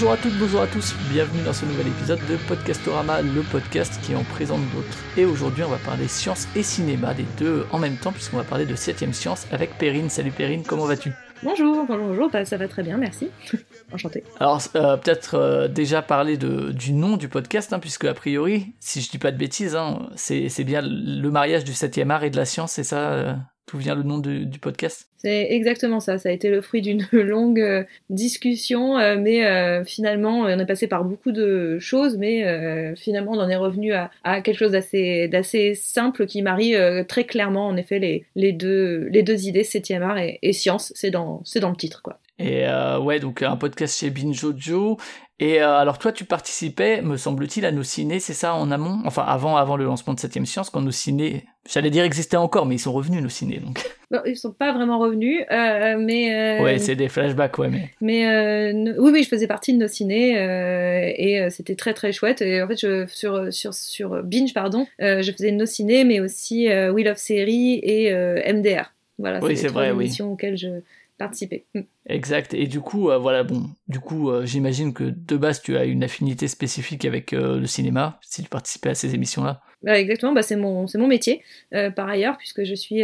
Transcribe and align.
Bonjour 0.00 0.12
à 0.12 0.16
toutes, 0.16 0.38
bonjour 0.38 0.60
à 0.60 0.68
tous, 0.68 0.94
bienvenue 1.10 1.42
dans 1.42 1.52
ce 1.52 1.66
nouvel 1.66 1.88
épisode 1.88 2.20
de 2.30 2.36
Podcastorama, 2.46 3.20
le 3.20 3.42
podcast 3.42 3.98
qui 4.00 4.14
en 4.14 4.22
présente 4.22 4.60
d'autres. 4.70 4.96
Et 5.16 5.24
aujourd'hui 5.24 5.64
on 5.64 5.70
va 5.70 5.78
parler 5.78 6.06
science 6.06 6.46
et 6.54 6.62
cinéma, 6.62 7.14
les 7.14 7.24
deux 7.36 7.66
en 7.72 7.80
même 7.80 7.96
temps 7.96 8.12
puisqu'on 8.12 8.36
va 8.36 8.44
parler 8.44 8.64
de 8.64 8.76
7ème 8.76 9.12
science 9.12 9.48
avec 9.50 9.76
Perrine. 9.76 10.08
Salut 10.08 10.30
Perrine, 10.30 10.62
comment 10.62 10.84
vas-tu? 10.84 11.12
Bonjour, 11.42 11.84
bonjour, 11.84 12.06
bonjour, 12.06 12.30
bah, 12.30 12.44
ça 12.44 12.56
va 12.56 12.68
très 12.68 12.84
bien, 12.84 12.96
merci. 12.96 13.28
Enchanté. 13.92 14.22
Alors 14.38 14.62
euh, 14.76 14.96
peut-être 14.98 15.34
euh, 15.34 15.66
déjà 15.66 16.00
parler 16.00 16.36
de, 16.36 16.70
du 16.70 16.92
nom 16.92 17.16
du 17.16 17.28
podcast, 17.28 17.72
hein, 17.72 17.80
puisque 17.80 18.04
a 18.04 18.14
priori, 18.14 18.76
si 18.78 19.00
je 19.00 19.10
dis 19.10 19.18
pas 19.18 19.32
de 19.32 19.36
bêtises, 19.36 19.74
hein, 19.74 20.10
c'est 20.14 20.62
bien 20.62 20.80
le 20.80 21.28
mariage 21.28 21.64
du 21.64 21.72
7ème 21.72 22.10
art 22.10 22.22
et 22.22 22.30
de 22.30 22.36
la 22.36 22.44
science, 22.44 22.70
c'est 22.70 22.84
ça 22.84 23.10
euh, 23.10 23.34
D'où 23.68 23.78
vient 23.78 23.94
le 23.94 24.02
nom 24.02 24.18
du, 24.18 24.46
du 24.46 24.58
podcast? 24.58 25.07
C'est 25.18 25.48
exactement 25.50 25.98
ça. 25.98 26.16
Ça 26.18 26.28
a 26.28 26.32
été 26.32 26.48
le 26.48 26.60
fruit 26.60 26.80
d'une 26.80 27.04
longue 27.12 27.60
euh, 27.60 27.82
discussion, 28.08 28.96
euh, 28.98 29.16
mais 29.18 29.44
euh, 29.44 29.84
finalement, 29.84 30.40
on 30.40 30.58
est 30.58 30.66
passé 30.66 30.86
par 30.86 31.04
beaucoup 31.04 31.32
de 31.32 31.78
choses, 31.80 32.16
mais 32.16 32.94
finalement, 32.96 33.32
on 33.32 33.40
en 33.40 33.48
est 33.48 33.56
revenu 33.56 33.92
à, 33.92 34.10
quelque 34.42 34.58
chose 34.58 34.72
d'assez, 34.72 35.74
simple 35.74 36.26
qui 36.26 36.42
marie 36.42 36.74
très 37.08 37.24
clairement, 37.24 37.66
en 37.66 37.76
effet, 37.76 37.98
les, 38.34 38.52
deux, 38.52 39.08
les 39.10 39.22
deux 39.22 39.46
idées, 39.46 39.62
7e 39.62 40.02
art 40.02 40.18
et, 40.18 40.38
et 40.42 40.52
science. 40.52 40.92
C'est 40.94 41.10
dans, 41.10 41.42
c'est 41.44 41.60
dans 41.60 41.70
le 41.70 41.76
titre, 41.76 42.02
quoi. 42.02 42.18
Et 42.38 42.66
ouais, 43.00 43.20
donc 43.20 43.42
un 43.42 43.56
podcast 43.56 43.98
chez 43.98 44.10
Binjojo. 44.10 44.98
Et 45.40 45.62
euh, 45.62 45.78
alors 45.78 45.98
toi, 45.98 46.10
tu 46.10 46.24
participais, 46.24 47.00
me 47.00 47.16
semble-t-il, 47.16 47.64
à 47.64 47.70
nos 47.70 47.84
ciné, 47.84 48.18
c'est 48.18 48.34
ça, 48.34 48.54
en 48.54 48.72
amont? 48.72 48.98
Enfin, 49.04 49.22
avant, 49.22 49.56
avant 49.56 49.76
le 49.76 49.84
lancement 49.84 50.12
de 50.12 50.18
7ème 50.18 50.44
Science, 50.44 50.68
quand 50.68 50.80
nos 50.80 50.90
ciné, 50.90 51.44
j'allais 51.70 51.90
dire 51.90 52.02
existaient 52.02 52.36
encore, 52.36 52.66
mais 52.66 52.74
ils 52.74 52.80
sont 52.80 52.92
revenus, 52.92 53.22
nos 53.22 53.28
ciné, 53.28 53.58
donc. 53.58 53.78
Bon, 54.10 54.20
ils 54.24 54.38
sont 54.38 54.52
pas 54.52 54.72
vraiment 54.72 54.98
revenus, 54.98 55.42
euh, 55.52 55.96
mais... 55.98 56.34
Euh, 56.34 56.62
ouais, 56.64 56.78
c'est 56.78 56.96
des 56.96 57.08
flashbacks, 57.10 57.58
ouais, 57.58 57.68
mais... 57.68 57.90
Mais 58.00 58.26
euh, 58.26 58.94
oui, 58.98 59.10
oui, 59.12 59.22
je 59.22 59.28
faisais 59.28 59.46
partie 59.46 59.74
de 59.74 59.78
nos 59.78 59.86
ciné, 59.86 60.38
euh, 60.38 61.12
et 61.14 61.40
euh, 61.40 61.50
c'était 61.50 61.76
très 61.76 61.92
très 61.92 62.10
chouette. 62.10 62.40
Et 62.40 62.62
en 62.62 62.66
fait, 62.66 62.80
je, 62.80 63.06
sur, 63.06 63.52
sur, 63.52 63.74
sur 63.74 64.22
Binge, 64.24 64.54
pardon, 64.54 64.86
je 64.98 65.30
faisais 65.30 65.52
nos 65.52 65.66
ciné, 65.66 66.04
mais 66.04 66.20
aussi 66.20 66.68
We 66.68 67.04
Love 67.04 67.18
Série 67.18 67.78
et 67.82 68.10
MDR. 68.52 68.92
Voilà, 69.18 69.40
Oui, 69.40 69.56
c'est 69.56 69.68
vrai, 69.68 69.90
oui. 69.90 70.10
auxquelles 70.20 70.56
je 70.56 70.80
participais. 71.18 71.66
Mm. 71.74 71.80
Exact. 72.08 72.54
Et 72.54 72.66
du 72.66 72.80
coup, 72.80 73.10
euh, 73.10 73.18
voilà, 73.18 73.42
bon, 73.42 73.64
du 73.88 74.00
coup, 74.00 74.30
euh, 74.30 74.46
j'imagine 74.46 74.94
que 74.94 75.04
de 75.04 75.36
base, 75.36 75.60
tu 75.60 75.76
as 75.76 75.84
une 75.84 76.02
affinité 76.02 76.48
spécifique 76.48 77.04
avec 77.04 77.32
euh, 77.32 77.58
le 77.58 77.66
cinéma, 77.66 78.18
si 78.22 78.42
tu 78.42 78.48
participais 78.48 78.90
à 78.90 78.94
ces 78.94 79.14
émissions-là. 79.14 79.60
Bah, 79.82 79.98
exactement, 79.98 80.32
bah, 80.32 80.42
c'est 80.42 80.56
mon, 80.56 80.86
mon 80.92 81.06
métier 81.06 81.42
par 81.70 82.08
ailleurs, 82.08 82.36
puisque 82.36 82.64
je 82.64 82.74
suis. 82.74 83.00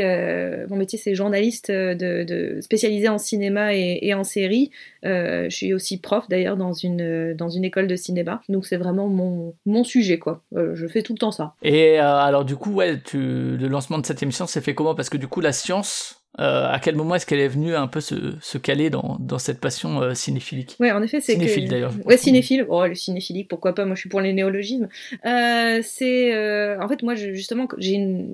mon 0.68 0.76
métier, 0.76 0.98
c'est 0.98 1.14
journaliste 1.14 1.70
de, 1.70 2.24
de, 2.24 2.60
spécialisé 2.62 3.08
en 3.08 3.18
cinéma 3.18 3.76
et, 3.76 4.00
et 4.02 4.12
en 4.12 4.24
série. 4.24 4.72
Je 5.04 5.46
suis 5.50 5.72
aussi 5.72 6.00
prof 6.00 6.28
d'ailleurs 6.28 6.56
dans 6.56 6.72
une, 6.72 7.32
dans 7.34 7.48
une 7.48 7.64
école 7.64 7.86
de 7.86 7.94
cinéma. 7.94 8.40
Donc 8.48 8.66
c'est 8.66 8.76
vraiment 8.76 9.06
mon, 9.06 9.54
mon 9.66 9.84
sujet, 9.84 10.18
quoi. 10.18 10.42
Je 10.52 10.88
fais 10.88 11.02
tout 11.02 11.12
le 11.12 11.18
temps 11.18 11.30
ça. 11.30 11.54
Et 11.62 11.98
alors, 11.98 12.44
du 12.44 12.56
coup, 12.56 12.72
ouais, 12.72 12.98
tu, 13.00 13.18
le 13.18 13.68
lancement 13.68 13.98
de 13.98 14.06
cette 14.06 14.24
émission 14.24 14.48
s'est 14.48 14.60
fait 14.60 14.74
comment? 14.74 14.96
Parce 14.96 15.10
que 15.10 15.16
du 15.16 15.28
coup, 15.28 15.40
la 15.40 15.52
science, 15.52 16.23
euh, 16.40 16.66
à 16.70 16.78
quel 16.80 16.94
moment 16.96 17.14
est-ce 17.14 17.26
qu'elle 17.26 17.40
est 17.40 17.48
venue 17.48 17.74
un 17.74 17.86
peu 17.86 18.00
se, 18.00 18.14
se 18.40 18.58
caler 18.58 18.90
dans, 18.90 19.16
dans 19.20 19.38
cette 19.38 19.60
passion 19.60 20.02
euh, 20.02 20.14
cinéphilique 20.14 20.76
Ouais, 20.80 20.90
en 20.92 21.02
effet, 21.02 21.20
c'est 21.20 21.32
Cinéphile 21.32 21.64
que... 21.66 21.70
d'ailleurs. 21.70 21.92
Ouais, 22.04 22.16
cinéphile. 22.16 22.66
Oh, 22.68 22.86
le 22.86 22.94
cinéphilique, 22.94 23.48
pourquoi 23.48 23.74
pas? 23.74 23.84
Moi, 23.84 23.94
je 23.94 24.00
suis 24.00 24.08
pour 24.08 24.20
les 24.20 24.32
néologismes. 24.32 24.88
Euh, 25.26 25.80
c'est, 25.82 26.34
euh, 26.34 26.80
en 26.80 26.88
fait, 26.88 27.02
moi, 27.02 27.14
je- 27.14 27.32
justement, 27.32 27.68
j'ai 27.78 27.92
une, 27.92 28.28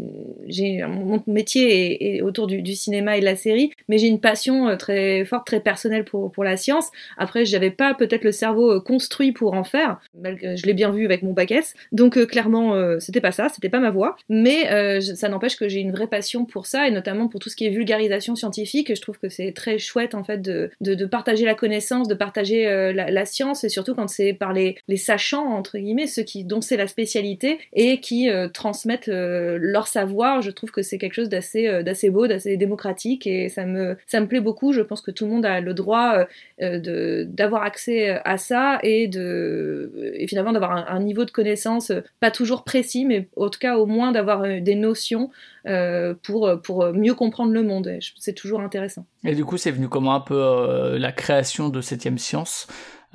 j'ai 0.47 0.83
mon 0.87 1.23
métier 1.27 1.93
est, 1.93 2.17
est 2.17 2.23
autour 2.23 2.47
du, 2.47 2.63
du 2.63 2.75
cinéma 2.75 3.17
et 3.17 3.21
de 3.21 3.25
la 3.25 3.37
série, 3.37 3.71
mais 3.89 3.99
j'ai 3.99 4.07
une 4.07 4.21
passion 4.21 4.69
euh, 4.69 4.77
très 4.77 5.25
forte, 5.25 5.47
très 5.47 5.61
personnelle 5.61 6.05
pour 6.05 6.33
pour 6.33 6.45
la 6.45 6.57
science. 6.57 6.91
Après, 7.19 7.45
j'avais 7.45 7.71
pas 7.71 7.95
peut-être 7.95 8.25
le 8.25 8.33
cerveau 8.33 8.81
construit 8.81 9.33
pour 9.33 9.55
en 9.55 9.65
faire. 9.65 10.01
Je 10.25 10.67
l'ai 10.67 10.75
bien 10.75 10.91
vu 10.91 11.05
avec 11.05 11.23
mon 11.23 11.33
bac 11.33 11.51
S. 11.53 11.75
Donc, 11.93 12.19
clairement, 12.27 12.99
c'était 13.01 13.21
pas 13.21 13.33
ça, 13.33 13.49
c'était 13.49 13.69
pas 13.69 13.81
ma 13.81 13.91
voie. 13.91 14.17
Mais 14.29 15.01
ça 15.01 15.29
n'empêche 15.29 15.57
que 15.57 15.69
j'ai 15.69 15.81
une 15.81 15.93
vraie 15.93 16.07
passion 16.07 16.45
pour 16.45 16.67
ça, 16.67 16.87
et 16.89 16.91
notamment 16.91 17.29
pour 17.29 17.41
tout 17.41 17.49
ce 17.49 17.57
qui 17.57 17.67
est 17.67 17.71
vulgarisation 17.91 18.37
scientifique. 18.37 18.95
Je 18.95 19.01
trouve 19.01 19.19
que 19.19 19.29
c'est 19.29 19.53
très 19.53 19.79
chouette, 19.79 20.15
en 20.15 20.23
fait, 20.23 20.39
de, 20.39 20.71
de, 20.81 21.07
partager 21.07 21.45
la 21.45 21.55
connaissance, 21.55 22.07
de 22.09 22.15
partager 22.15 22.67
euh, 22.67 22.93
la, 22.93 23.25
science, 23.25 23.65
et 23.65 23.69
surtout 23.69 23.95
quand 23.95 24.09
c'est 24.09 24.33
par 24.33 24.53
les, 24.53 24.77
les 24.89 24.97
sachants, 24.97 25.47
entre 25.47 25.79
guillemets, 25.79 26.07
ceux 26.07 26.23
qui, 26.23 26.45
dont 26.45 26.61
c'est 26.61 26.77
la 26.77 26.87
spécialité, 26.87 27.59
et 27.73 28.01
qui 28.01 28.31
euh, 28.31 28.49
transmettent 28.49 29.09
euh, 29.09 29.59
leur 29.61 29.87
savoir. 29.89 30.43
Je 30.43 30.51
trouve 30.51 30.71
que 30.71 30.83
c'est 30.83 30.99
quelque 30.99 31.15
chose 31.15 31.29
d'assez 31.29 31.83
d'assez 31.83 32.11
beau, 32.11 32.27
d'assez 32.27 32.57
démocratique, 32.57 33.27
et 33.27 33.49
ça 33.49 33.67
me, 33.67 33.97
ça 34.07 34.21
me 34.21 34.27
plaît 34.27 34.41
beaucoup. 34.41 34.73
Je 34.73 34.83
pense 34.83 35.01
que 35.01 35.11
tout 35.11 35.25
le 35.25 35.33
monde 35.33 35.47
a 35.47 35.61
le 35.61 35.75
droit 35.75 36.27
de- 36.61 37.27
d'avoir 37.29 37.63
accès 37.63 38.21
à 38.25 38.39
ça, 38.39 38.79
et, 38.83 39.09
de, 39.09 40.13
et 40.15 40.27
finalement 40.29 40.53
d'avoir 40.53 40.73
un, 40.73 40.87
un 40.89 41.01
niveau 41.01 41.25
de 41.25 41.31
connaissance, 41.31 41.93
pas 42.21 42.31
toujours 42.31 42.65
précis, 42.65 43.05
mais 43.05 43.29
en 43.37 43.49
tout 43.49 43.59
cas 43.59 43.77
au 43.77 43.87
moins 43.87 44.13
d'avoir 44.13 44.43
des 44.61 44.75
notions 44.75 45.31
pour, 46.23 46.51
pour 46.63 46.93
mieux 46.93 47.15
comprendre 47.15 47.53
le 47.53 47.63
monde. 47.63 47.91
C'est 48.19 48.35
toujours 48.35 48.61
intéressant. 48.61 49.07
Et 49.25 49.35
du 49.35 49.45
coup, 49.45 49.57
c'est 49.57 49.71
venu 49.71 49.89
comment 49.89 50.15
un 50.15 50.21
peu 50.21 50.35
euh, 50.35 50.99
la 50.99 51.13
création 51.13 51.69
de 51.69 51.81
Septième 51.81 52.19
Science 52.19 52.67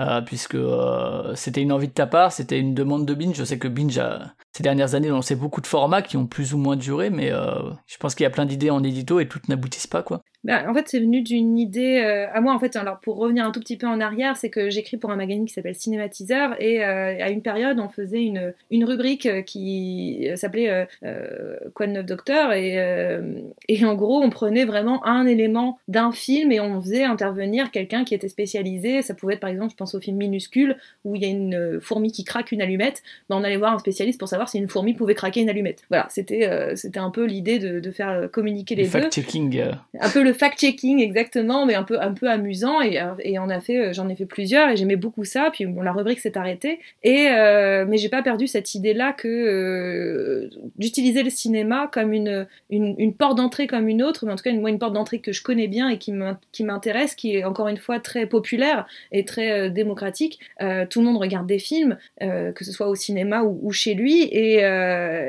euh, 0.01 0.21
puisque 0.21 0.55
euh, 0.55 1.33
c'était 1.35 1.61
une 1.61 1.71
envie 1.71 1.87
de 1.87 1.93
ta 1.93 2.05
part, 2.05 2.33
c'était 2.33 2.59
une 2.59 2.73
demande 2.73 3.05
de 3.05 3.13
Binge. 3.13 3.35
Je 3.35 3.45
sais 3.45 3.57
que 3.57 3.69
Binge, 3.69 3.97
a, 3.97 4.33
ces 4.51 4.61
dernières 4.61 4.93
années, 4.93 5.07
lancé 5.07 5.35
beaucoup 5.35 5.61
de 5.61 5.67
formats 5.67 6.01
qui 6.01 6.17
ont 6.17 6.27
plus 6.27 6.53
ou 6.53 6.57
moins 6.57 6.75
duré, 6.75 7.09
mais 7.09 7.31
euh, 7.31 7.71
je 7.87 7.95
pense 7.97 8.13
qu'il 8.13 8.25
y 8.25 8.27
a 8.27 8.29
plein 8.29 8.45
d'idées 8.45 8.69
en 8.69 8.83
édito 8.83 9.21
et 9.21 9.27
toutes 9.27 9.47
n'aboutissent 9.47 9.87
pas, 9.87 10.03
quoi. 10.03 10.21
Ben, 10.45 10.69
en 10.69 10.75
fait, 10.75 10.87
c'est 10.87 10.99
venu 10.99 11.23
d'une 11.23 11.57
idée 11.57 12.03
euh, 12.05 12.27
à 12.31 12.39
moi. 12.39 12.53
En 12.53 12.59
fait, 12.59 12.75
alors 12.75 12.99
pour 12.99 13.17
revenir 13.17 13.43
un 13.45 13.51
tout 13.51 13.59
petit 13.59 13.77
peu 13.77 13.87
en 13.87 13.99
arrière, 13.99 14.37
c'est 14.37 14.51
que 14.51 14.69
j'écris 14.69 14.97
pour 14.97 15.09
un 15.09 15.15
magazine 15.15 15.45
qui 15.45 15.53
s'appelle 15.53 15.73
Cinématiseur 15.73 16.55
et 16.61 16.85
euh, 16.85 17.17
à 17.19 17.31
une 17.31 17.41
période, 17.41 17.79
on 17.79 17.89
faisait 17.89 18.23
une, 18.23 18.53
une 18.69 18.85
rubrique 18.85 19.25
euh, 19.25 19.41
qui 19.41 20.29
s'appelait 20.35 20.87
Quoi 21.73 21.87
de 21.87 21.93
neuf 21.93 22.05
docteur? 22.05 22.53
Et, 22.53 22.77
et 23.67 23.85
en 23.85 23.95
gros, 23.95 24.21
on 24.21 24.29
prenait 24.29 24.65
vraiment 24.65 25.03
un 25.05 25.25
élément 25.25 25.79
d'un 25.87 26.11
film 26.11 26.51
et 26.51 26.59
on 26.59 26.79
faisait 26.79 27.03
intervenir 27.03 27.71
quelqu'un 27.71 28.03
qui 28.03 28.13
était 28.13 28.29
spécialisé. 28.29 29.01
Ça 29.01 29.15
pouvait 29.15 29.33
être 29.33 29.39
par 29.39 29.49
exemple, 29.49 29.71
je 29.71 29.77
pense 29.77 29.95
au 29.95 29.99
film 29.99 30.17
Minuscule 30.17 30.77
où 31.05 31.15
il 31.15 31.23
y 31.23 31.25
a 31.25 31.29
une 31.29 31.79
fourmi 31.81 32.11
qui 32.11 32.23
craque 32.23 32.51
une 32.51 32.61
allumette. 32.61 33.01
Ben, 33.29 33.37
on 33.37 33.43
allait 33.43 33.57
voir 33.57 33.73
un 33.73 33.79
spécialiste 33.79 34.19
pour 34.19 34.27
savoir 34.27 34.47
si 34.49 34.59
une 34.59 34.69
fourmi 34.69 34.93
pouvait 34.93 35.15
craquer 35.15 35.41
une 35.41 35.49
allumette. 35.49 35.81
Voilà, 35.89 36.05
c'était 36.09 36.75
c'était 36.75 36.99
un 36.99 37.09
peu 37.09 37.25
l'idée 37.25 37.57
de, 37.57 37.79
de 37.79 37.91
faire 37.91 38.29
communiquer 38.31 38.75
les 38.75 38.83
Le 38.83 38.89
deux 38.89 38.99
fact-checking. 38.99 39.71
un 39.99 40.09
peu 40.09 40.23
le 40.23 40.34
fact-checking 40.35 40.99
exactement, 40.99 41.65
mais 41.65 41.73
un 41.73 41.83
peu 41.83 41.99
un 41.99 42.13
peu 42.13 42.29
amusant 42.29 42.81
et, 42.81 43.01
et 43.23 43.39
on 43.39 43.49
a 43.49 43.59
fait, 43.59 43.77
euh, 43.79 43.93
j'en 43.93 44.07
ai 44.09 44.15
fait 44.15 44.25
plusieurs 44.27 44.69
et 44.69 44.75
j'aimais 44.77 44.95
beaucoup 44.95 45.23
ça. 45.23 45.49
Puis 45.51 45.65
bon, 45.65 45.81
la 45.81 45.91
rubrique 45.91 46.19
s'est 46.19 46.37
arrêtée 46.37 46.79
et 47.03 47.29
euh, 47.29 47.85
mais 47.87 47.97
j'ai 47.97 48.09
pas 48.09 48.21
perdu 48.21 48.47
cette 48.47 48.75
idée-là 48.75 49.13
que 49.13 49.27
euh, 49.27 50.49
d'utiliser 50.77 51.23
le 51.23 51.29
cinéma 51.29 51.89
comme 51.91 52.13
une 52.13 52.47
une, 52.69 53.13
porte 53.13 53.37
d'entrée 53.37 53.67
comme 53.67 53.87
une 53.87 54.03
autre, 54.03 54.25
mais 54.25 54.31
en 54.31 54.35
tout 54.35 54.43
cas 54.43 54.51
une, 54.51 54.61
moi 54.61 54.69
une 54.69 54.79
porte 54.79 54.93
d'entrée 54.93 55.19
que 55.19 55.31
je 55.31 55.41
connais 55.41 55.67
bien 55.67 55.89
et 55.89 55.97
qui 55.97 56.11
m'in- 56.11 56.39
qui 56.51 56.63
m'intéresse, 56.63 57.15
qui 57.15 57.35
est 57.35 57.43
encore 57.43 57.67
une 57.67 57.77
fois 57.77 57.99
très 57.99 58.25
populaire 58.27 58.85
et 59.11 59.25
très 59.25 59.51
euh, 59.51 59.69
démocratique. 59.69 60.39
Euh, 60.61 60.85
tout 60.89 60.99
le 60.99 61.05
monde 61.05 61.17
regarde 61.17 61.47
des 61.47 61.59
films, 61.59 61.97
euh, 62.21 62.51
que 62.51 62.63
ce 62.63 62.71
soit 62.71 62.87
au 62.87 62.95
cinéma 62.95 63.43
ou, 63.43 63.71
chez 63.71 63.93
lui 63.93 64.23
et, 64.31 64.63
euh, 64.63 65.27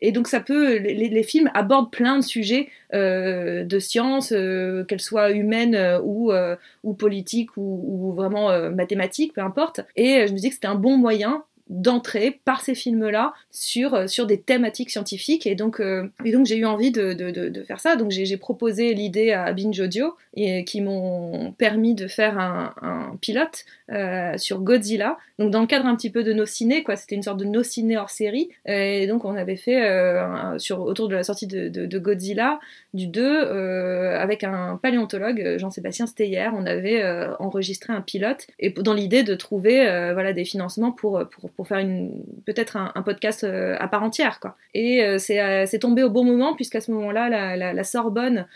et 0.00 0.12
donc 0.12 0.28
ça 0.28 0.40
peut 0.40 0.76
les 0.76 1.22
films 1.22 1.50
abordent 1.54 1.90
plein 1.90 2.18
de 2.18 2.24
sujets 2.24 2.68
euh, 2.94 3.64
de 3.64 3.78
sciences, 3.78 4.32
euh, 4.32 4.84
qu'elles 4.84 5.00
soient 5.00 5.30
humaines 5.32 5.74
euh, 5.74 6.00
ou, 6.02 6.32
euh, 6.32 6.56
ou 6.82 6.94
politiques 6.94 7.56
ou, 7.56 7.84
ou 7.86 8.12
vraiment 8.12 8.50
euh, 8.50 8.70
mathématiques, 8.70 9.32
peu 9.34 9.40
importe. 9.40 9.80
Et 9.96 10.18
euh, 10.18 10.26
je 10.26 10.32
me 10.32 10.38
dis 10.38 10.48
que 10.48 10.54
c'était 10.54 10.68
un 10.68 10.74
bon 10.74 10.96
moyen 10.96 11.44
d'entrer 11.68 12.40
par 12.44 12.60
ces 12.60 12.74
films-là 12.74 13.32
sur, 13.50 13.94
euh, 13.94 14.06
sur 14.06 14.26
des 14.26 14.40
thématiques 14.40 14.90
scientifiques. 14.90 15.46
Et 15.46 15.54
donc, 15.54 15.80
euh, 15.80 16.08
donc 16.24 16.46
j'ai 16.46 16.56
eu 16.56 16.66
envie 16.66 16.90
de, 16.90 17.12
de, 17.14 17.30
de, 17.30 17.62
faire 17.62 17.80
ça. 17.80 17.96
Donc 17.96 18.10
j'ai 18.10 18.36
proposé 18.36 18.92
l'idée 18.94 19.32
à 19.32 19.52
Binge 19.52 19.80
Audio 19.80 20.14
et 20.34 20.64
qui 20.64 20.80
m'ont 20.80 21.52
permis 21.52 21.94
de 21.94 22.06
faire 22.06 22.38
un, 22.38 23.16
pilote 23.20 23.64
euh, 23.90 24.36
sur 24.36 24.60
Godzilla. 24.60 25.16
Donc 25.38 25.50
dans 25.50 25.60
le 25.60 25.66
cadre 25.66 25.86
un 25.86 25.96
petit 25.96 26.10
peu 26.10 26.22
de 26.22 26.32
nos 26.32 26.46
ciné 26.46 26.82
quoi. 26.82 26.96
C'était 26.96 27.14
une 27.14 27.22
sorte 27.22 27.38
de 27.38 27.44
nos 27.44 27.62
ciné 27.62 27.96
hors 27.96 28.10
série. 28.10 28.50
Et 28.66 29.06
donc 29.06 29.24
on 29.24 29.36
avait 29.36 29.56
fait 29.56 29.88
euh, 29.88 30.58
sur 30.58 30.80
autour 30.80 31.08
de 31.08 31.14
la 31.14 31.22
sortie 31.22 31.46
de, 31.46 31.98
Godzilla 31.98 32.60
du 32.92 33.06
2 33.06 33.22
euh, 33.22 34.18
avec 34.18 34.44
un 34.44 34.78
paléontologue 34.82 35.56
Jean-Sébastien 35.58 36.06
Steyer. 36.06 36.48
On 36.54 36.66
avait 36.66 37.02
euh, 37.02 37.34
enregistré 37.38 37.92
un 37.92 38.00
pilote 38.00 38.46
et 38.58 38.70
dans 38.70 38.94
l'idée 38.94 39.22
de 39.22 39.34
trouver 39.34 39.88
euh, 39.88 40.12
voilà 40.12 40.32
des 40.32 40.44
financements 40.44 40.92
pour 40.92 41.22
pour 41.28 41.50
pour 41.56 41.68
faire 41.68 41.84
peut-être 42.46 42.76
un, 42.76 43.02
podcast 43.02 43.44
à 43.44 43.88
part 43.88 44.02
entière 44.02 44.40
quoi. 44.40 44.56
Et 44.74 45.18
c'est 45.18 45.78
tombé 45.80 46.02
au 46.02 46.10
bon 46.10 46.24
moment 46.24 46.54
puisqu'à 46.54 46.80
ce 46.80 46.90
moment-là 46.92 47.56
la, 47.56 47.84
Sorbonne 47.84 48.46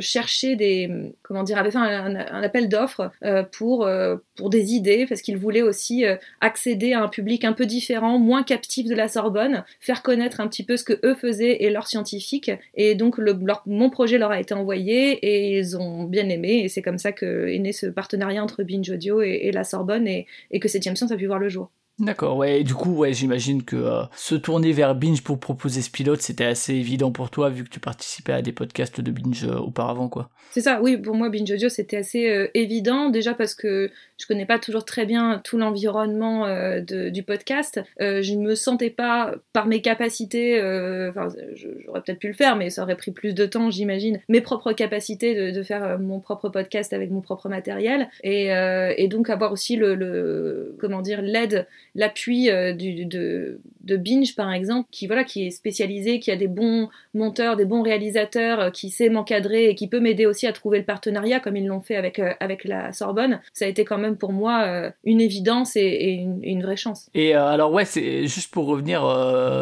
cherchait 0.00 0.56
des 0.56 0.90
comment 1.22 1.42
dire 1.42 1.58
avait 1.58 1.70
fait 1.70 1.78
un, 1.78 2.16
appel 2.16 2.68
d'offres 2.68 3.10
pour 3.52 3.88
pour 4.36 4.50
des 4.50 4.74
idées 4.74 5.06
parce 5.08 5.22
qu'ils 5.22 5.38
voulaient 5.38 5.62
aussi 5.62 6.04
accéder 6.40 6.92
à 6.92 7.02
un 7.02 7.08
public 7.08 7.44
un 7.44 7.52
peu 7.52 7.66
différent, 7.66 8.18
moins 8.18 8.42
captif 8.42 8.86
de 8.86 8.94
la 8.94 9.08
Sorbonne, 9.08 9.64
faire 9.80 10.02
connaître 10.02 10.40
un 10.40 10.48
petit 10.48 10.64
peu 10.64 10.76
ce 10.76 10.84
que 10.84 10.98
eux 11.04 11.14
faisaient 11.14 11.62
et 11.62 11.70
leurs 11.70 11.86
scientifiques. 11.86 12.50
Et 12.74 12.94
donc 12.94 13.20
mon 13.66 13.90
projet 13.90 14.18
leur 14.18 14.30
a 14.30 14.40
été 14.40 14.54
envoyé 14.54 15.12
et 15.12 15.58
ils 15.58 15.76
ont 15.76 16.04
bien 16.04 16.28
aimé. 16.28 16.62
Et 16.64 16.68
c'est 16.68 16.82
comme 16.82 16.98
ça 16.98 17.12
qu'est 17.12 17.58
né 17.58 17.72
ce 17.72 17.86
partenariat 17.86 18.42
entre 18.42 18.62
Binge 18.62 18.90
Audio 18.90 19.22
et, 19.22 19.50
la 19.52 19.64
Sorbonne 19.64 20.06
et, 20.06 20.26
et 20.50 20.60
que 20.60 20.68
7 20.68 20.82
Science 20.82 21.10
a 21.10 21.16
pu 21.16 21.26
voir 21.26 21.38
le 21.38 21.48
jour. 21.48 21.70
D'accord, 21.98 22.36
ouais, 22.36 22.62
du 22.62 22.74
coup, 22.74 22.94
ouais, 22.94 23.14
j'imagine 23.14 23.62
que 23.62 23.76
euh, 23.76 24.02
se 24.14 24.34
tourner 24.34 24.72
vers 24.72 24.94
Binge 24.94 25.22
pour 25.22 25.40
proposer 25.40 25.80
ce 25.80 25.90
pilote, 25.90 26.20
c'était 26.20 26.44
assez 26.44 26.74
évident 26.74 27.10
pour 27.10 27.30
toi, 27.30 27.48
vu 27.48 27.64
que 27.64 27.70
tu 27.70 27.80
participais 27.80 28.34
à 28.34 28.42
des 28.42 28.52
podcasts 28.52 29.00
de 29.00 29.10
Binge 29.10 29.44
euh, 29.44 29.56
auparavant, 29.56 30.10
quoi. 30.10 30.28
C'est 30.50 30.60
ça, 30.60 30.78
oui, 30.82 30.98
pour 30.98 31.14
moi, 31.14 31.30
Binge 31.30 31.50
Audio, 31.50 31.70
c'était 31.70 31.96
assez 31.96 32.28
euh, 32.28 32.48
évident, 32.52 33.08
déjà 33.08 33.32
parce 33.32 33.54
que 33.54 33.90
je 34.18 34.26
connais 34.26 34.44
pas 34.44 34.58
toujours 34.58 34.84
très 34.84 35.06
bien 35.06 35.40
tout 35.42 35.56
l'environnement 35.56 36.46
du 36.80 37.22
podcast. 37.22 37.82
je 38.00 38.34
ne 38.34 38.42
me 38.42 38.54
sentais 38.54 38.88
pas, 38.88 39.34
par 39.52 39.66
mes 39.66 39.82
capacités, 39.82 40.58
enfin, 41.10 41.28
j'aurais 41.54 42.00
peut-être 42.00 42.18
pu 42.18 42.28
le 42.28 42.32
faire, 42.32 42.56
mais 42.56 42.70
ça 42.70 42.82
aurait 42.82 42.96
pris 42.96 43.10
plus 43.10 43.34
de 43.34 43.44
temps, 43.44 43.70
j'imagine, 43.70 44.20
mes 44.30 44.40
propres 44.40 44.72
capacités 44.72 45.52
de, 45.52 45.62
faire 45.62 45.98
mon 45.98 46.20
propre 46.20 46.48
podcast 46.48 46.94
avec 46.94 47.10
mon 47.10 47.20
propre 47.20 47.50
matériel, 47.50 48.08
et, 48.22 49.08
donc 49.08 49.28
avoir 49.28 49.52
aussi 49.52 49.76
le 49.76 50.74
comment 50.80 51.02
dire, 51.02 51.20
l'aide 51.20 51.66
l'appui 51.96 52.50
euh, 52.50 52.72
de, 52.74 53.58
de, 53.82 53.96
Binge 53.96 54.36
par 54.36 54.52
exemple, 54.52 54.88
qui 54.92 55.06
voilà, 55.06 55.24
qui 55.24 55.46
est 55.46 55.50
spécialisé, 55.50 56.20
qui 56.20 56.30
a 56.30 56.36
des 56.36 56.46
bons 56.46 56.88
monteurs, 57.14 57.56
des 57.56 57.64
bons 57.64 57.82
réalisateurs, 57.82 58.60
euh, 58.60 58.70
qui 58.70 58.90
sait 58.90 59.08
m'encadrer 59.08 59.70
et 59.70 59.74
qui 59.74 59.88
peut 59.88 60.00
m'aider 60.00 60.26
aussi 60.26 60.46
à 60.46 60.52
trouver 60.52 60.78
le 60.78 60.84
partenariat 60.84 61.40
comme 61.40 61.56
ils 61.56 61.66
l'ont 61.66 61.80
fait 61.80 61.96
avec, 61.96 62.18
euh, 62.18 62.32
avec 62.38 62.64
la 62.64 62.92
Sorbonne, 62.92 63.40
ça 63.52 63.64
a 63.64 63.68
été 63.68 63.84
quand 63.84 63.98
même 63.98 64.16
pour 64.16 64.32
moi 64.32 64.92
une 65.04 65.20
évidence 65.20 65.76
et, 65.76 66.26
une, 66.42 66.62
vraie 66.62 66.76
chance. 66.76 67.08
Et 67.14 67.34
alors 67.34 67.72
ouais, 67.72 67.84
c'est 67.84 68.26
juste 68.26 68.50
pour 68.52 68.66
revenir 68.66 69.00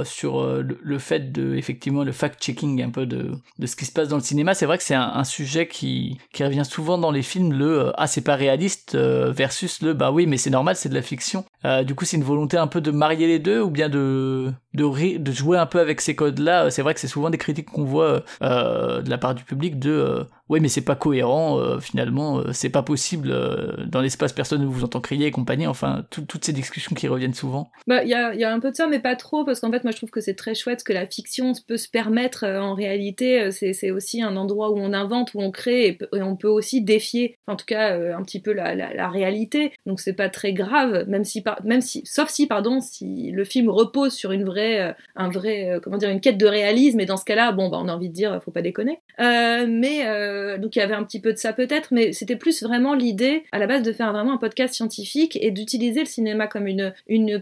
sur 0.04 0.44
le, 0.62 0.98
fait 0.98 1.32
de 1.32 1.54
effectivement 1.54 2.02
le 2.02 2.12
fact-checking 2.12 2.82
un 2.82 2.90
peu 2.90 3.06
de, 3.06 3.32
de 3.58 3.66
ce 3.66 3.76
qui 3.76 3.84
se 3.84 3.92
passe 3.92 4.08
dans 4.08 4.16
le 4.16 4.22
cinéma, 4.22 4.54
c'est 4.54 4.66
vrai 4.66 4.78
que 4.78 4.84
c'est 4.84 4.94
un, 4.94 5.24
sujet 5.24 5.66
qui, 5.66 6.18
qui 6.32 6.44
revient 6.44 6.64
souvent 6.64 6.98
dans 6.98 7.10
les 7.10 7.22
films, 7.22 7.52
le 7.52 7.92
ah 7.96 8.06
c'est 8.06 8.24
pas 8.24 8.36
réaliste 8.36 8.96
versus 8.96 9.80
le 9.82 9.92
bah 9.92 10.10
oui 10.10 10.26
mais 10.26 10.36
c'est 10.36 10.50
normal 10.50 10.76
c'est 10.76 10.88
de 10.88 10.94
la 10.94 11.02
fiction. 11.02 11.44
Du 11.84 11.94
coup 11.94 12.04
c'est 12.04 12.16
une 12.16 12.24
volonté 12.24 12.56
un 12.56 12.66
peu 12.66 12.80
de 12.80 12.90
marier 12.90 13.26
les 13.26 13.38
deux 13.38 13.60
ou 13.60 13.70
bien 13.70 13.88
de 13.88 14.52
de, 14.74 15.32
jouer 15.32 15.58
un 15.58 15.66
peu 15.66 15.80
avec 15.80 16.00
ces 16.00 16.14
codes-là. 16.14 16.70
C'est 16.70 16.82
vrai 16.82 16.94
que 16.94 17.00
c'est 17.00 17.08
souvent 17.08 17.30
des 17.30 17.38
critiques 17.38 17.70
qu'on 17.70 17.84
voit 17.84 18.22
euh, 18.42 19.02
de 19.02 19.10
la 19.10 19.18
part 19.18 19.34
du 19.34 19.44
public 19.44 19.78
de 19.78 20.26
euh, 20.50 20.52
ouais 20.52 20.60
mais 20.60 20.68
c'est 20.68 20.84
pas 20.84 20.94
cohérent 20.94 21.58
euh, 21.58 21.78
finalement 21.80 22.38
euh, 22.38 22.52
c'est 22.52 22.70
pas 22.70 22.82
possible 22.82 23.30
euh, 23.30 23.84
dans 23.86 24.00
l'espace 24.00 24.32
personne 24.32 24.60
ne 24.60 24.66
vous 24.66 24.84
entend 24.84 25.00
crier 25.00 25.26
et 25.26 25.30
compagnie 25.30 25.66
enfin 25.66 26.04
toutes 26.10 26.44
ces 26.44 26.52
discussions 26.52 26.94
qui 26.94 27.08
reviennent 27.08 27.34
souvent. 27.34 27.70
Bah 27.86 28.02
il 28.02 28.10
y 28.10 28.14
a, 28.14 28.52
un 28.52 28.60
peu 28.60 28.70
de 28.70 28.76
ça 28.76 28.86
mais 28.86 29.00
pas 29.00 29.16
trop 29.16 29.44
parce 29.44 29.60
qu'en 29.60 29.70
fait 29.70 29.84
moi 29.84 29.90
je 29.90 29.96
trouve 29.96 30.10
que 30.10 30.20
c'est 30.20 30.34
très 30.34 30.54
chouette 30.54 30.84
que 30.84 30.92
la 30.92 31.06
fiction 31.06 31.52
peut 31.66 31.76
se 31.76 31.88
permettre 31.88 32.44
en 32.44 32.74
réalité 32.74 33.50
c'est 33.50 33.90
aussi 33.90 34.22
un 34.22 34.36
endroit 34.36 34.70
où 34.70 34.78
on 34.78 34.92
invente 34.92 35.34
où 35.34 35.40
on 35.40 35.50
crée 35.50 35.98
et, 36.12 36.22
on 36.22 36.36
peut 36.36 36.48
aussi 36.48 36.82
défier 36.82 37.38
en 37.46 37.56
tout 37.56 37.66
cas 37.66 37.94
un 37.94 38.22
petit 38.22 38.40
peu 38.40 38.52
la, 38.52 39.08
réalité. 39.08 39.72
Donc 39.86 40.00
c'est 40.00 40.14
pas 40.14 40.28
très 40.28 40.52
grave 40.52 41.04
même 41.08 41.24
si 41.24 41.42
même 41.64 41.80
si 41.80 42.02
sauf 42.04 42.28
si 42.28 42.46
pardon 42.46 42.80
si 42.80 43.30
le 43.30 43.44
film 43.44 43.68
repose 43.68 44.12
sur 44.12 44.32
une 44.32 44.44
vraie 44.44 44.94
un 45.16 45.28
vrai 45.28 45.80
comment 45.82 45.96
dire 45.96 46.10
une 46.10 46.20
quête 46.20 46.38
de 46.38 46.46
réalisme 46.46 47.00
et 47.00 47.06
dans 47.06 47.16
ce 47.16 47.24
cas-là 47.24 47.52
bon 47.52 47.68
bah 47.68 47.78
on 47.80 47.88
a 47.88 47.92
envie 47.92 48.08
de 48.08 48.14
dire 48.14 48.40
faut 48.44 48.50
pas 48.50 48.62
déconner. 48.62 49.00
Mais 49.18 50.04
euh, 50.34 50.58
donc 50.58 50.76
il 50.76 50.80
y 50.80 50.82
avait 50.82 50.94
un 50.94 51.04
petit 51.04 51.20
peu 51.20 51.32
de 51.32 51.38
ça 51.38 51.52
peut-être, 51.52 51.88
mais 51.92 52.12
c'était 52.12 52.36
plus 52.36 52.62
vraiment 52.62 52.94
l'idée 52.94 53.44
à 53.52 53.58
la 53.58 53.66
base 53.66 53.82
de 53.82 53.92
faire 53.92 54.12
vraiment 54.12 54.34
un 54.34 54.38
podcast 54.38 54.74
scientifique 54.74 55.38
et 55.40 55.50
d'utiliser 55.50 56.00
le 56.00 56.06
cinéma 56.06 56.46
comme 56.46 56.66
une, 56.66 56.92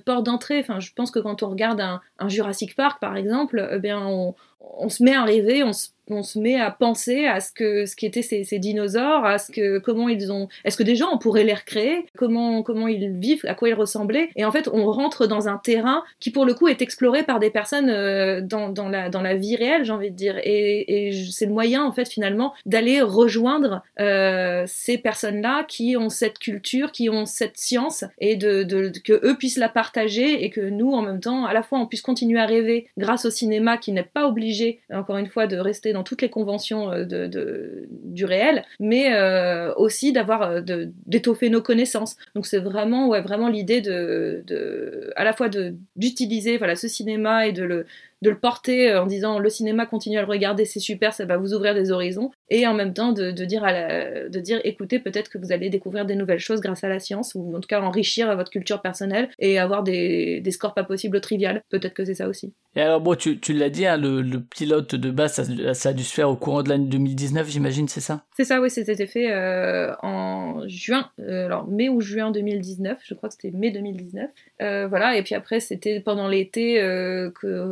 porte 0.04 0.24
d'entrée. 0.24 0.58
Enfin, 0.60 0.80
je 0.80 0.92
pense 0.94 1.10
que 1.10 1.18
quand 1.18 1.42
on 1.42 1.50
regarde 1.50 1.80
un, 1.80 2.00
Jurassic 2.28 2.76
Park 2.76 3.00
par 3.00 3.16
exemple, 3.16 3.68
eh 3.72 3.78
bien 3.78 4.00
on, 4.06 4.34
on 4.60 4.88
se 4.88 5.02
met 5.02 5.14
à 5.14 5.24
rêver, 5.24 5.62
on 5.62 5.72
se 5.72 5.88
on 6.10 6.22
se 6.22 6.38
met 6.38 6.60
à 6.60 6.70
penser 6.70 7.26
à 7.26 7.40
ce 7.40 7.52
que 7.52 7.86
ce 7.86 7.96
qu'étaient 7.96 8.22
ces, 8.22 8.44
ces, 8.44 8.58
dinosaures, 8.58 9.24
à 9.24 9.38
ce 9.38 9.52
que 9.52 9.78
comment 9.78 10.08
ils 10.08 10.32
ont, 10.32 10.48
est-ce 10.64 10.76
que 10.76 10.82
déjà 10.82 11.06
on 11.12 11.18
pourrait 11.18 11.44
les 11.44 11.54
recréer, 11.54 12.06
comment 12.16 12.62
comment 12.62 12.88
ils 12.88 13.12
vivent, 13.12 13.44
à 13.46 13.54
quoi 13.54 13.68
ils 13.68 13.74
ressemblaient, 13.74 14.30
et 14.36 14.44
en 14.44 14.52
fait 14.52 14.68
on 14.72 14.90
rentre 14.90 15.26
dans 15.26 15.48
un 15.48 15.58
terrain 15.58 16.02
qui 16.20 16.30
pour 16.30 16.44
le 16.44 16.54
coup 16.54 16.68
est 16.68 16.82
exploré 16.82 17.22
par 17.22 17.38
des 17.38 17.50
personnes 17.50 17.90
euh, 17.90 18.40
dans, 18.40 18.68
dans, 18.68 18.88
la 18.88 19.08
dans 19.08 19.22
la 19.22 19.34
vie 19.34 19.56
réelle, 19.56 19.84
j'ai 19.84 19.92
envie 19.92 20.10
de 20.10 20.16
dire, 20.16 20.38
et, 20.42 21.10
c'est 21.30 21.46
le 21.46 21.52
moyen 21.52 21.84
en 21.84 21.92
fait 21.92 22.08
finalement 22.08 22.52
d'aller 22.66 23.00
rejoindre 23.00 23.82
euh, 24.00 24.64
ces 24.66 24.98
personnes-là 24.98 25.64
qui 25.64 25.96
ont 25.96 26.08
cette 26.08 26.38
culture, 26.38 26.92
qui 26.92 27.08
ont 27.10 27.26
cette 27.26 27.56
science, 27.56 28.04
et 28.18 28.38
que 28.38 29.26
eux 29.26 29.36
puissent 29.36 29.58
la 29.58 29.68
partager 29.68 30.44
et 30.44 30.50
que 30.50 30.60
nous 30.60 30.92
en 30.92 31.02
même 31.02 31.20
temps 31.20 31.46
à 31.46 31.52
la 31.52 31.62
fois 31.62 31.78
on 31.78 31.86
puisse 31.86 32.02
continuer 32.02 32.40
à 32.40 32.46
rêver 32.46 32.88
grâce 32.98 33.24
au 33.24 33.30
cinéma 33.30 33.78
qui 33.78 33.92
n'est 33.92 34.02
pas 34.02 34.26
obligé 34.26 34.80
encore 34.92 35.18
une 35.18 35.26
fois 35.26 35.46
de 35.46 35.56
rester 35.56 35.91
dans 35.92 36.02
toutes 36.02 36.22
les 36.22 36.30
conventions 36.30 36.90
euh, 36.92 37.86
du 37.90 38.24
réel, 38.24 38.64
mais 38.80 39.14
euh, 39.14 39.72
aussi 39.74 40.12
d'avoir 40.12 40.42
euh, 40.42 40.60
d'étoffer 41.06 41.50
nos 41.50 41.62
connaissances. 41.62 42.16
Donc 42.34 42.46
c'est 42.46 42.58
vraiment, 42.58 43.08
ouais, 43.08 43.20
vraiment 43.20 43.48
l'idée 43.48 43.80
de, 43.80 45.12
à 45.16 45.24
la 45.24 45.32
fois 45.32 45.48
d'utiliser 45.96 46.58
ce 46.76 46.88
cinéma 46.88 47.46
et 47.46 47.52
de 47.52 47.64
le 47.64 47.86
de 48.22 48.30
le 48.30 48.38
porter 48.38 48.90
euh, 48.90 49.02
en 49.02 49.06
disant 49.06 49.38
le 49.38 49.50
cinéma 49.50 49.84
continue 49.84 50.16
à 50.16 50.22
le 50.22 50.28
regarder, 50.28 50.64
c'est 50.64 50.80
super, 50.80 51.12
ça 51.12 51.26
va 51.26 51.36
vous 51.36 51.52
ouvrir 51.52 51.74
des 51.74 51.90
horizons, 51.90 52.30
et 52.48 52.66
en 52.66 52.74
même 52.74 52.94
temps 52.94 53.12
de, 53.12 53.30
dire, 53.30 53.64
à 53.64 54.28
de 54.28 54.40
dire 54.40 54.60
écoutez, 54.64 54.98
peut-être 54.98 55.28
que 55.28 55.38
vous 55.38 55.52
allez 55.52 55.68
découvrir 55.68 56.06
des 56.06 56.14
nouvelles 56.14 56.38
choses 56.38 56.60
grâce 56.60 56.84
à 56.84 56.88
la 56.88 57.00
science, 57.00 57.32
ou 57.34 57.54
en 57.56 57.60
tout 57.60 57.66
cas 57.68 57.80
enrichir 57.80 58.34
votre 58.36 58.50
culture 58.50 58.80
personnelle 58.80 59.28
et 59.38 59.58
avoir 59.58 59.82
des, 59.82 60.40
des 60.40 60.50
scores 60.50 60.74
pas 60.74 60.84
possibles 60.84 61.16
au 61.16 61.20
trivial. 61.20 61.62
Peut-être 61.68 61.94
que 61.94 62.04
c'est 62.04 62.14
ça 62.14 62.28
aussi. 62.28 62.54
Et 62.74 62.80
alors, 62.80 63.00
bon, 63.00 63.14
tu, 63.14 63.38
tu 63.38 63.52
l'as 63.52 63.68
dit, 63.68 63.84
hein, 63.84 63.98
le, 63.98 64.22
le, 64.22 64.40
pilote 64.40 64.94
de 64.94 65.10
base, 65.10 65.34
ça, 65.34 65.74
ça, 65.74 65.88
a 65.90 65.92
dû 65.92 66.04
se 66.04 66.14
faire 66.14 66.30
au 66.30 66.36
courant 66.36 66.62
de 66.62 66.70
l'année 66.70 66.88
2019, 66.88 67.50
j'imagine, 67.50 67.88
c'est 67.88 68.00
ça? 68.00 68.24
C'est 68.34 68.44
ça, 68.44 68.62
oui, 68.62 68.70
c'était 68.70 69.06
fait 69.06 69.30
euh, 69.30 69.92
en 70.02 70.66
juin, 70.68 71.10
euh, 71.20 71.46
alors 71.46 71.68
mai 71.68 71.90
ou 71.90 72.00
juin 72.00 72.30
2019, 72.30 72.98
je 73.04 73.14
crois 73.14 73.28
que 73.28 73.34
c'était 73.34 73.56
mai 73.56 73.72
2019. 73.72 74.30
voilà, 74.88 75.16
et 75.16 75.22
puis 75.22 75.34
après, 75.34 75.60
c'était 75.60 76.00
pendant 76.00 76.28
l'été 76.28 76.76
que 76.76 77.62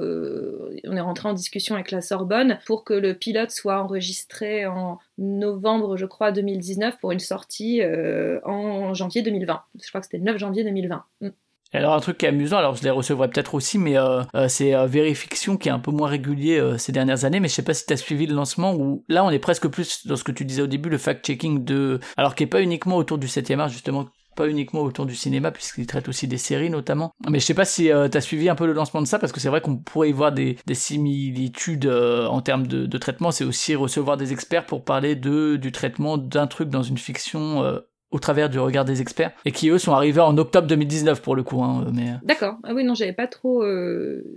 on 0.86 0.96
est 0.96 1.00
rentré 1.00 1.28
en 1.28 1.32
discussion 1.32 1.74
avec 1.74 1.90
la 1.90 2.00
Sorbonne 2.00 2.58
pour 2.66 2.84
que 2.84 2.94
le 2.94 3.14
pilote 3.14 3.50
soit 3.50 3.82
enregistré 3.82 4.66
en 4.66 4.98
novembre, 5.18 5.96
je 5.96 6.06
crois, 6.06 6.32
2019 6.32 6.98
pour 7.00 7.12
une 7.12 7.18
sortie 7.18 7.82
euh, 7.82 8.40
en 8.44 8.94
janvier 8.94 9.22
2020. 9.22 9.60
Je 9.82 9.88
crois 9.88 10.00
que 10.00 10.06
c'était 10.06 10.18
9 10.18 10.38
janvier 10.38 10.64
2020. 10.64 11.04
Mm. 11.20 11.28
Alors 11.72 11.94
un 11.94 12.00
truc 12.00 12.18
qui 12.18 12.26
est 12.26 12.30
amusant, 12.30 12.58
alors 12.58 12.74
je 12.74 12.82
les 12.82 12.90
recevrai 12.90 13.28
peut-être 13.28 13.54
aussi, 13.54 13.78
mais 13.78 13.96
euh, 13.96 14.22
euh, 14.34 14.48
c'est 14.48 14.74
Vérifiction 14.88 15.56
qui 15.56 15.68
est 15.68 15.72
un 15.72 15.78
peu 15.78 15.92
moins 15.92 16.08
régulier 16.08 16.60
ces 16.78 16.90
dernières 16.90 17.24
années, 17.24 17.38
mais 17.38 17.46
je 17.46 17.54
sais 17.54 17.62
pas 17.62 17.74
si 17.74 17.86
tu 17.86 17.92
as 17.92 17.96
suivi 17.96 18.26
le 18.26 18.34
lancement 18.34 18.74
où 18.74 19.04
là 19.08 19.24
on 19.24 19.30
est 19.30 19.38
presque 19.38 19.68
plus 19.68 20.04
dans 20.04 20.16
ce 20.16 20.24
que 20.24 20.32
tu 20.32 20.44
disais 20.44 20.62
au 20.62 20.66
début, 20.66 20.88
le 20.88 20.98
fact-checking 20.98 21.62
de... 21.62 22.00
Alors 22.16 22.34
qui 22.34 22.42
est 22.42 22.48
pas 22.48 22.60
uniquement 22.60 22.96
autour 22.96 23.18
du 23.18 23.28
7e 23.28 23.60
art 23.60 23.68
justement, 23.68 24.08
pas 24.34 24.48
uniquement 24.48 24.80
autour 24.82 25.06
du 25.06 25.14
cinéma, 25.14 25.50
puisqu'il 25.50 25.86
traite 25.86 26.08
aussi 26.08 26.28
des 26.28 26.38
séries 26.38 26.70
notamment. 26.70 27.12
Mais 27.28 27.40
je 27.40 27.44
sais 27.44 27.54
pas 27.54 27.64
si 27.64 27.90
euh, 27.90 28.08
tu 28.08 28.16
as 28.16 28.20
suivi 28.20 28.48
un 28.48 28.54
peu 28.54 28.66
le 28.66 28.72
lancement 28.72 29.02
de 29.02 29.06
ça, 29.06 29.18
parce 29.18 29.32
que 29.32 29.40
c'est 29.40 29.48
vrai 29.48 29.60
qu'on 29.60 29.76
pourrait 29.76 30.10
y 30.10 30.12
voir 30.12 30.32
des, 30.32 30.56
similitudes 30.72 31.86
euh, 31.86 32.26
en 32.26 32.40
termes 32.40 32.66
de, 32.66 32.98
traitement. 32.98 33.30
C'est 33.30 33.44
aussi 33.44 33.74
recevoir 33.74 34.16
des 34.16 34.32
experts 34.32 34.66
pour 34.66 34.84
parler 34.84 35.14
de, 35.14 35.56
du 35.56 35.72
traitement 35.72 36.18
d'un 36.18 36.46
truc 36.46 36.68
dans 36.68 36.82
une 36.82 36.98
fiction 36.98 37.62
euh, 37.62 37.78
au 38.10 38.18
travers 38.18 38.50
du 38.50 38.58
regard 38.58 38.84
des 38.84 39.00
experts 39.00 39.30
et 39.44 39.52
qui 39.52 39.68
eux 39.68 39.78
sont 39.78 39.92
arrivés 39.92 40.20
en 40.20 40.36
octobre 40.36 40.66
2019 40.66 41.22
pour 41.22 41.36
le 41.36 41.44
coup 41.44 41.62
hein, 41.62 41.86
mais 41.94 42.14
d'accord 42.24 42.56
ah 42.64 42.74
oui 42.74 42.82
non 42.82 42.94
j'avais 42.94 43.12
pas 43.12 43.28
trop 43.28 43.62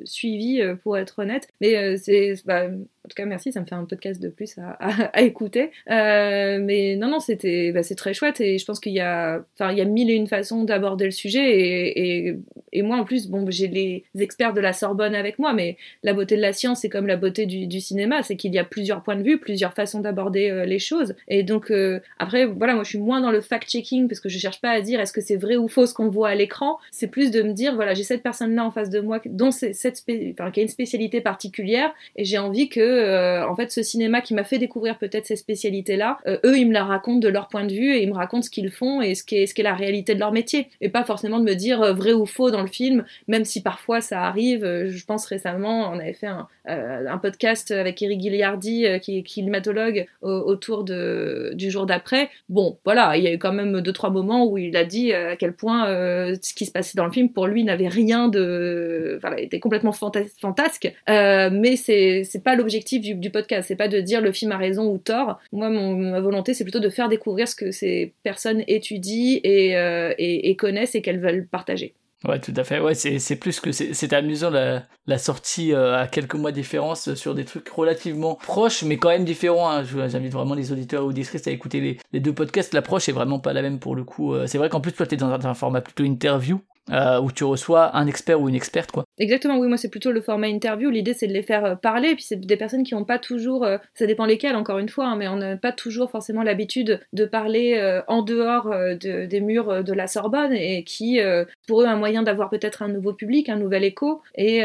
suivi 0.04 0.62
pour 0.84 0.96
être 0.96 1.18
honnête 1.18 1.48
mais 1.60 1.98
c'est 1.98 2.36
bah, 2.46 2.68
en 3.06 3.10
tout 3.10 3.16
cas, 3.16 3.26
merci, 3.26 3.52
ça 3.52 3.60
me 3.60 3.66
fait 3.66 3.76
un 3.76 3.84
podcast 3.84 4.22
de 4.22 4.30
plus 4.30 4.56
à, 4.80 5.22
écouter. 5.22 5.72
Euh, 5.92 6.60
mais 6.62 6.96
non, 6.96 7.10
non, 7.10 7.20
c'était, 7.20 7.74
bah, 7.74 7.84
c'est 7.84 7.96
très 7.96 8.14
chouette 8.14 8.40
et 8.40 8.58
je 8.58 8.66
pense 8.66 8.80
qu'il 8.80 8.94
y 8.94 9.02
a, 9.02 9.44
y 9.60 9.82
a 9.82 9.86
mille 9.86 10.10
et 10.10 10.14
une 10.14 10.28
façons 10.28 10.64
d'aborder 10.64 11.06
le 11.06 11.12
sujet 11.12 11.44
et, 12.72 12.82
moi, 12.82 12.98
en 12.98 13.04
plus, 13.04 13.28
bon, 13.28 13.46
j'ai 13.50 13.68
les 13.68 14.04
experts 14.20 14.54
de 14.54 14.62
la 14.62 14.74
Sorbonne 14.74 15.16
avec 15.16 15.38
moi, 15.38 15.54
mais 15.54 15.78
la 16.02 16.14
beauté 16.14 16.36
de 16.36 16.42
la 16.42 16.54
science, 16.54 16.82
c'est 16.82 16.90
comme 16.90 17.08
la 17.08 17.18
beauté 17.18 17.46
du, 17.46 17.80
cinéma, 17.80 18.24
c'est 18.24 18.36
qu'il 18.36 18.54
y 18.54 18.58
a 18.58 18.64
plusieurs 18.64 19.04
points 19.04 19.16
de 19.16 19.24
vue, 19.24 19.38
plusieurs 19.38 19.74
façons 19.74 20.00
d'aborder 20.00 20.50
euh, 20.50 20.66
les 20.66 20.80
choses. 20.80 21.16
Et 21.28 21.44
donc, 21.44 21.70
euh, 21.72 22.00
après, 22.20 22.46
voilà, 22.46 22.74
moi, 22.74 22.84
je 22.84 22.90
suis 22.90 22.98
moins 22.98 23.22
dans 23.22 23.32
le 23.32 23.42
fact-checking 23.42 24.08
parce 24.08 24.20
que 24.20 24.30
je 24.30 24.40
cherche 24.40 24.62
pas 24.62 24.72
à 24.72 24.82
dire 24.82 25.00
est-ce 25.00 25.14
que 25.14 25.22
c'est 25.22 25.36
vrai 25.36 25.56
ou 25.56 25.68
faux 25.68 25.86
ce 25.86 25.94
qu'on 25.94 26.10
voit 26.10 26.30
à 26.30 26.36
l'écran. 26.36 26.78
C'est 26.92 27.08
plus 27.08 27.32
de 27.32 27.44
me 27.44 27.54
dire, 27.54 27.76
voilà, 27.76 27.94
j'ai 27.94 28.04
cette 28.04 28.24
personne-là 28.24 28.66
en 28.66 28.72
face 28.72 28.90
de 28.90 29.00
moi 29.02 29.22
dont 29.26 29.52
cette, 29.52 30.04
enfin, 30.32 30.52
qui 30.52 30.60
a 30.60 30.64
une 30.64 30.70
spécialité 30.70 31.22
particulière 31.22 31.94
et 32.16 32.26
j'ai 32.26 32.38
envie 32.38 32.70
que 32.70 32.93
euh, 32.94 33.48
en 33.48 33.56
fait 33.56 33.72
ce 33.72 33.82
cinéma 33.84 34.22
qui 34.22 34.34
m'a 34.34 34.44
fait 34.44 34.58
découvrir 34.58 34.98
peut-être 34.98 35.26
ces 35.26 35.36
spécialités-là, 35.36 36.18
euh, 36.28 36.38
eux 36.46 36.58
ils 36.58 36.68
me 36.68 36.74
la 36.74 36.84
racontent 36.84 37.20
de 37.20 37.28
leur 37.28 37.48
point 37.48 37.66
de 37.66 37.74
vue 37.74 37.94
et 37.96 38.04
ils 38.04 38.10
me 38.10 38.16
racontent 38.16 38.42
ce 38.44 38.50
qu'ils 38.50 38.70
font 38.72 39.02
et 39.02 39.16
ce 39.16 39.24
qui 39.24 39.38
est, 39.38 39.48
ce 39.48 39.54
qui 39.54 39.62
est 39.62 39.64
la 39.64 39.74
réalité 39.76 40.14
de 40.16 40.20
leur 40.20 40.32
métier 40.32 40.68
et 40.82 40.90
pas 40.90 41.04
forcément 41.04 41.40
de 41.40 41.46
me 41.46 41.54
dire 41.56 41.82
euh, 41.82 41.94
vrai 41.94 42.14
ou 42.14 42.26
faux 42.26 42.52
dans 42.52 42.62
le 42.62 42.68
film, 42.68 43.04
même 43.28 43.46
si 43.46 43.62
parfois 43.62 44.02
ça 44.02 44.24
arrive. 44.24 44.64
Je 44.88 45.06
pense 45.06 45.26
récemment 45.26 45.92
on 45.92 46.00
avait 46.00 46.14
fait 46.14 46.28
un, 46.28 46.48
podcast 47.22 47.72
avec 47.72 48.02
Eric 48.02 48.22
Gilliardi 48.22 48.86
qui 49.02 49.18
est 49.18 49.24
climatologue 49.24 50.06
au- 50.22 50.30
autour 50.30 50.84
du 50.84 51.70
jour 51.72 51.86
d'après. 51.86 52.30
Bon 52.50 52.78
voilà, 52.86 53.18
il 53.18 53.24
y 53.24 53.28
a 53.28 53.34
eu 53.34 53.38
quand 53.38 53.54
même 53.54 53.82
deux 53.82 53.94
trois 53.94 54.10
moments 54.10 54.46
où 54.46 54.58
il 54.58 54.76
a 54.78 54.84
dit 54.86 55.14
à 55.14 55.36
quel 55.36 55.54
point 55.54 55.86
ce 55.88 56.54
qui 56.54 56.66
se 56.66 56.72
passait 56.72 56.98
dans 56.98 57.06
le 57.06 57.12
film 57.12 57.30
pour 57.30 57.48
lui 57.48 57.64
n'avait 57.64 57.88
rien 57.88 58.28
de, 58.28 59.20
était 59.38 59.60
complètement 59.60 59.92
fanta- 59.92 60.30
fantasque. 60.40 60.92
Mais 61.08 61.76
c'est 61.76 62.24
c'est 62.24 62.44
pas 62.44 62.56
l'objectif 62.56 62.83
du, 63.00 63.16
du 63.16 63.30
podcast, 63.30 63.68
c'est 63.68 63.76
pas 63.76 63.88
de 63.88 64.00
dire 64.00 64.22
le 64.22 64.32
film 64.32 64.52
a 64.52 64.58
raison 64.58 64.90
ou 64.90 64.98
tort. 64.98 65.40
Moi, 65.52 65.70
mon, 65.70 65.96
ma 65.96 66.20
volonté, 66.20 66.54
c'est 66.54 66.64
plutôt 66.64 66.80
de 66.80 66.90
faire 66.90 67.10
découvrir 67.10 67.48
ce 67.48 67.56
que 67.56 67.72
ces 67.72 68.14
personnes 68.24 68.64
étudient 68.68 69.40
et, 69.44 69.76
euh, 69.78 70.14
et, 70.18 70.56
connaissent 70.56 70.96
et 70.96 71.02
qu'elles 71.02 71.20
veulent 71.20 71.48
partager. 71.48 71.94
Ouais, 72.26 72.40
tout 72.40 72.54
à 72.56 72.64
fait. 72.64 72.80
Ouais, 72.80 72.96
c'est 72.96 73.36
plus 73.36 73.60
que 73.60 73.74
c'est 73.74 74.14
amusant 74.14 74.50
la, 74.50 75.18
sortie 75.18 75.74
euh, 75.74 75.98
à 76.00 76.08
quelques 76.08 76.36
mois 76.36 76.54
différence 76.54 77.14
sur 77.16 77.36
des 77.36 77.44
trucs 77.44 77.68
relativement 77.68 78.36
proches, 78.36 78.84
mais 78.84 78.96
quand 78.96 79.10
même 79.10 79.26
différents. 79.26 79.70
hein. 79.70 79.84
J'invite 79.84 80.32
vraiment 80.32 80.56
les 80.56 80.72
auditeurs 80.72 81.02
et 81.02 81.06
auditrices 81.06 81.46
à 81.48 81.52
écouter 81.52 82.00
les, 82.14 82.20
deux 82.22 82.34
podcasts. 82.34 82.74
L'approche 82.74 83.10
est 83.10 83.14
vraiment 83.14 83.40
pas 83.40 83.52
la 83.52 83.62
même 83.62 83.80
pour 83.80 83.96
le 83.96 84.06
coup. 84.06 84.34
Euh, 84.34 84.48
C'est 84.48 84.58
vrai 84.58 84.70
qu'en 84.70 84.80
plus, 84.80 84.94
toi, 84.94 85.06
t'es 85.06 85.18
dans 85.18 85.32
un 85.32 85.54
format 85.54 85.82
plutôt 85.82 86.06
interview. 86.06 86.62
Euh, 86.92 87.20
où 87.22 87.32
tu 87.32 87.44
reçois 87.46 87.96
un 87.96 88.08
expert 88.08 88.42
ou 88.42 88.50
une 88.50 88.56
experte, 88.56 88.92
quoi. 88.92 89.06
Exactement, 89.18 89.58
oui, 89.58 89.68
moi 89.68 89.78
c'est 89.78 89.90
plutôt 89.90 90.12
le 90.12 90.22
format 90.22 90.48
interview. 90.48 90.90
L'idée 90.90 91.14
c'est 91.14 91.28
de 91.28 91.34
les 91.34 91.44
faire 91.44 91.64
euh, 91.64 91.76
parler, 91.76 92.16
puis 92.16 92.26
c'est 92.28 92.40
des 92.40 92.58
personnes 92.58 92.84
qui 92.84 92.94
n'ont 92.94 93.06
pas 93.06 93.20
toujours, 93.20 93.64
euh, 93.64 93.78
ça 93.94 94.06
dépend 94.06 94.26
lesquelles 94.26 94.56
encore 94.56 94.80
une 94.80 94.90
fois, 94.90 95.06
hein, 95.06 95.16
mais 95.16 95.28
on 95.28 95.38
n'a 95.38 95.56
pas 95.56 95.72
toujours 95.72 96.12
forcément 96.12 96.44
l'habitude 96.44 97.00
de 97.14 97.26
parler 97.26 97.76
euh, 97.78 98.02
en 98.08 98.22
dehors 98.22 98.70
de- 98.70 99.26
des 99.26 99.40
murs 99.40 99.84
de 99.84 99.94
la 99.94 100.08
Sorbonne 100.08 100.54
et 100.54 100.84
qui, 100.84 101.20
pour 101.68 101.82
eux, 101.82 101.86
un 101.86 101.96
moyen 101.96 102.24
d'avoir 102.24 102.50
peut-être 102.50 102.82
un 102.82 102.88
nouveau 102.90 103.14
public, 103.14 103.50
un 103.50 103.56
nouvel 103.56 103.84
écho. 103.84 104.22
Et, 104.36 104.62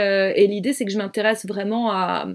l'idée 0.49 0.73
c'est 0.73 0.85
que 0.85 0.91
je 0.91 0.99
m'intéresse 0.99 1.47
vraiment 1.47 1.93
à, 1.93 2.27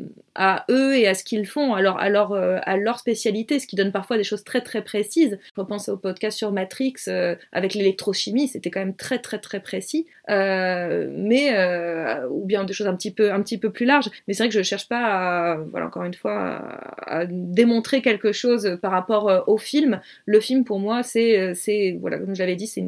eux 0.70 0.96
et 0.96 1.08
à 1.08 1.14
ce 1.14 1.24
qu'ils 1.24 1.48
font, 1.48 1.76
leur, 1.76 1.98
à, 1.98 2.10
leur, 2.10 2.34
à 2.34 2.78
leur 2.78 3.00
spécialité, 3.00 3.60
ce 3.60 3.68
qui 3.68 3.76
donne 3.76 3.92
parfois 3.92 4.18
des 4.18 4.24
choses 4.24 4.44
très 4.44 4.62
très 4.62 4.84
précises. 4.84 5.40
Je 5.56 5.62
repense 5.62 5.90
au 5.90 5.98
podcast 5.98 6.38
sur 6.38 6.52
Matrix 6.52 6.94
avec 7.52 7.74
l'électrochimie, 7.74 8.48
c'était 8.48 8.70
quand 8.70 8.82
même 8.82 8.96
très 8.96 9.20
très 9.20 9.40
très 9.40 9.60
précis. 9.60 9.73
Euh, 10.30 11.08
mais 11.12 11.58
euh, 11.58 12.28
ou 12.30 12.46
bien 12.46 12.64
des 12.64 12.74
choses 12.74 12.88
un 12.88 12.96
petit 12.96 13.12
peu 13.12 13.32
un 13.32 13.42
petit 13.42 13.58
peu 13.58 13.72
plus 13.72 13.86
larges 13.86 14.10
mais 14.28 14.34
c'est 14.34 14.44
vrai 14.44 14.50
que 14.50 14.56
je 14.58 14.62
cherche 14.64 14.88
pas 14.88 15.04
à, 15.04 15.56
voilà 15.58 15.88
encore 15.88 16.04
une 16.04 16.14
fois 16.14 16.62
à, 17.06 17.26
démontrer 17.28 18.02
quelque 18.02 18.32
chose 18.32 18.78
par 18.82 18.92
rapport 18.92 19.30
euh, 19.30 19.42
au 19.48 19.58
film 19.58 20.00
le 20.26 20.40
film 20.40 20.64
pour 20.64 20.80
moi 20.80 21.04
c'est 21.04 21.54
voilà 22.00 22.20
comme 22.20 22.36
je 22.36 22.40
l'avais 22.40 22.56
dit 22.56 22.68
c'est 22.68 22.84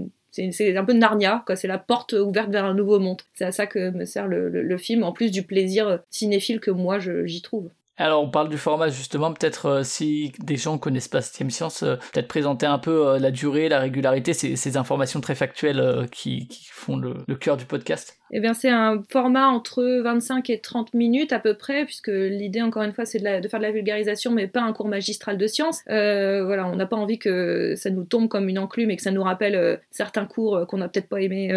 c'est 0.52 0.76
un 0.76 0.84
peu 0.84 0.92
Narnia, 0.92 1.44
quoi. 1.46 1.56
C'est 1.56 1.70
la 1.70 1.78
porte 1.78 2.12
ouverte 2.12 2.50
vers 2.50 2.66
un 2.66 2.74
nouveau 2.74 3.00
monde. 3.00 3.22
C'est 3.36 3.46
à 3.46 3.54
ça 3.54 3.68
que 3.68 3.92
me 3.92 4.04
sert 4.04 4.28
le, 4.28 4.50
le- 4.50 4.64
le 4.64 4.78
film, 4.78 5.04
en 5.04 5.14
plus 5.14 5.32
du 5.32 5.44
plaisir 5.44 6.00
cinéphile 6.10 6.60
que 6.60 6.72
moi 6.72 7.00
j'y 7.00 7.42
trouve. 7.42 7.70
Alors, 7.98 8.24
on 8.24 8.30
parle 8.30 8.50
du 8.50 8.58
format 8.58 8.90
justement, 8.90 9.32
peut-être 9.32 9.66
euh, 9.68 9.84
si 9.84 10.34
des 10.40 10.58
gens 10.58 10.78
connaissent 10.78 11.08
pas 11.08 11.22
7 11.22 11.50
Science, 11.50 11.84
euh, 11.84 11.96
peut-être 12.14 12.28
présenter 12.28 12.66
un 12.66 12.78
peu 12.78 13.08
euh, 13.08 13.20
la 13.20 13.32
durée, 13.32 13.70
la 13.70 13.80
régularité, 13.80 14.34
ces, 14.34 14.58
ces 14.58 14.76
informations 14.76 15.22
très 15.22 15.36
factuelles 15.36 16.08
qui, 16.12 16.48
qui 16.50 16.68
font 16.72 16.98
le, 16.98 17.14
le 17.28 17.36
cœur 17.36 17.56
du 17.56 17.66
podcast. 17.66 18.18
Eh 18.32 18.40
bien, 18.42 18.54
c'est 18.54 18.70
un 18.72 19.04
format 19.10 19.48
entre 19.48 20.02
25 20.04 20.50
et 20.50 20.60
30 20.60 20.94
minutes 20.96 21.32
à 21.32 21.40
peu 21.40 21.54
près, 21.54 21.86
puisque 21.86 22.08
l'idée, 22.10 22.62
encore 22.62 22.82
une 22.84 22.92
fois, 22.92 23.06
c'est 23.06 23.20
de, 23.20 23.48
faire 23.48 23.60
de 23.60 23.66
la 23.66 23.72
vulgarisation, 23.72 24.32
mais 24.32 24.48
pas 24.48 24.62
un 24.62 24.74
cours 24.74 24.88
magistral 24.88 25.38
de 25.38 25.48
sciences. 25.48 25.82
Euh, 25.90 26.44
voilà, 26.44 26.66
on 26.68 26.76
n'a 26.76 26.88
pas 26.88 26.96
envie 26.98 27.20
que 27.20 27.76
ça 27.78 27.92
nous 27.92 28.04
tombe 28.04 28.28
comme 28.28 28.50
une 28.50 28.58
enclume 28.60 28.90
et 28.90 28.96
que 28.98 29.04
ça 29.04 29.12
nous 29.12 29.22
rappelle 29.24 29.80
certains 29.92 30.26
cours 30.26 30.66
qu'on 30.68 30.80
n'a 30.80 30.90
peut-être 30.90 31.08
pas 31.08 31.22
aimés 31.22 31.52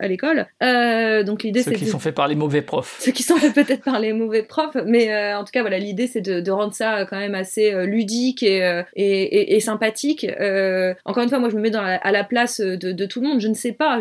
à 0.00 0.08
l'école. 0.08 0.46
Donc 0.62 1.42
l'idée, 1.42 1.62
Ceux 1.62 1.72
c'est 1.72 1.76
qui 1.76 1.84
de- 1.84 1.90
sont 1.90 1.98
faits 2.00 2.14
par 2.14 2.28
les 2.28 2.34
mauvais 2.34 2.62
profs. 2.62 2.96
ceux 3.00 3.12
qui 3.12 3.22
sont 3.22 3.36
faits 3.36 3.54
peut-être 3.54 3.84
par 3.84 4.00
les 4.00 4.12
mauvais 4.14 4.42
profs, 4.42 4.76
mais 4.86 5.34
en 5.34 5.44
tout 5.44 5.52
cas 5.52 5.60
voilà 5.60 5.75
l'idée 5.78 6.06
c'est 6.06 6.20
de, 6.20 6.50
rendre 6.50 6.72
ça 6.72 7.04
quand 7.06 7.18
même 7.18 7.34
assez 7.34 7.72
euh, 7.72 7.84
ludique 7.84 8.42
et, 8.42 8.64
euh, 8.64 9.60
sympathique. 9.60 10.26
Euh, 10.40 10.94
encore 11.04 11.22
une 11.22 11.28
fois 11.28 11.38
moi 11.38 11.48
je 11.48 11.56
me 11.56 11.62
mets 11.62 11.74
à 11.74 12.12
la 12.12 12.24
place 12.24 12.60
de, 12.60 13.06
tout 13.06 13.20
le 13.20 13.28
monde, 13.28 13.40
je 13.40 13.48
ne 13.48 13.54
sais 13.54 13.72
pas, 13.72 14.00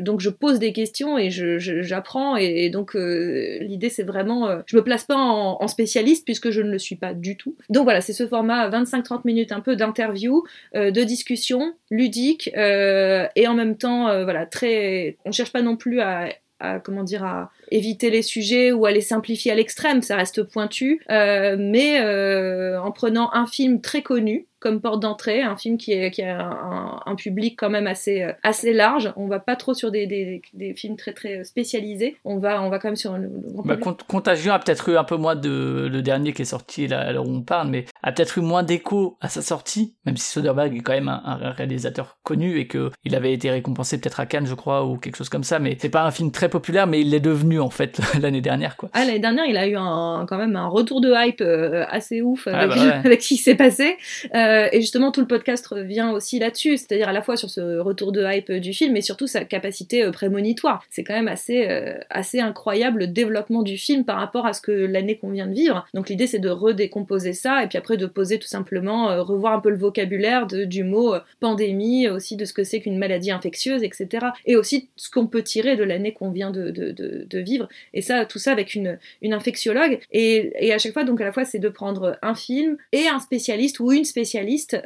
donc 0.00 0.20
je 0.20 0.30
pose 0.30 0.58
des 0.58 0.72
questions 0.72 1.18
et 1.18 1.30
j'apprends 1.30 2.36
et, 2.36 2.70
donc 2.70 2.96
euh, 2.96 3.58
l'idée 3.60 3.88
c'est 3.88 4.02
vraiment, 4.02 4.48
euh, 4.48 4.60
je 4.66 4.76
me 4.76 4.82
place 4.82 5.04
pas 5.04 5.16
en, 5.16 5.58
en 5.60 5.68
spécialiste 5.68 6.24
puisque 6.24 6.50
je 6.50 6.62
ne 6.62 6.70
le 6.70 6.78
suis 6.78 6.96
pas 6.96 7.14
du 7.14 7.36
tout. 7.36 7.56
Donc 7.70 7.84
voilà 7.84 8.00
c'est 8.00 8.12
ce 8.12 8.26
format 8.26 8.68
25-30 8.68 9.20
minutes 9.24 9.52
un 9.52 9.60
peu 9.60 9.76
d'interview, 9.76 10.44
euh, 10.74 10.90
de 10.90 11.02
discussion 11.02 11.74
ludique 11.90 12.50
euh, 12.56 13.26
et 13.36 13.46
en 13.48 13.54
même 13.54 13.76
temps 13.76 14.08
euh, 14.08 14.24
voilà 14.24 14.46
très, 14.46 15.16
on 15.24 15.32
cherche 15.32 15.52
pas 15.52 15.62
non 15.62 15.76
plus 15.76 16.00
à 16.00 16.28
à 16.60 16.80
comment 16.80 17.04
dire 17.04 17.24
à 17.24 17.50
éviter 17.70 18.10
les 18.10 18.22
sujets 18.22 18.72
ou 18.72 18.86
à 18.86 18.90
les 18.90 19.00
simplifier 19.00 19.52
à 19.52 19.54
l'extrême, 19.54 20.02
ça 20.02 20.16
reste 20.16 20.42
pointu, 20.42 21.00
euh, 21.10 21.56
mais 21.58 22.00
euh, 22.00 22.80
en 22.80 22.90
prenant 22.90 23.30
un 23.32 23.46
film 23.46 23.80
très 23.80 24.02
connu 24.02 24.46
comme 24.60 24.80
porte 24.80 25.00
d'entrée, 25.00 25.42
un 25.42 25.56
film 25.56 25.78
qui, 25.78 25.92
est, 25.92 26.10
qui 26.10 26.22
a 26.22 26.40
un, 26.46 27.00
un 27.06 27.14
public 27.14 27.56
quand 27.58 27.70
même 27.70 27.86
assez, 27.86 28.22
euh, 28.22 28.32
assez 28.42 28.72
large. 28.72 29.12
On 29.16 29.28
va 29.28 29.38
pas 29.38 29.56
trop 29.56 29.74
sur 29.74 29.90
des, 29.90 30.06
des, 30.06 30.42
des 30.54 30.74
films 30.74 30.96
très 30.96 31.12
très 31.12 31.44
spécialisés. 31.44 32.16
On 32.24 32.38
va, 32.38 32.62
on 32.62 32.68
va 32.68 32.78
quand 32.78 32.88
même 32.88 32.96
sur 32.96 33.16
le, 33.16 33.30
Bah, 33.64 33.76
Contagion 34.08 34.52
a 34.52 34.58
peut-être 34.58 34.88
eu 34.88 34.96
un 34.96 35.04
peu 35.04 35.16
moins 35.16 35.36
de 35.36 35.88
le 35.90 36.02
dernier 36.02 36.32
qui 36.32 36.42
est 36.42 36.46
sorti 36.46 36.86
là, 36.86 37.00
à 37.00 37.12
l'heure 37.12 37.26
où 37.26 37.32
on 37.32 37.42
parle, 37.42 37.68
mais 37.68 37.84
a 38.02 38.12
peut-être 38.12 38.38
eu 38.38 38.40
moins 38.40 38.62
d'écho 38.62 39.16
à 39.20 39.28
sa 39.28 39.42
sortie, 39.42 39.94
même 40.06 40.16
si 40.16 40.30
Soderbergh 40.30 40.74
est 40.76 40.80
quand 40.80 40.92
même 40.92 41.08
un, 41.08 41.22
un 41.24 41.50
réalisateur 41.50 42.18
connu 42.22 42.58
et 42.58 42.66
que 42.66 42.90
il 43.04 43.14
avait 43.14 43.32
été 43.32 43.50
récompensé 43.50 44.00
peut-être 44.00 44.20
à 44.20 44.26
Cannes, 44.26 44.46
je 44.46 44.54
crois, 44.54 44.84
ou 44.84 44.96
quelque 44.98 45.16
chose 45.16 45.28
comme 45.28 45.44
ça. 45.44 45.58
Mais 45.58 45.76
c'est 45.80 45.88
pas 45.88 46.04
un 46.04 46.10
film 46.10 46.30
très 46.30 46.48
populaire, 46.48 46.86
mais 46.86 47.00
il 47.00 47.10
l'est 47.10 47.20
devenu 47.20 47.60
en 47.60 47.70
fait 47.70 48.00
l'année 48.20 48.40
dernière, 48.40 48.76
quoi. 48.76 48.88
Ah, 48.92 49.04
l'année 49.04 49.18
dernière, 49.18 49.44
il 49.46 49.56
a 49.56 49.66
eu 49.66 49.76
un, 49.76 50.26
quand 50.28 50.38
même 50.38 50.56
un 50.56 50.66
retour 50.68 51.00
de 51.00 51.12
hype 51.14 51.40
euh, 51.40 51.84
assez 51.88 52.22
ouf 52.22 52.48
Ah, 52.50 52.60
avec, 52.60 52.76
bah 52.76 52.82
ouais. 52.84 52.92
avec 53.04 53.22
ce 53.22 53.28
qui 53.28 53.36
s'est 53.36 53.54
passé. 53.54 53.96
Euh, 54.34 54.47
et 54.72 54.80
justement, 54.80 55.10
tout 55.10 55.20
le 55.20 55.26
podcast 55.26 55.66
revient 55.66 56.10
aussi 56.12 56.38
là-dessus, 56.38 56.76
c'est-à-dire 56.76 57.08
à 57.08 57.12
la 57.12 57.22
fois 57.22 57.36
sur 57.36 57.50
ce 57.50 57.78
retour 57.78 58.12
de 58.12 58.24
hype 58.24 58.52
du 58.52 58.72
film, 58.72 58.92
mais 58.92 59.00
surtout 59.00 59.26
sa 59.26 59.44
capacité 59.44 60.04
euh, 60.04 60.10
prémonitoire. 60.10 60.84
C'est 60.90 61.04
quand 61.04 61.14
même 61.14 61.28
assez, 61.28 61.68
euh, 61.68 61.94
assez 62.10 62.40
incroyable 62.40 63.00
le 63.00 63.06
développement 63.06 63.62
du 63.62 63.76
film 63.76 64.04
par 64.04 64.18
rapport 64.18 64.46
à 64.46 64.52
ce 64.52 64.60
que 64.60 64.72
l'année 64.72 65.16
qu'on 65.16 65.30
vient 65.30 65.46
de 65.46 65.54
vivre. 65.54 65.86
Donc 65.94 66.08
l'idée, 66.08 66.26
c'est 66.26 66.38
de 66.38 66.48
redécomposer 66.48 67.32
ça, 67.32 67.62
et 67.62 67.68
puis 67.68 67.78
après 67.78 67.96
de 67.96 68.06
poser 68.06 68.38
tout 68.38 68.48
simplement, 68.48 69.10
euh, 69.10 69.22
revoir 69.22 69.52
un 69.52 69.60
peu 69.60 69.70
le 69.70 69.76
vocabulaire 69.76 70.46
du 70.46 70.84
mot 70.84 71.14
euh, 71.14 71.20
pandémie, 71.40 72.08
aussi 72.08 72.36
de 72.36 72.44
ce 72.44 72.52
que 72.52 72.64
c'est 72.64 72.80
qu'une 72.80 72.98
maladie 72.98 73.30
infectieuse, 73.30 73.82
etc. 73.82 74.26
Et 74.46 74.56
aussi 74.56 74.88
ce 74.96 75.10
qu'on 75.10 75.26
peut 75.26 75.42
tirer 75.42 75.76
de 75.76 75.84
l'année 75.84 76.12
qu'on 76.12 76.30
vient 76.30 76.50
de, 76.50 76.70
de 76.70 77.38
vivre. 77.38 77.68
Et 77.94 78.02
ça, 78.02 78.24
tout 78.24 78.38
ça 78.38 78.52
avec 78.52 78.74
une, 78.74 78.98
une 79.22 79.32
infectiologue. 79.32 80.00
Et, 80.12 80.52
et 80.58 80.72
à 80.72 80.78
chaque 80.78 80.92
fois, 80.92 81.04
donc 81.04 81.20
à 81.20 81.24
la 81.24 81.32
fois, 81.32 81.44
c'est 81.44 81.58
de 81.58 81.68
prendre 81.68 82.18
un 82.22 82.34
film 82.34 82.76
et 82.92 83.08
un 83.08 83.18
spécialiste 83.18 83.80
ou 83.80 83.92
une 83.92 84.04
spécialiste 84.04 84.37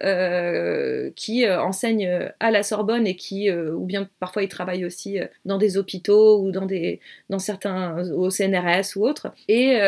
euh, 0.02 1.10
qui 1.16 1.44
euh, 1.44 1.62
enseigne 1.62 2.06
euh, 2.06 2.28
à 2.40 2.50
la 2.50 2.62
Sorbonne 2.62 3.06
et 3.06 3.16
qui, 3.16 3.50
ou 3.50 3.84
bien 3.84 4.08
parfois, 4.20 4.42
il 4.42 4.48
travaille 4.48 4.84
aussi 4.84 5.18
dans 5.44 5.58
des 5.58 5.76
hôpitaux 5.76 6.40
ou 6.40 6.50
dans 6.50 6.66
des, 6.66 7.00
dans 7.30 7.38
certains, 7.38 8.10
au 8.12 8.30
CNRS 8.30 8.96
ou 8.96 9.06
autres. 9.06 9.32
Et, 9.48 9.78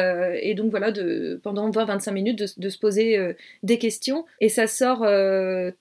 et 0.42 0.54
donc 0.54 0.70
voilà, 0.70 0.92
de, 0.92 1.40
pendant 1.42 1.70
20-25 1.70 2.12
minutes, 2.12 2.38
de, 2.38 2.46
de 2.56 2.68
se 2.68 2.78
poser 2.78 3.34
des 3.62 3.78
questions. 3.78 4.24
Et 4.40 4.48
ça 4.48 4.66
sort 4.66 5.06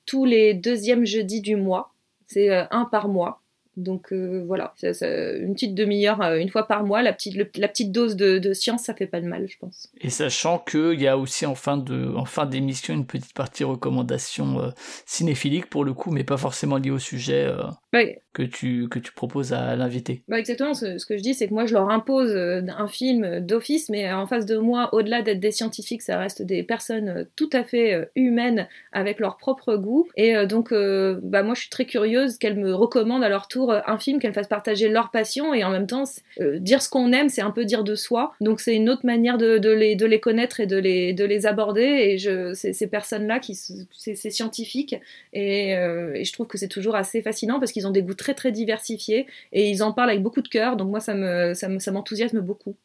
tous 0.05 0.25
les 0.25 0.53
deuxièmes 0.53 1.05
jeudis 1.05 1.41
du 1.41 1.55
mois. 1.55 1.93
C'est 2.27 2.49
un 2.49 2.85
par 2.85 3.07
mois. 3.07 3.42
Donc 3.77 4.13
euh, 4.13 4.43
voilà, 4.45 4.73
ça- 4.77 4.93
ça- 4.93 5.33
une 5.33 5.53
petite 5.53 5.73
demi-heure, 5.75 6.21
euh, 6.21 6.37
une 6.37 6.49
fois 6.49 6.67
par 6.67 6.83
mois, 6.83 7.01
la 7.01 7.13
petite, 7.13 7.35
le- 7.35 7.49
la 7.57 7.67
petite 7.67 7.91
dose 7.91 8.15
de, 8.15 8.37
de 8.39 8.53
science, 8.53 8.83
ça 8.83 8.93
fait 8.93 9.07
pas 9.07 9.19
de 9.21 9.25
mal, 9.27 9.47
je 9.49 9.57
pense. 9.57 9.89
Et 10.01 10.09
sachant 10.09 10.59
qu'il 10.59 11.01
y 11.01 11.07
a 11.07 11.17
aussi 11.17 11.45
en 11.45 11.55
fin 11.55 11.77
de 11.77 12.13
en 12.15 12.25
fin 12.25 12.45
d'émission 12.45 12.93
une 12.93 13.05
petite 13.07 13.33
partie 13.33 13.63
recommandation 13.63 14.59
euh, 14.61 14.69
cinéphilique 15.05 15.69
pour 15.69 15.83
le 15.83 15.93
coup, 15.93 16.11
mais 16.11 16.23
pas 16.23 16.37
forcément 16.37 16.77
liée 16.77 16.91
au 16.91 16.99
sujet 16.99 17.45
euh, 17.45 17.57
Ouais, 17.93 18.21
que 18.33 18.41
tu 18.43 18.87
que 18.89 18.97
tu 18.99 19.11
proposes 19.11 19.53
à 19.53 19.75
l'invité. 19.75 20.23
bah 20.27 20.39
exactement, 20.39 20.73
ce, 20.73 20.97
ce 20.97 21.05
que 21.05 21.15
je 21.17 21.21
dis, 21.21 21.33
c'est 21.35 21.47
que 21.47 21.53
moi, 21.53 21.65
je 21.67 21.73
leur 21.73 21.89
impose 21.91 22.31
un 22.35 22.87
film 22.87 23.39
d'office, 23.39 23.89
mais 23.89 24.11
en 24.11 24.25
face 24.25 24.45
de 24.47 24.57
moi, 24.57 24.89
au-delà 24.93 25.21
d'être 25.21 25.39
des 25.39 25.51
scientifiques, 25.51 26.01
ça 26.01 26.17
reste 26.17 26.41
des 26.41 26.63
personnes 26.63 27.27
tout 27.35 27.49
à 27.53 27.63
fait 27.63 28.09
humaines, 28.15 28.67
avec 28.93 29.19
leur 29.19 29.37
propre 29.37 29.75
goût. 29.75 30.07
Et 30.15 30.33
donc, 30.47 30.71
bah, 30.73 31.43
moi, 31.43 31.53
je 31.53 31.61
suis 31.61 31.69
très 31.69 31.85
curieuse 31.85 32.37
qu'elles 32.39 32.57
me 32.57 32.73
recommandent 32.73 33.23
à 33.23 33.29
leur 33.29 33.47
tour 33.47 33.62
euh, 33.71 33.81
un 33.85 33.97
film, 33.97 34.19
qu'elles 34.19 34.33
fassent 34.33 34.47
partager 34.47 34.89
leur 34.89 35.11
passion, 35.11 35.53
et 35.53 35.63
en 35.63 35.69
même 35.71 35.87
temps, 35.87 36.03
euh, 36.39 36.59
dire 36.59 36.81
ce 36.81 36.89
qu'on 36.89 37.11
aime, 37.11 37.29
c'est 37.29 37.41
un 37.41 37.51
peu 37.51 37.65
dire 37.65 37.83
de 37.83 37.95
soi. 37.95 38.33
Donc, 38.41 38.59
c'est 38.59 38.75
une 38.75 38.89
autre 38.89 39.05
manière 39.05 39.37
de, 39.37 39.69
les, 39.69 39.95
de 39.95 40.05
les 40.05 40.19
connaître 40.19 40.59
et 40.59 40.67
de 40.67 40.77
les, 40.77 41.13
de 41.13 41.25
les 41.25 41.45
aborder. 41.45 41.81
Et 41.81 42.17
je, 42.17 42.53
ces 42.53 42.87
personnes-là, 42.87 43.39
qui, 43.39 43.55
c'est 43.55 44.15
scientifique, 44.31 44.95
et, 45.33 45.75
euh, 45.75 46.13
et 46.15 46.23
je 46.23 46.33
trouve 46.33 46.47
que 46.47 46.57
c'est 46.57 46.67
toujours 46.67 46.95
assez 46.95 47.21
fascinant 47.21 47.59
parce 47.59 47.71
qu'ils 47.71 47.87
ont 47.87 47.91
des 47.91 48.01
goûts 48.03 48.13
très 48.13 48.33
très 48.33 48.51
diversifiés 48.51 49.27
et 49.51 49.69
ils 49.69 49.83
en 49.83 49.91
parlent 49.93 50.09
avec 50.09 50.21
beaucoup 50.21 50.41
de 50.41 50.47
cœur. 50.47 50.75
Donc 50.77 50.89
moi 50.89 50.99
ça 50.99 51.13
me 51.13 51.53
ça 51.53 51.67
me- 51.69 51.79
ça 51.79 51.91
m'enthousiasme 51.91 52.39
beaucoup. 52.41 52.75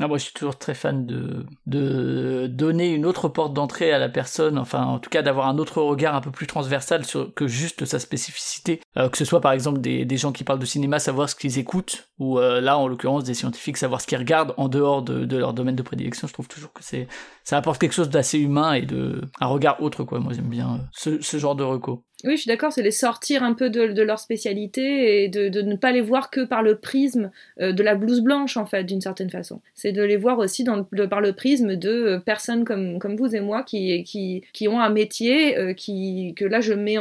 Ah, 0.00 0.06
moi, 0.06 0.16
je 0.18 0.24
suis 0.24 0.32
toujours 0.32 0.56
très 0.56 0.74
fan 0.74 1.06
de, 1.06 1.44
de 1.66 2.46
donner 2.46 2.94
une 2.94 3.04
autre 3.04 3.28
porte 3.28 3.52
d'entrée 3.52 3.90
à 3.90 3.98
la 3.98 4.08
personne, 4.08 4.56
enfin, 4.56 4.84
en 4.84 5.00
tout 5.00 5.10
cas, 5.10 5.22
d'avoir 5.22 5.48
un 5.48 5.58
autre 5.58 5.82
regard 5.82 6.14
un 6.14 6.20
peu 6.20 6.30
plus 6.30 6.46
transversal 6.46 7.04
sur, 7.04 7.34
que 7.34 7.48
juste 7.48 7.84
sa 7.84 7.98
spécificité. 7.98 8.80
Euh, 8.96 9.08
que 9.08 9.18
ce 9.18 9.24
soit, 9.24 9.40
par 9.40 9.50
exemple, 9.50 9.80
des, 9.80 10.04
des, 10.04 10.16
gens 10.16 10.30
qui 10.30 10.44
parlent 10.44 10.60
de 10.60 10.66
cinéma, 10.66 11.00
savoir 11.00 11.28
ce 11.28 11.34
qu'ils 11.34 11.58
écoutent, 11.58 12.08
ou 12.20 12.38
euh, 12.38 12.60
là, 12.60 12.78
en 12.78 12.86
l'occurrence, 12.86 13.24
des 13.24 13.34
scientifiques, 13.34 13.76
savoir 13.76 14.00
ce 14.00 14.06
qu'ils 14.06 14.18
regardent 14.18 14.54
en 14.56 14.68
dehors 14.68 15.02
de, 15.02 15.24
de, 15.24 15.36
leur 15.36 15.52
domaine 15.52 15.76
de 15.76 15.82
prédilection. 15.82 16.28
Je 16.28 16.32
trouve 16.32 16.48
toujours 16.48 16.72
que 16.72 16.84
c'est, 16.84 17.08
ça 17.42 17.56
apporte 17.56 17.80
quelque 17.80 17.94
chose 17.94 18.10
d'assez 18.10 18.38
humain 18.38 18.74
et 18.74 18.82
de, 18.82 19.22
un 19.40 19.46
regard 19.46 19.82
autre, 19.82 20.04
quoi. 20.04 20.20
Moi, 20.20 20.32
j'aime 20.32 20.48
bien 20.48 20.74
euh, 20.74 20.78
ce, 20.92 21.20
ce 21.20 21.38
genre 21.38 21.56
de 21.56 21.64
recours. 21.64 22.04
Oui, 22.24 22.32
je 22.32 22.40
suis 22.40 22.48
d'accord, 22.48 22.72
c'est 22.72 22.82
les 22.82 22.90
sortir 22.90 23.44
un 23.44 23.54
peu 23.54 23.70
de, 23.70 24.02
leur 24.02 24.18
spécialité 24.18 25.22
et 25.22 25.28
de, 25.28 25.62
ne 25.62 25.76
pas 25.76 25.92
les 25.92 26.00
voir 26.00 26.30
que 26.30 26.40
par 26.40 26.64
le 26.64 26.74
prisme 26.74 27.30
euh, 27.60 27.70
de 27.70 27.80
la 27.84 27.94
blouse 27.94 28.22
blanche, 28.22 28.56
en 28.56 28.66
fait, 28.66 28.82
d'une 28.82 29.00
certaine 29.00 29.30
façon. 29.30 29.60
C'est 29.74 29.92
de 29.92 30.02
les 30.02 30.16
voir 30.16 30.40
aussi 30.40 30.64
par 30.64 31.20
le 31.20 31.32
prisme 31.32 31.76
de 31.76 31.90
euh, 31.90 32.18
personnes 32.18 32.64
comme, 32.64 32.98
vous 33.16 33.36
et 33.36 33.40
moi 33.40 33.62
qui, 33.62 34.02
qui, 34.02 34.68
ont 34.68 34.80
un 34.80 34.90
métier 34.90 35.56
euh, 35.56 35.74
que 35.74 36.44
là 36.44 36.60
je 36.60 36.72
mets 36.72 36.96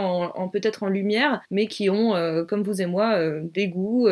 peut-être 0.53 0.83
en 0.83 0.89
lumière, 0.89 1.41
mais 1.49 1.65
qui 1.65 1.89
ont, 1.89 2.13
comme 2.47 2.61
vous 2.61 2.81
et 2.81 2.85
moi, 2.85 3.19
des 3.41 3.69
goûts 3.69 4.07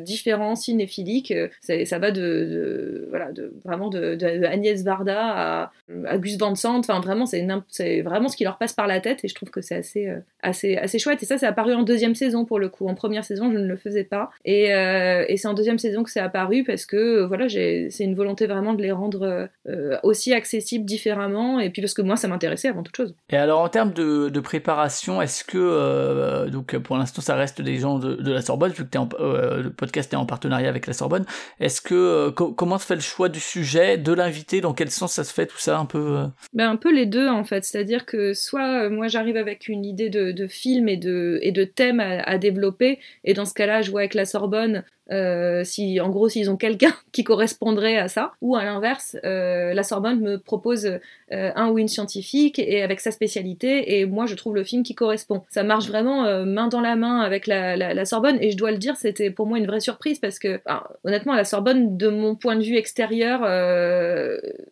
différents, 0.00 0.56
cinéphiliques. 0.56 1.32
ça 1.60 1.98
va 2.00 2.10
de, 2.10 3.06
voilà, 3.10 3.30
de, 3.30 3.52
vraiment 3.64 3.90
de, 3.90 4.16
de, 4.16 4.44
Agnès 4.44 4.82
Varda 4.82 5.20
à, 5.20 5.72
à 6.06 6.18
Gus 6.18 6.36
Van 6.36 6.56
Sant. 6.56 6.78
Enfin, 6.78 7.00
vraiment, 7.00 7.26
c'est 7.26 8.02
vraiment 8.02 8.28
ce 8.28 8.36
qui 8.36 8.44
leur 8.44 8.58
passe 8.58 8.72
par 8.72 8.88
la 8.88 9.00
tête 9.00 9.24
et 9.24 9.28
je 9.28 9.34
trouve 9.34 9.50
que 9.50 9.60
c'est 9.60 9.76
assez 9.76 10.08
assez, 10.48 10.76
assez 10.76 10.98
chouette. 10.98 11.22
Et 11.22 11.26
ça, 11.26 11.38
c'est 11.38 11.46
apparu 11.46 11.74
en 11.74 11.82
deuxième 11.82 12.14
saison 12.14 12.44
pour 12.44 12.58
le 12.58 12.68
coup. 12.68 12.88
En 12.88 12.94
première 12.94 13.24
saison, 13.24 13.52
je 13.52 13.58
ne 13.58 13.66
le 13.66 13.76
faisais 13.76 14.04
pas. 14.04 14.30
Et, 14.44 14.74
euh, 14.74 15.24
et 15.28 15.36
c'est 15.36 15.48
en 15.48 15.54
deuxième 15.54 15.78
saison 15.78 16.02
que 16.02 16.10
c'est 16.10 16.20
apparu 16.20 16.64
parce 16.64 16.86
que 16.86 16.96
euh, 16.96 17.26
voilà, 17.26 17.48
c'est 17.48 18.04
une 18.04 18.14
volonté 18.14 18.46
vraiment 18.46 18.74
de 18.74 18.82
les 18.82 18.92
rendre 18.92 19.48
euh, 19.68 19.96
aussi 20.02 20.32
accessibles 20.32 20.84
différemment. 20.84 21.60
Et 21.60 21.70
puis 21.70 21.82
parce 21.82 21.94
que 21.94 22.02
moi, 22.02 22.16
ça 22.16 22.28
m'intéressait 22.28 22.68
avant 22.68 22.82
toute 22.82 22.96
chose. 22.96 23.14
Et 23.30 23.36
alors, 23.36 23.60
en 23.60 23.68
termes 23.68 23.92
de, 23.92 24.28
de 24.28 24.40
préparation, 24.40 25.22
est-ce 25.22 25.44
que, 25.44 25.58
euh, 25.58 26.48
donc 26.48 26.76
pour 26.78 26.96
l'instant, 26.96 27.22
ça 27.22 27.36
reste 27.36 27.60
des 27.62 27.78
gens 27.78 27.98
de, 27.98 28.14
de 28.14 28.32
la 28.32 28.42
Sorbonne, 28.42 28.72
vu 28.72 28.84
que 28.84 28.96
es 28.96 28.98
en, 28.98 29.08
le 29.18 29.70
podcast 29.70 30.12
est 30.12 30.16
en 30.16 30.26
partenariat 30.26 30.68
avec 30.68 30.86
la 30.86 30.92
Sorbonne. 30.92 31.24
Est-ce 31.60 31.80
que, 31.80 32.30
co 32.30 32.52
comment 32.52 32.78
se 32.78 32.86
fait 32.86 32.94
le 32.94 33.00
choix 33.00 33.28
du 33.28 33.40
sujet, 33.40 33.98
de 33.98 34.12
l'invité, 34.12 34.60
dans 34.60 34.74
quel 34.74 34.90
sens 34.90 35.12
ça 35.12 35.24
se 35.24 35.32
fait, 35.32 35.46
tout 35.46 35.58
ça 35.58 35.78
un 35.78 35.84
peu 35.84 36.24
ben, 36.52 36.70
Un 36.70 36.76
peu 36.76 36.92
les 36.92 37.06
deux 37.06 37.28
en 37.28 37.44
fait. 37.44 37.64
C'est-à-dire 37.64 38.06
que 38.06 38.32
soit 38.32 38.88
moi 38.88 39.08
j'arrive 39.08 39.36
avec 39.36 39.68
une 39.68 39.84
idée 39.84 40.08
de, 40.08 40.32
de 40.32 40.37
films 40.46 40.88
et 40.88 40.96
de, 40.96 41.38
et 41.42 41.52
de 41.52 41.64
thèmes 41.64 42.00
à, 42.00 42.20
à, 42.22 42.38
développer. 42.38 42.98
Et 43.24 43.34
dans 43.34 43.44
ce 43.44 43.54
cas-là, 43.54 43.82
je 43.82 43.90
vois 43.90 44.00
avec 44.00 44.14
la 44.14 44.24
Sorbonne 44.24 44.84
euh, 45.10 45.64
si 45.64 46.00
en 46.00 46.10
gros 46.10 46.28
s'ils 46.28 46.50
ont 46.50 46.56
quelqu'un 46.56 46.92
qui 47.12 47.24
correspondrait 47.24 47.96
à 47.96 48.08
ça, 48.08 48.32
ou 48.42 48.56
à 48.56 48.64
l'inverse, 48.64 49.16
euh, 49.24 49.72
la 49.72 49.82
Sorbonne 49.82 50.20
me 50.20 50.38
propose 50.38 50.86
euh, 50.86 51.50
un 51.54 51.70
ou 51.70 51.78
une 51.78 51.88
scientifique 51.88 52.58
et 52.58 52.82
avec 52.82 53.00
sa 53.00 53.10
spécialité, 53.10 53.98
et 53.98 54.06
moi 54.06 54.26
je 54.26 54.34
trouve 54.34 54.54
le 54.54 54.64
film 54.64 54.82
qui 54.82 54.94
correspond. 54.94 55.42
Ça 55.48 55.62
marche 55.62 55.88
vraiment 55.88 56.44
main 56.44 56.68
dans 56.68 56.80
la 56.80 56.96
main 56.96 57.20
avec 57.20 57.46
la, 57.46 57.76
la, 57.76 57.94
la, 57.94 58.04
Sorbonne, 58.04 58.38
et 58.40 58.50
je 58.50 58.56
dois 58.56 58.70
le 58.70 58.78
dire, 58.78 58.96
c'était 58.96 59.30
pour 59.30 59.46
moi 59.46 59.58
une 59.58 59.66
vraie 59.66 59.80
surprise 59.80 60.18
parce 60.18 60.38
que 60.38 60.60
honnêtement 61.04 61.34
la 61.34 61.44
Sorbonne, 61.44 61.96
de 61.96 62.08
mon 62.08 62.34
point 62.34 62.56
de 62.56 62.62
vue 62.62 62.76
extérieur, 62.76 63.40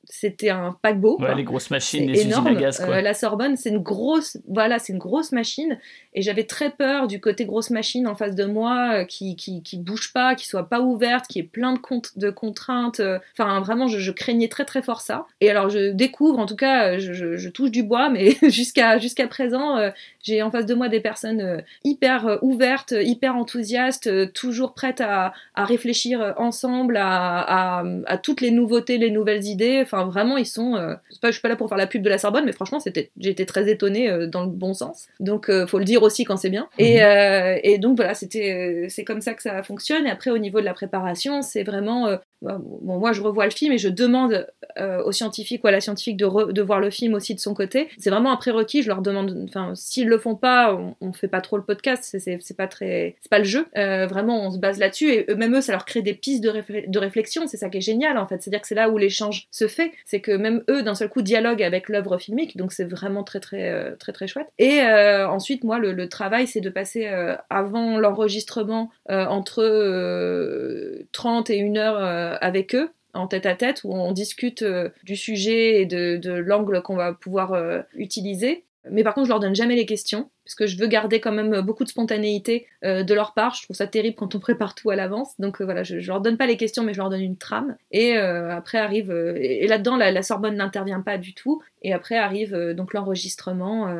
c'était 0.04 0.50
un 0.50 0.76
paquebot. 0.82 1.18
Ouais, 1.20 1.34
les 1.34 1.44
grosses 1.44 1.70
machines, 1.70 2.10
les 2.10 2.22
énorme. 2.22 2.48
usines 2.48 2.58
à 2.58 2.60
gaz. 2.60 2.84
Quoi. 2.84 3.00
la 3.00 3.14
Sorbonne, 3.14 3.56
c'est 3.56 3.70
une 3.70 3.82
grosse, 3.82 4.36
voilà, 4.48 4.78
c'est 4.78 4.92
une 4.92 4.98
grosse 4.98 5.32
machine, 5.32 5.78
et 6.14 6.22
j'avais 6.22 6.44
très 6.44 6.70
peur 6.70 7.06
du 7.06 7.20
côté 7.20 7.46
grosse 7.46 7.70
machine 7.70 8.06
en 8.06 8.14
face 8.14 8.34
de 8.34 8.44
moi 8.44 9.04
qui 9.04 9.36
qui, 9.36 9.62
qui 9.62 9.78
bouge 9.78 10.12
pas 10.12 10.25
qui 10.34 10.46
soit 10.46 10.68
pas 10.68 10.80
ouverte, 10.80 11.26
qui 11.26 11.38
est 11.38 11.42
plein 11.42 11.74
de, 11.74 11.80
de 12.16 12.30
contraintes. 12.30 13.00
Euh, 13.00 13.18
enfin, 13.32 13.60
vraiment, 13.60 13.86
je, 13.86 13.98
je, 13.98 14.10
craignais 14.10 14.48
très 14.48 14.64
très 14.64 14.82
fort 14.82 15.00
ça. 15.00 15.26
Et 15.40 15.50
alors, 15.50 15.70
je 15.70 15.90
découvre, 15.90 16.38
en 16.38 16.46
tout 16.46 16.56
cas, 16.56 16.98
je, 16.98 17.12
je, 17.12 17.36
je 17.36 17.48
touche 17.48 17.70
du 17.70 17.82
bois, 17.82 18.08
mais 18.08 18.36
jusqu'à 18.48 18.98
jusqu'à 18.98 19.28
présent, 19.28 19.76
euh, 19.76 19.90
j'ai 20.22 20.42
en 20.42 20.50
face 20.50 20.66
de 20.66 20.74
moi 20.74 20.88
des 20.88 21.00
personnes 21.00 21.40
euh, 21.40 21.60
hyper 21.84 22.38
ouvertes, 22.42 22.94
hyper 22.98 23.36
enthousiastes, 23.36 24.32
toujours 24.32 24.74
prêtes 24.74 25.00
à, 25.00 25.32
à 25.54 25.64
réfléchir 25.64 26.34
ensemble 26.36 26.96
à, 26.96 27.78
à, 27.78 27.84
à, 28.06 28.18
toutes 28.18 28.40
les 28.40 28.50
nouveautés, 28.50 28.98
les 28.98 29.10
nouvelles 29.10 29.44
idées. 29.44 29.80
Enfin, 29.82 30.04
vraiment, 30.04 30.36
ils 30.36 30.46
sont. 30.46 30.72
Pas, 31.20 31.28
je 31.28 31.32
suis 31.32 31.42
pas 31.42 31.48
là 31.48 31.56
pour 31.56 31.68
faire 31.68 31.78
la 31.78 31.86
pub 31.86 32.02
de 32.02 32.08
la 32.08 32.18
Sorbonne, 32.18 32.44
mais 32.44 32.52
franchement, 32.52 32.80
c'était, 32.80 33.10
été 33.22 33.46
très 33.46 33.70
étonnée 33.70 34.26
dans 34.26 34.42
le 34.42 34.50
bon 34.50 34.74
sens. 34.74 35.08
Donc, 35.20 35.50
faut 35.66 35.78
le 35.78 35.84
dire 35.84 36.02
aussi 36.02 36.24
quand 36.24 36.36
c'est 36.36 36.50
bien. 36.50 36.68
Mmh. 36.78 36.82
Et, 36.82 37.00
mhm. 37.00 37.60
et 37.62 37.78
donc 37.78 37.96
voilà, 37.96 38.14
c'était, 38.14 38.86
c'est 38.88 39.04
comme 39.04 39.20
ça 39.20 39.34
que 39.34 39.42
ça 39.42 39.62
fonctionne. 39.62 40.06
Et 40.06 40.10
après, 40.16 40.30
au 40.30 40.38
niveau 40.38 40.60
de 40.60 40.64
la 40.64 40.72
préparation, 40.72 41.42
c'est 41.42 41.62
vraiment 41.62 42.08
euh, 42.08 42.58
bon, 42.58 42.98
moi 42.98 43.12
je 43.12 43.22
revois 43.22 43.44
le 43.44 43.50
film 43.50 43.72
et 43.72 43.78
je 43.78 43.88
demande 43.88 44.46
euh, 44.78 45.02
aux 45.02 45.12
scientifiques 45.12 45.64
ou 45.64 45.66
à 45.66 45.70
la 45.70 45.80
scientifique 45.80 46.16
de, 46.16 46.26
re, 46.26 46.52
de, 46.52 46.62
voir 46.62 46.80
le 46.80 46.90
film 46.90 47.14
aussi 47.14 47.34
de 47.34 47.40
son 47.40 47.54
côté. 47.54 47.88
C'est 47.98 48.10
vraiment 48.10 48.32
un 48.32 48.36
prérequis. 48.36 48.82
Je 48.82 48.88
leur 48.88 49.02
demande, 49.02 49.46
enfin, 49.48 49.72
s'ils 49.74 50.08
le 50.08 50.18
font 50.18 50.36
pas, 50.36 50.74
on, 50.74 50.96
on, 51.00 51.12
fait 51.12 51.28
pas 51.28 51.40
trop 51.40 51.56
le 51.56 51.62
podcast. 51.62 52.16
C'est 52.18 52.56
pas 52.56 52.66
très, 52.66 53.16
c'est 53.20 53.30
pas 53.30 53.38
le 53.38 53.44
jeu. 53.44 53.66
Euh, 53.76 54.06
vraiment, 54.06 54.46
on 54.46 54.50
se 54.50 54.58
base 54.58 54.78
là-dessus 54.78 55.10
et 55.10 55.34
même 55.34 55.54
eux, 55.54 55.60
ça 55.60 55.72
leur 55.72 55.84
crée 55.84 56.02
des 56.02 56.14
pistes 56.14 56.42
de, 56.42 56.52
de 56.86 56.98
réflexion. 56.98 57.46
C'est 57.46 57.56
ça 57.56 57.68
qui 57.70 57.78
est 57.78 57.82
génial 57.82 58.18
en 58.18 58.26
fait. 58.26 58.42
C'est-à-dire 58.42 58.60
que 58.60 58.68
c'est 58.68 58.74
là 58.74 58.90
où 58.90 58.98
l'échange 58.98 59.46
se 59.50 59.66
fait. 59.66 59.92
C'est 60.04 60.20
que 60.20 60.32
même 60.32 60.62
eux, 60.68 60.82
d'un 60.82 60.94
seul 60.94 61.08
coup, 61.08 61.22
dialoguent 61.22 61.62
avec 61.62 61.88
l'œuvre 61.88 62.18
filmique. 62.18 62.56
Donc 62.56 62.72
c'est 62.72 62.84
vraiment 62.84 63.24
très 63.24 63.40
très 63.40 63.70
euh, 63.70 63.96
très 63.96 64.12
très 64.12 64.26
chouette. 64.26 64.48
Et 64.58 64.80
ensuite, 64.82 65.64
moi, 65.64 65.78
le, 65.78 65.92
le 65.92 66.08
travail, 66.08 66.46
c'est 66.46 66.60
de 66.60 66.70
passer 66.70 67.06
avant 67.50 67.98
l'enregistrement 67.98 68.90
entre 69.08 69.62
30 71.12 71.50
et 71.50 71.62
1 71.62 71.76
heure 71.76 72.38
avec 72.40 72.74
eux 72.74 72.90
en 73.16 73.26
tête 73.26 73.46
à 73.46 73.54
tête 73.54 73.82
où 73.84 73.92
on 73.92 74.12
discute 74.12 74.62
euh, 74.62 74.90
du 75.04 75.16
sujet 75.16 75.80
et 75.80 75.86
de, 75.86 76.32
l'angle 76.32 76.82
qu'on 76.82 76.96
va 76.96 77.12
pouvoir 77.12 77.52
euh, 77.52 77.80
utiliser. 77.94 78.64
Mais 78.88 79.02
par 79.02 79.14
contre, 79.14 79.26
je 79.26 79.30
leur 79.30 79.40
donne 79.40 79.54
jamais 79.54 79.74
les 79.74 79.86
questions, 79.86 80.30
parce 80.44 80.54
que 80.54 80.68
je 80.68 80.78
veux 80.78 80.86
garder 80.86 81.18
quand 81.18 81.32
même 81.32 81.60
beaucoup 81.60 81.82
de 81.82 81.88
spontanéité 81.88 82.68
euh, 82.84 83.02
de 83.02 83.14
leur 83.14 83.34
part. 83.34 83.54
Je 83.56 83.64
trouve 83.64 83.74
ça 83.74 83.88
terrible 83.88 84.14
quand 84.14 84.36
on 84.36 84.38
prépare 84.38 84.76
tout 84.76 84.90
à 84.90 84.96
l'avance. 84.96 85.34
Donc 85.40 85.60
euh, 85.60 85.64
voilà, 85.64 85.82
je, 85.82 85.98
je 85.98 86.06
leur 86.06 86.20
donne 86.20 86.36
pas 86.36 86.46
les 86.46 86.56
questions, 86.56 86.84
mais 86.84 86.92
je 86.92 86.98
leur 86.98 87.10
donne 87.10 87.20
une 87.22 87.36
trame. 87.36 87.76
Et 87.90 88.16
euh, 88.16 88.54
après 88.54 88.78
arrive, 88.78 89.10
et, 89.10 89.64
et 89.64 89.66
là-dedans, 89.66 89.96
la, 89.96 90.12
la, 90.12 90.22
Sorbonne 90.22 90.54
n'intervient 90.54 91.00
pas 91.00 91.18
du 91.18 91.34
tout. 91.34 91.60
Et 91.82 91.92
après 91.92 92.16
arrive 92.16 92.56
donc 92.74 92.94
l'enregistrement, 92.94 93.92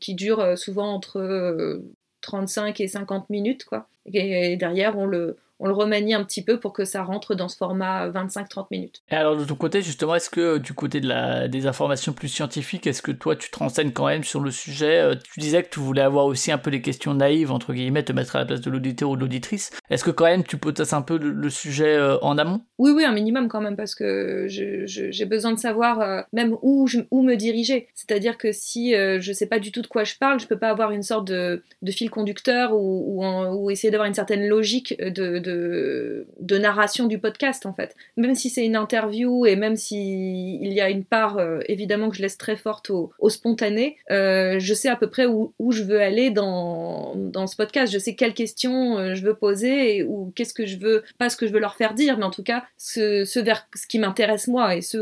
qui 0.00 0.14
dure 0.14 0.56
souvent 0.56 0.92
entre 0.92 1.82
35 2.26 2.80
et 2.80 2.88
50 2.88 3.30
minutes, 3.30 3.64
quoi. 3.64 3.88
Et, 4.12 4.56
derrière, 4.56 4.98
on 4.98 5.06
le, 5.06 5.36
on 5.58 5.66
le 5.66 5.72
remanie 5.74 6.14
un 6.14 6.24
petit 6.24 6.42
peu 6.42 6.60
pour 6.60 6.72
que 6.72 6.84
ça 6.84 7.02
rentre 7.02 7.34
dans 7.34 7.48
ce 7.48 7.56
format 7.56 8.08
25-30 8.08 8.66
minutes. 8.70 9.02
Et 9.10 9.14
alors 9.14 9.36
de 9.36 9.44
ton 9.44 9.54
côté, 9.54 9.82
justement, 9.82 10.14
est-ce 10.14 10.30
que 10.30 10.58
du 10.58 10.74
côté 10.74 11.00
de 11.00 11.08
la, 11.08 11.48
des 11.48 11.66
informations 11.66 12.12
plus 12.12 12.28
scientifiques, 12.28 12.86
est-ce 12.86 13.02
que 13.02 13.12
toi 13.12 13.36
tu 13.36 13.50
te 13.50 13.58
renseignes 13.58 13.92
quand 13.92 14.06
même 14.06 14.24
sur 14.24 14.40
le 14.40 14.50
sujet 14.50 14.98
euh, 14.98 15.14
Tu 15.32 15.40
disais 15.40 15.62
que 15.62 15.70
tu 15.70 15.80
voulais 15.80 16.02
avoir 16.02 16.26
aussi 16.26 16.52
un 16.52 16.58
peu 16.58 16.70
les 16.70 16.82
questions 16.82 17.14
naïves, 17.14 17.52
entre 17.52 17.72
guillemets, 17.72 18.02
te 18.02 18.12
mettre 18.12 18.36
à 18.36 18.40
la 18.40 18.46
place 18.46 18.60
de 18.60 18.70
l'auditeur 18.70 19.10
ou 19.10 19.16
de 19.16 19.20
l'auditrice. 19.20 19.70
Est-ce 19.90 20.04
que 20.04 20.10
quand 20.10 20.24
même 20.24 20.44
tu 20.44 20.56
potasses 20.56 20.92
un 20.92 21.02
peu 21.02 21.18
le, 21.18 21.30
le 21.30 21.50
sujet 21.50 21.96
euh, 21.96 22.18
en 22.20 22.38
amont? 22.38 22.62
Oui, 22.78 22.92
oui, 22.94 23.04
un 23.04 23.12
minimum 23.12 23.48
quand 23.48 23.60
même, 23.60 23.76
parce 23.76 23.94
que 23.94 24.46
j'ai 24.48 25.24
besoin 25.24 25.52
de 25.52 25.58
savoir 25.58 26.00
euh, 26.00 26.22
même 26.32 26.56
où, 26.62 26.86
je, 26.86 27.00
où 27.10 27.22
me 27.22 27.34
diriger. 27.34 27.88
C'est-à-dire 27.94 28.38
que 28.38 28.52
si 28.52 28.94
euh, 28.94 29.18
je 29.20 29.32
sais 29.32 29.46
pas 29.46 29.58
du 29.58 29.72
tout 29.72 29.82
de 29.82 29.86
quoi 29.86 30.04
je 30.04 30.14
parle, 30.18 30.40
je 30.40 30.46
peux 30.46 30.58
pas 30.58 30.70
avoir 30.70 30.90
une 30.90 31.02
sorte 31.02 31.26
de, 31.26 31.62
de 31.82 31.92
fil 31.92 32.10
conducteur 32.10 32.74
ou, 32.74 33.04
ou, 33.06 33.24
en, 33.24 33.54
ou 33.54 33.70
essayer 33.70 33.90
d'avoir 33.90 34.08
une 34.08 34.14
certaine 34.14 34.46
logique 34.46 34.96
de, 34.98 35.38
de, 35.38 35.45
de, 35.46 36.58
narration 36.58 37.06
du 37.06 37.18
podcast 37.18 37.66
en 37.66 37.72
fait. 37.72 37.94
Même 38.16 38.34
si 38.34 38.50
c'est 38.50 38.64
une 38.64 38.76
interview 38.76 39.46
et 39.46 39.56
même 39.56 39.76
si 39.76 40.58
il 40.60 40.72
y 40.72 40.80
a 40.80 40.90
une 40.90 41.04
part 41.04 41.38
euh, 41.38 41.60
évidemment 41.66 42.08
que 42.08 42.16
je 42.16 42.22
laisse 42.22 42.38
très 42.38 42.56
forte 42.56 42.90
au, 42.90 43.12
au 43.18 43.28
spontané, 43.28 43.96
euh, 44.10 44.58
je 44.58 44.74
sais 44.74 44.88
à 44.88 44.96
peu 44.96 45.08
près 45.08 45.26
où, 45.26 45.52
je 45.70 45.82
veux 45.82 46.00
aller 46.00 46.30
dans, 46.30 47.14
dans 47.16 47.46
ce 47.46 47.56
podcast. 47.56 47.92
Je 47.92 47.98
sais 47.98 48.14
quelles 48.14 48.34
questions 48.34 48.98
euh, 48.98 49.14
je 49.14 49.22
veux 49.22 49.34
poser 49.34 50.02
ou 50.04 50.32
qu'est-ce 50.34 50.54
que 50.54 50.66
je 50.66 50.78
veux, 50.78 51.04
pas 51.18 51.28
ce 51.28 51.36
que 51.36 51.46
je 51.46 51.52
veux 51.52 51.60
leur 51.60 51.74
faire 51.74 51.94
dire, 51.94 52.16
mais 52.18 52.24
en 52.24 52.30
tout 52.30 52.42
cas 52.42 52.64
ce, 52.78 53.40
vers 53.40 53.68
ce 53.74 53.86
qui 53.86 53.98
m'intéresse 53.98 54.48
moi 54.48 54.76
et 54.76 54.80
ce 54.80 54.96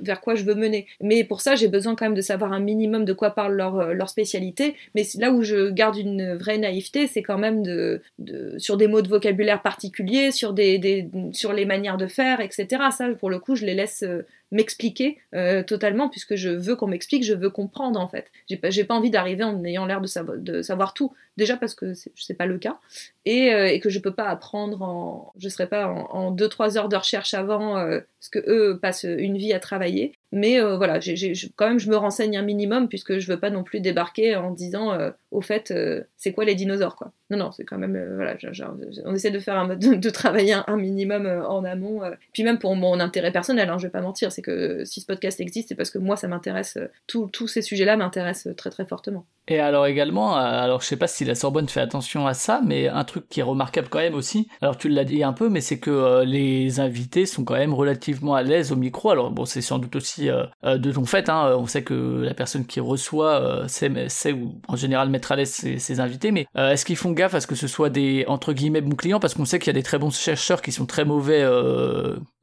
vers 0.00 0.20
quoi 0.20 0.34
je 0.34 0.44
veux 0.44 0.54
mener. 0.54 0.86
Mais 1.00 1.24
pour 1.24 1.40
ça, 1.40 1.54
j'ai 1.54 1.68
besoin 1.68 1.94
quand 1.94 2.06
même 2.06 2.14
de 2.14 2.20
savoir 2.20 2.52
un 2.52 2.60
minimum 2.60 3.04
de 3.04 3.12
quoi 3.12 3.30
parle 3.30 3.54
leur, 3.54 3.94
leur 3.94 4.08
spécialité. 4.08 4.74
Mais 4.94 5.02
là 5.18 5.30
où 5.30 5.42
je 5.42 5.70
garde 5.70 5.96
une 5.96 6.34
vraie 6.34 6.58
naïveté, 6.58 7.06
c'est 7.06 7.22
quand 7.22 7.38
même 7.38 7.62
de, 7.62 8.00
sur 8.58 8.76
des 8.76 8.86
mots 8.86 9.02
de 9.02 9.08
vocabulaire 9.08 9.59
particuliers, 9.60 10.32
sur, 10.32 10.54
sur 11.32 11.52
les 11.52 11.64
manières 11.64 11.96
de 11.96 12.06
faire, 12.06 12.40
etc. 12.40 12.66
Ça, 12.90 13.08
pour 13.18 13.30
le 13.30 13.38
coup, 13.38 13.54
je 13.54 13.64
les 13.64 13.74
laisse, 13.74 14.04
m'expliquer 14.50 15.18
totalement, 15.66 16.08
puisque 16.08 16.34
je 16.34 16.50
veux 16.50 16.76
qu'on 16.76 16.88
m'explique, 16.88 17.24
je 17.24 17.34
veux 17.34 17.50
comprendre 17.50 18.00
en 18.00 18.08
fait. 18.08 18.30
J'ai 18.48 18.56
pas, 18.56 18.68
pas 18.88 18.94
envie 18.94 19.10
d'arriver 19.10 19.44
en 19.44 19.62
ayant 19.64 19.86
l'air 19.86 20.00
de, 20.00 20.36
de, 20.36 20.62
savoir 20.62 20.94
tout, 20.94 21.12
déjà 21.36 21.56
parce 21.56 21.74
que 21.74 21.92
c'est 21.94 22.34
pas 22.34 22.46
le 22.46 22.58
cas, 22.58 22.78
et, 23.24 23.48
et, 23.48 23.80
que 23.80 23.90
je 23.90 23.98
peux 23.98 24.14
pas 24.14 24.28
apprendre 24.28 24.82
en, 24.82 25.32
je 25.38 25.48
serai 25.48 25.68
pas 25.68 25.86
en 25.86 26.34
2-3 26.34 26.78
heures 26.78 26.88
de 26.88 26.96
recherche 26.96 27.34
avant, 27.34 27.74
parce 27.74 28.28
que 28.30 28.38
eux 28.50 28.78
passent 28.80 29.06
une 29.08 29.38
vie 29.38 29.52
à 29.52 29.60
travailler. 29.60 30.12
Mais 30.32 30.60
euh, 30.60 30.76
voilà, 30.76 31.00
j'ai, 31.00 31.32
quand 31.56 31.68
même, 31.68 31.80
je 31.80 31.90
me 31.90 31.96
renseigne 31.96 32.36
un 32.36 32.42
minimum 32.42 32.88
puisque 32.88 33.18
je 33.18 33.26
veux 33.26 33.40
pas 33.40 33.50
non 33.50 33.64
plus 33.64 33.80
débarquer 33.80 34.36
en 34.36 34.52
disant, 34.52 34.92
euh, 34.92 35.10
au 35.32 35.40
fait, 35.40 35.72
euh, 35.72 36.02
c'est 36.16 36.32
quoi 36.32 36.44
les 36.44 36.54
dinosaures, 36.54 36.94
quoi. 36.94 37.12
Non, 37.30 37.38
non, 37.38 37.50
c'est 37.50 37.64
quand 37.64 37.78
même, 37.78 37.98
voilà, 38.14 38.36
on 39.04 39.14
essaie 39.14 39.30
de 39.30 39.38
faire 39.40 39.56
un 39.56 39.66
mode 39.66 39.78
de, 39.78 40.10
travailler 40.10 40.54
un, 40.66 40.76
minimum 40.76 41.26
en 41.26 41.64
amont. 41.64 42.02
Puis 42.32 42.44
même 42.44 42.58
pour 42.58 42.76
mon 42.76 43.00
intérêt 43.00 43.32
personnel, 43.32 43.70
hein, 43.70 43.78
je 43.78 43.86
vais 43.86 43.90
pas 43.90 44.02
mentir, 44.02 44.30
c'est 44.30 44.39
que 44.42 44.84
si 44.84 45.00
ce 45.00 45.06
podcast 45.06 45.40
existe, 45.40 45.68
c'est 45.68 45.74
parce 45.74 45.90
que 45.90 45.98
moi, 45.98 46.16
ça 46.16 46.28
m'intéresse, 46.28 46.78
tous 47.06 47.46
ces 47.46 47.62
sujets-là 47.62 47.96
m'intéressent 47.96 48.54
très 48.56 48.70
très 48.70 48.86
fortement. 48.86 49.26
Et 49.50 49.60
alors 49.60 49.86
également, 49.86 50.36
alors 50.36 50.80
je 50.80 50.86
sais 50.86 50.96
pas 50.96 51.08
si 51.08 51.24
la 51.24 51.34
Sorbonne 51.34 51.68
fait 51.68 51.80
attention 51.80 52.26
à 52.26 52.34
ça, 52.34 52.60
mais 52.64 52.88
un 52.88 53.04
truc 53.04 53.28
qui 53.28 53.40
est 53.40 53.42
remarquable 53.42 53.88
quand 53.90 53.98
même 53.98 54.14
aussi, 54.14 54.48
alors 54.62 54.76
tu 54.76 54.88
l'as 54.88 55.04
dit 55.04 55.22
un 55.22 55.32
peu, 55.32 55.48
mais 55.48 55.60
c'est 55.60 55.78
que 55.78 56.22
les 56.24 56.80
invités 56.80 57.26
sont 57.26 57.44
quand 57.44 57.54
même 57.54 57.74
relativement 57.74 58.34
à 58.34 58.42
l'aise 58.42 58.72
au 58.72 58.76
micro. 58.76 59.10
Alors 59.10 59.30
bon, 59.30 59.44
c'est 59.44 59.60
sans 59.60 59.78
doute 59.78 59.96
aussi 59.96 60.28
euh, 60.28 60.44
euh, 60.64 60.78
de 60.78 60.92
ton 60.92 61.04
fait. 61.04 61.28
Hein. 61.28 61.56
On 61.58 61.66
sait 61.66 61.82
que 61.82 62.22
la 62.22 62.34
personne 62.34 62.66
qui 62.66 62.80
reçoit 62.80 63.40
euh, 63.40 63.68
sait, 63.68 64.32
ou 64.32 64.60
en 64.68 64.76
général 64.76 65.08
mettre 65.08 65.32
à 65.32 65.36
l'aise 65.36 65.50
ses, 65.50 66.00
invités, 66.00 66.30
mais 66.30 66.46
est-ce 66.54 66.84
qu'ils 66.84 66.96
font 66.96 67.10
gaffe 67.10 67.34
à 67.34 67.40
ce 67.40 67.46
que 67.46 67.56
ce 67.56 67.66
soit 67.66 67.90
des 67.90 68.24
entre 68.28 68.52
guillemets 68.52 68.80
bons 68.80 68.94
clients? 68.94 69.20
Parce 69.20 69.34
qu'on 69.34 69.44
sait 69.44 69.58
qu'il 69.58 69.66
y 69.66 69.70
a 69.70 69.74
des 69.74 69.82
très 69.82 69.98
bons 69.98 70.10
chercheurs 70.10 70.62
qui 70.62 70.72
sont 70.72 70.86
très 70.86 71.04
mauvais 71.04 71.42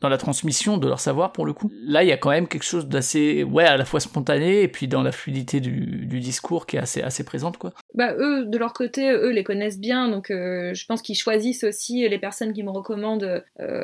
dans 0.01 0.09
la 0.09 0.17
transmission 0.17 0.77
de 0.77 0.87
leur 0.87 0.99
savoir 0.99 1.31
pour 1.31 1.45
le 1.45 1.53
coup. 1.53 1.71
Là, 1.83 2.03
il 2.03 2.09
y 2.09 2.11
a 2.11 2.17
quand 2.17 2.29
même 2.29 2.47
quelque 2.47 2.65
chose 2.65 2.87
d'assez, 2.87 3.43
ouais, 3.43 3.65
à 3.65 3.77
la 3.77 3.85
fois 3.85 3.99
spontané 3.99 4.61
et 4.61 4.67
puis 4.67 4.87
dans 4.87 5.01
la 5.01 5.11
fluidité 5.11 5.59
du, 5.59 6.05
discours 6.19 6.65
qui 6.65 6.75
est 6.75 6.79
assez, 6.79 6.96
assez 7.01 7.23
présente, 7.23 7.57
quoi. 7.57 7.73
Bah, 7.93 8.13
eux, 8.17 8.45
de 8.45 8.58
leur 8.58 8.73
côté, 8.73 9.10
eux 9.10 9.32
les 9.32 9.43
connaissent 9.43 9.80
bien, 9.80 10.08
donc 10.08 10.28
je 10.30 10.86
pense 10.86 11.02
qu'ils 11.02 11.17
choisissent 11.17 11.63
aussi 11.63 12.08
les 12.08 12.19
personnes 12.19 12.54
qui 12.54 12.63
me 12.63 12.69
recommandent 12.69 13.43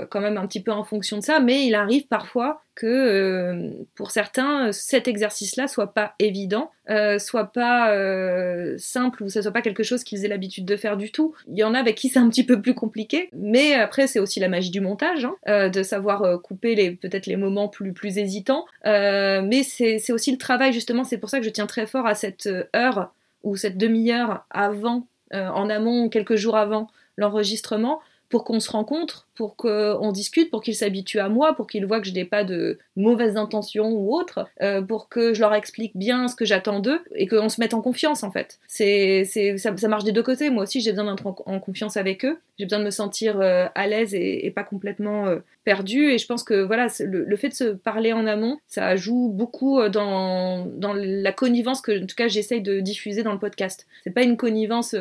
quand 0.10 0.22
même 0.22 0.38
un 0.38 0.46
petit 0.46 0.62
peu 0.62 0.72
en 0.72 0.84
fonction 0.84 1.18
de 1.18 1.24
ça, 1.24 1.40
mais 1.40 1.66
il 1.66 1.74
arrive 1.74 2.08
parfois 2.08 2.64
que 2.76 2.88
euh, 2.88 3.70
pour 3.96 4.12
certains, 4.12 4.72
cet 4.72 5.08
exercice-là 5.08 5.68
soit 5.68 5.94
pas 5.94 6.14
évident, 6.20 6.72
euh, 6.90 7.20
soit 7.20 7.52
pas 7.52 7.94
euh, 7.94 8.76
simple 8.78 9.24
ou 9.24 9.30
ça 9.30 9.42
soit 9.42 9.52
pas 9.52 9.62
quelque 9.62 9.84
chose 9.84 10.04
qu'ils 10.04 10.26
aient 10.26 10.30
l'habitude 10.30 10.66
de 10.66 10.76
faire 10.76 10.98
du 10.98 11.12
tout. 11.12 11.34
Il 11.48 11.58
y 11.58 11.64
en 11.64 11.74
a 11.74 11.80
avec 11.80 11.96
qui 11.96 12.10
c'est 12.10 12.20
un 12.20 12.30
petit 12.30 12.46
peu 12.46 12.62
plus 12.62 12.74
compliqué, 12.74 13.30
mais 13.34 13.74
après 13.74 14.08
c'est 14.08 14.20
aussi 14.20 14.40
la 14.40 14.50
magie 14.50 14.72
du 14.72 14.82
montage, 14.82 15.28
hein, 15.46 15.70
de 15.70 15.84
savoir 15.84 16.42
couper 16.42 16.76
les 16.76 16.92
peut-être 16.92 17.28
les 17.28 17.38
moments 17.38 17.68
plus 17.68 17.94
plus 17.94 18.18
hésitants. 18.18 18.66
mais 18.84 19.64
c'est 19.64 20.12
aussi 20.12 20.32
le 20.32 20.38
travail 20.38 20.74
justement. 20.74 21.04
C'est 21.04 21.18
pour 21.18 21.30
ça 21.30 21.40
que 21.40 21.46
je 21.46 21.52
tiens 21.52 21.68
très 21.68 21.86
fort 21.86 22.08
à 22.08 22.16
cette 22.16 22.50
heure 22.76 23.14
ou 23.44 23.56
cette 23.56 23.78
demi-heure 23.78 24.46
avant, 24.50 25.08
en 25.32 25.70
amont, 25.70 26.10
quelques 26.10 26.36
jours 26.36 26.58
avant 26.58 26.88
l'enregistrement, 27.18 28.00
pour 28.30 28.44
qu'on 28.44 28.60
se 28.60 28.72
rencontre, 28.72 29.28
pour 29.36 29.56
qu'on 29.56 30.12
discute, 30.12 30.52
pour 30.52 30.62
qu'ils 30.62 30.76
s'habituent 30.76 31.20
à 31.20 31.30
moi, 31.30 31.56
pour 31.56 31.68
qu'ils 31.68 31.86
voient 31.86 32.00
que 32.00 32.08
je 32.08 32.14
n'ai 32.14 32.26
pas 32.26 32.44
de 32.44 32.78
mauvaises 32.96 33.38
intentions 33.38 33.90
ou 33.90 34.16
autres, 34.16 34.48
euh, 34.62 34.82
pour 34.82 35.10
que 35.10 35.34
je 35.34 35.42
leur 35.42 35.54
explique 35.54 35.96
bien 35.96 36.28
ce 36.28 36.36
que 36.36 36.46
j'attends 36.46 36.80
d'eux 36.80 37.00
et 37.16 37.28
qu'on 37.28 37.50
se 37.50 37.60
mette 37.60 37.74
en 37.74 37.82
confiance 37.82 38.24
en 38.24 38.32
fait. 38.32 38.60
C'est, 38.68 39.26
ça, 39.58 39.76
ça, 39.76 39.88
marche 39.88 40.04
des 40.04 40.12
deux 40.12 40.24
côtés. 40.24 40.50
Moi 40.50 40.64
aussi, 40.64 40.82
j'ai 40.82 40.92
besoin 40.92 41.14
d'être 41.14 41.26
en, 41.26 41.60
confiance 41.60 41.98
avec 41.98 42.26
eux. 42.26 42.40
J'ai 42.60 42.66
besoin 42.66 42.80
de 42.80 42.86
me 42.86 42.92
sentir 42.92 43.40
euh, 43.40 43.66
à 43.74 43.88
l'aise 43.88 44.14
et, 44.14 44.52
pas 44.56 44.64
complètement 44.64 45.26
euh, 45.26 45.40
perdu. 45.64 46.12
Et 46.12 46.18
je 46.18 46.28
pense 46.28 46.44
que 46.44 46.62
voilà, 46.62 46.88
le, 47.00 47.36
fait 47.36 47.50
de 47.50 47.54
se 47.54 47.64
parler 47.66 48.14
en 48.14 48.28
amont, 48.28 48.60
ça 48.68 48.96
joue 48.96 49.30
beaucoup 49.30 49.82
dans, 49.90 50.66
dans 50.66 50.94
la 50.94 51.32
connivence 51.32 51.82
que, 51.82 52.04
en 52.04 52.06
tout 52.06 52.16
cas, 52.16 52.28
j'essaye 52.28 52.62
de 52.62 52.80
diffuser 52.80 53.24
dans 53.24 53.34
le 53.34 53.40
podcast. 53.40 53.88
C'est 54.04 54.14
pas 54.14 54.24
une 54.24 54.38
connivence, 54.38 54.94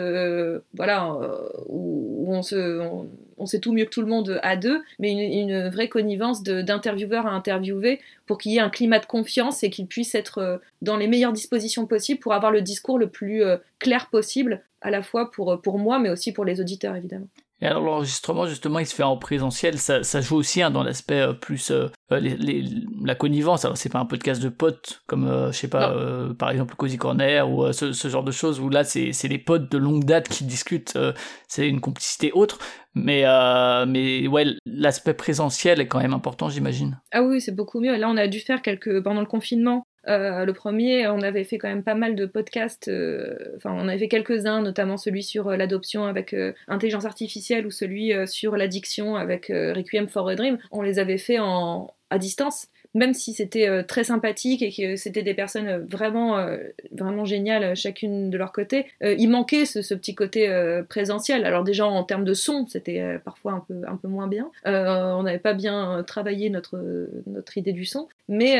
voilà, 0.74 1.18
où, 1.68 2.26
on 2.28 2.42
se, 2.42 2.80
sait 3.46 3.60
tout 3.60 3.72
mieux 3.72 3.84
que 3.84 3.90
tout 3.90 4.00
le 4.00 4.06
monde 4.06 4.40
à 4.42 4.56
deux, 4.56 4.82
mais 4.98 5.12
une, 5.12 5.68
vraie 5.68 5.88
connivence 5.88 6.42
d'intervieweur 6.42 7.26
à 7.26 7.30
interviewer 7.30 8.00
pour 8.26 8.38
qu'il 8.38 8.52
y 8.52 8.56
ait 8.56 8.60
un 8.60 8.70
climat 8.70 8.98
de 8.98 9.06
confiance 9.06 9.62
et 9.62 9.70
qu'il 9.70 9.86
puisse 9.86 10.14
être 10.14 10.38
euh, 10.38 10.58
dans 10.80 10.96
les 10.96 11.06
meilleures 11.06 11.32
dispositions 11.32 11.86
possibles 11.86 12.20
pour 12.20 12.32
avoir 12.32 12.52
le 12.52 12.62
discours 12.62 12.98
le 12.98 13.08
plus 13.08 13.42
euh, 13.42 13.56
clair 13.78 14.08
possible, 14.10 14.62
à 14.80 14.90
la 14.90 15.02
fois 15.02 15.30
pour, 15.30 15.60
pour 15.62 15.78
moi, 15.78 15.98
mais 15.98 16.10
aussi 16.10 16.32
pour 16.32 16.44
les 16.44 16.60
auditeurs, 16.60 16.96
évidemment. 16.96 17.28
Et 17.62 17.66
alors 17.66 17.84
l'enregistrement 17.84 18.46
justement 18.46 18.80
il 18.80 18.86
se 18.86 18.94
fait 18.94 19.04
en 19.04 19.16
présentiel, 19.16 19.78
ça, 19.78 20.02
ça 20.02 20.20
joue 20.20 20.34
aussi 20.34 20.62
hein, 20.62 20.72
dans 20.72 20.82
l'aspect 20.82 21.20
euh, 21.20 21.32
plus 21.32 21.70
euh, 21.70 21.86
les, 22.10 22.64
la 23.04 23.14
connivence. 23.14 23.64
Alors 23.64 23.76
c'est 23.76 23.88
pas 23.88 24.00
un 24.00 24.04
podcast 24.04 24.42
de 24.42 24.48
potes 24.48 25.02
comme 25.06 25.28
euh, 25.28 25.52
je 25.52 25.58
sais 25.58 25.68
pas 25.68 25.94
par 26.36 26.50
exemple 26.50 26.74
Cozy 26.74 26.98
Corner 26.98 27.48
ou 27.48 27.72
ce, 27.72 27.92
ce, 27.92 28.08
genre 28.08 28.24
de 28.24 28.32
choses 28.32 28.58
où 28.58 28.68
là 28.68 28.82
c'est 28.82 29.28
les 29.28 29.38
potes 29.38 29.70
de 29.70 29.78
longue 29.78 30.04
date 30.04 30.28
qui 30.28 30.42
discutent, 30.42 30.98
c'est 31.46 31.68
une 31.68 31.80
complicité 31.80 32.32
autre. 32.32 32.58
Mais 32.94 33.24
mais 33.86 34.26
ouais 34.26 34.46
l'aspect 34.66 35.14
présentiel 35.14 35.80
est 35.80 35.86
quand 35.86 36.00
même 36.00 36.14
important 36.14 36.48
j'imagine. 36.48 37.00
Ah 37.12 37.22
oui 37.22 37.40
c'est 37.40 37.54
beaucoup 37.54 37.80
mieux. 37.80 37.96
Là 37.96 38.08
on 38.08 38.16
a 38.16 38.26
dû 38.26 38.40
faire 38.40 38.60
quelques 38.60 39.02
pendant 39.04 39.20
le 39.20 39.26
confinement 39.26 39.84
euh, 40.08 40.44
le 40.44 40.52
premier, 40.52 41.06
on 41.06 41.20
avait 41.20 41.44
fait 41.44 41.58
quand 41.58 41.68
même 41.68 41.84
pas 41.84 41.94
mal 41.94 42.16
de 42.16 42.26
podcasts, 42.26 42.88
euh, 42.88 43.36
enfin 43.56 43.72
on 43.72 43.88
avait 43.88 43.98
fait 43.98 44.08
quelques-uns, 44.08 44.60
notamment 44.60 44.96
celui 44.96 45.22
sur 45.22 45.48
euh, 45.48 45.56
l'adoption 45.56 46.04
avec 46.04 46.34
intelligence 46.68 47.04
artificielle 47.04 47.66
ou 47.66 47.70
celui 47.70 48.12
sur 48.26 48.56
l'addiction 48.56 49.16
avec 49.16 49.46
Requiem 49.48 50.08
for 50.08 50.28
a 50.28 50.34
Dream. 50.34 50.58
On 50.70 50.82
les 50.82 50.98
avait 50.98 51.18
fait 51.18 51.38
en, 51.38 51.94
à 52.10 52.18
distance 52.18 52.68
même 52.94 53.14
si 53.14 53.32
c'était 53.32 53.68
euh, 53.68 53.82
très 53.82 54.04
sympathique 54.04 54.62
et 54.62 54.70
que 54.70 54.96
c'était 54.96 55.22
des 55.22 55.34
personnes 55.34 55.68
euh, 55.68 55.78
vraiment, 55.88 56.38
euh, 56.38 56.58
vraiment 56.92 57.24
géniales 57.24 57.74
chacune 57.74 58.30
de 58.30 58.38
leur 58.38 58.52
côté, 58.52 58.86
il 59.00 59.28
manquait 59.28 59.64
ce, 59.64 59.94
petit 59.94 60.14
côté 60.14 60.48
présentiel. 60.88 61.44
Alors 61.44 61.64
déjà 61.64 61.86
en 61.86 62.02
termes 62.04 62.24
de 62.24 62.34
son, 62.34 62.66
c'était 62.66 63.18
parfois 63.24 63.52
un 63.52 63.64
peu, 63.66 63.74
un 63.86 63.96
peu 63.96 64.08
moins 64.08 64.26
bien. 64.26 64.50
on 64.64 65.22
n'avait 65.22 65.38
pas 65.38 65.54
bien 65.54 66.02
travaillé 66.06 66.50
notre, 66.50 66.78
notre 67.26 67.58
idée 67.58 67.72
du 67.72 67.84
son, 67.84 68.08
mais 68.28 68.56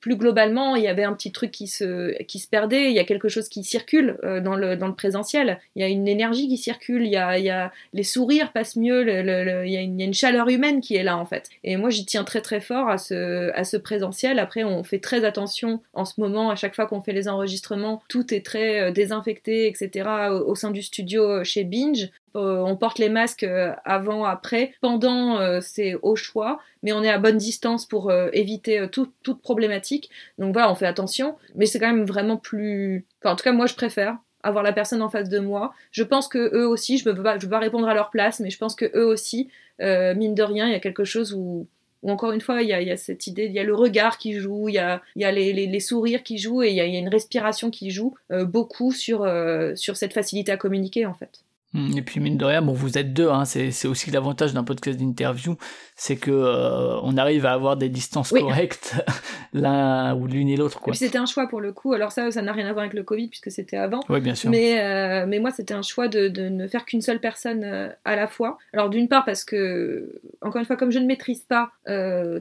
plus 0.00 0.16
globalement, 0.16 0.76
il 0.76 0.82
y 0.82 0.88
avait 0.88 1.04
un 1.04 1.12
petit 1.12 1.32
truc 1.32 1.50
qui 1.50 1.66
se, 1.66 2.20
qui 2.24 2.38
se 2.38 2.48
perdait. 2.48 2.90
Il 2.90 2.94
y 2.94 2.98
a 2.98 3.04
quelque 3.04 3.28
chose 3.28 3.48
qui 3.48 3.64
circule 3.64 4.16
dans, 4.22 4.54
le, 4.54 4.76
dans 4.76 4.88
le 4.88 4.94
présentiel. 4.94 5.58
Il 5.76 5.82
y 5.82 5.84
a 5.84 5.88
une 5.88 6.08
énergie 6.08 6.48
qui 6.48 6.56
circule. 6.56 7.04
Il 7.04 7.12
y 7.12 7.16
a, 7.16 7.38
il 7.38 7.44
y 7.44 7.50
a 7.50 7.72
les 7.92 8.04
sourires 8.04 8.52
passent 8.52 8.76
mieux. 8.76 9.08
il 9.08 9.72
y 9.72 9.76
a 9.76 9.80
une 10.04 10.14
chaleur 10.14 10.48
humaine 10.48 10.80
qui 10.80 10.96
est 10.96 11.02
là 11.02 11.16
en 11.16 11.26
fait. 11.26 11.48
Et 11.64 11.76
moi, 11.76 11.90
j'y 11.90 12.04
tiens 12.04 12.24
très 12.24 12.40
très 12.40 12.60
fort 12.60 12.88
à 12.88 12.98
ce 12.98 13.49
à 13.54 13.64
ce 13.64 13.76
présentiel. 13.76 14.38
Après, 14.38 14.64
on 14.64 14.82
fait 14.82 14.98
très 14.98 15.24
attention 15.24 15.80
en 15.92 16.04
ce 16.04 16.20
moment, 16.20 16.50
à 16.50 16.56
chaque 16.56 16.74
fois 16.74 16.86
qu'on 16.86 17.00
fait 17.00 17.12
les 17.12 17.28
enregistrements, 17.28 18.02
tout 18.08 18.32
est 18.34 18.44
très 18.44 18.80
euh, 18.80 18.90
désinfecté, 18.90 19.66
etc. 19.66 20.08
au, 20.46 20.54
sein 20.54 20.70
du 20.70 20.82
studio 20.82 21.22
euh, 21.22 21.44
chez 21.44 21.64
Binge. 21.64 22.10
Euh, 22.36 22.58
on 22.58 22.76
porte 22.76 22.98
les 22.98 23.08
masques 23.08 23.46
avant, 23.84 24.24
après, 24.24 24.72
pendant, 24.80 25.60
c'est 25.60 25.96
au 26.02 26.14
choix, 26.14 26.60
mais 26.84 26.92
on 26.92 27.02
est 27.02 27.08
à 27.08 27.18
bonne 27.18 27.38
distance 27.38 27.86
pour 27.86 28.12
éviter 28.32 28.86
toute 28.92 29.42
problématique. 29.42 30.10
Donc 30.38 30.52
voilà, 30.52 30.70
on 30.70 30.76
fait 30.76 30.86
attention, 30.86 31.36
mais 31.56 31.66
c'est 31.66 31.80
quand 31.80 31.92
même 31.92 32.04
vraiment 32.04 32.36
plus... 32.36 33.04
En 33.24 33.34
tout 33.34 33.42
cas, 33.42 33.50
moi, 33.50 33.66
je 33.66 33.74
préfère 33.74 34.16
avoir 34.44 34.62
la 34.62 34.72
personne 34.72 35.02
en 35.02 35.10
face 35.10 35.28
de 35.28 35.40
moi. 35.40 35.74
Je 35.90 36.04
pense 36.04 36.28
que 36.28 36.54
eux 36.54 36.68
aussi, 36.68 36.98
je 36.98 37.08
ne 37.08 37.14
veux, 37.14 37.22
pas, 37.22 37.36
je 37.36 37.48
pas 37.48 37.58
répondre 37.58 37.88
à 37.88 37.94
leur 37.94 38.10
place, 38.10 38.38
mais 38.38 38.50
je 38.50 38.58
pense 38.58 38.76
que 38.76 38.84
eux 38.96 39.06
aussi, 39.06 39.50
mine 39.80 40.36
de 40.36 40.42
rien, 40.44 40.68
il 40.68 40.72
y 40.72 40.76
a 40.76 40.80
quelque 40.80 41.04
chose 41.04 41.34
où 41.34 41.66
ou 42.02 42.10
encore 42.10 42.32
une 42.32 42.40
fois, 42.40 42.62
il 42.62 42.68
y, 42.68 42.72
a, 42.72 42.96
cette 42.96 43.26
idée, 43.26 43.44
il 43.44 43.52
y 43.52 43.58
a 43.58 43.64
le 43.64 43.74
regard 43.74 44.16
qui 44.16 44.32
joue, 44.32 44.68
il 44.68 44.74
y 44.74 44.78
a, 44.78 45.02
les, 45.16 45.80
sourires 45.80 46.22
qui 46.22 46.38
jouent 46.38 46.62
et 46.62 46.70
il 46.70 46.74
y 46.74 46.80
a, 46.80 46.86
une 46.86 47.08
respiration 47.08 47.70
qui 47.70 47.90
joue 47.90 48.14
euh, 48.30 48.44
beaucoup 48.44 48.92
euh, 49.10 49.76
sur 49.76 49.96
cette 49.96 50.12
facilité 50.12 50.52
à 50.52 50.56
communiquer 50.56 51.06
en 51.06 51.14
fait. 51.14 51.42
Hum, 51.72 51.92
et 51.96 52.02
puis 52.02 52.18
mine 52.18 52.36
de 52.36 52.44
rien, 52.44 52.62
bon, 52.62 52.72
vous 52.72 52.98
êtes 52.98 53.12
deux, 53.12 53.28
hein, 53.28 53.44
c'est 53.44 53.86
aussi 53.86 54.10
l'avantage 54.10 54.52
d'un 54.52 54.64
podcast 54.64 54.98
d'interview, 54.98 55.56
c'est 55.94 56.16
que 56.16 56.32
euh, 56.32 56.98
on 57.02 57.16
arrive 57.16 57.46
à 57.46 57.52
avoir 57.52 57.76
des 57.76 57.88
distances 57.88 58.30
correctes 58.30 58.96
l'un 59.52 60.16
ou 60.16 60.26
l'une 60.26 60.48
et 60.48 60.56
l'autre. 60.56 60.80
Et 60.86 60.90
puis 60.90 60.98
c'était 60.98 61.18
un 61.18 61.26
choix 61.26 61.46
pour 61.46 61.60
le 61.60 61.72
coup. 61.72 61.92
Alors 61.92 62.10
ça, 62.10 62.28
ça 62.32 62.42
n'a 62.42 62.52
rien 62.52 62.66
à 62.66 62.72
voir 62.72 62.84
avec 62.84 62.94
le 62.94 63.04
Covid 63.04 63.28
puisque 63.28 63.52
c'était 63.52 63.76
avant. 63.76 64.00
Oui, 64.08 64.20
bien 64.20 64.34
sûr. 64.34 64.50
Mais 64.50 64.80
euh, 64.80 65.26
mais 65.28 65.38
moi, 65.38 65.52
c'était 65.52 65.74
un 65.74 65.82
choix 65.82 66.08
de, 66.08 66.26
de, 66.26 66.48
ne 66.48 66.66
faire 66.66 66.84
qu'une 66.84 67.02
seule 67.02 67.20
personne 67.20 67.62
euh, 67.62 67.88
à 68.04 68.16
la 68.16 68.26
fois. 68.26 68.58
Alors 68.72 68.90
d'une 68.90 69.06
part 69.06 69.24
parce 69.24 69.44
que 69.44 70.20
encore 70.40 70.58
une 70.58 70.66
fois, 70.66 70.76
comme 70.76 70.90
je 70.90 70.98
ne 70.98 71.06
maîtrise 71.06 71.42
pas 71.42 71.70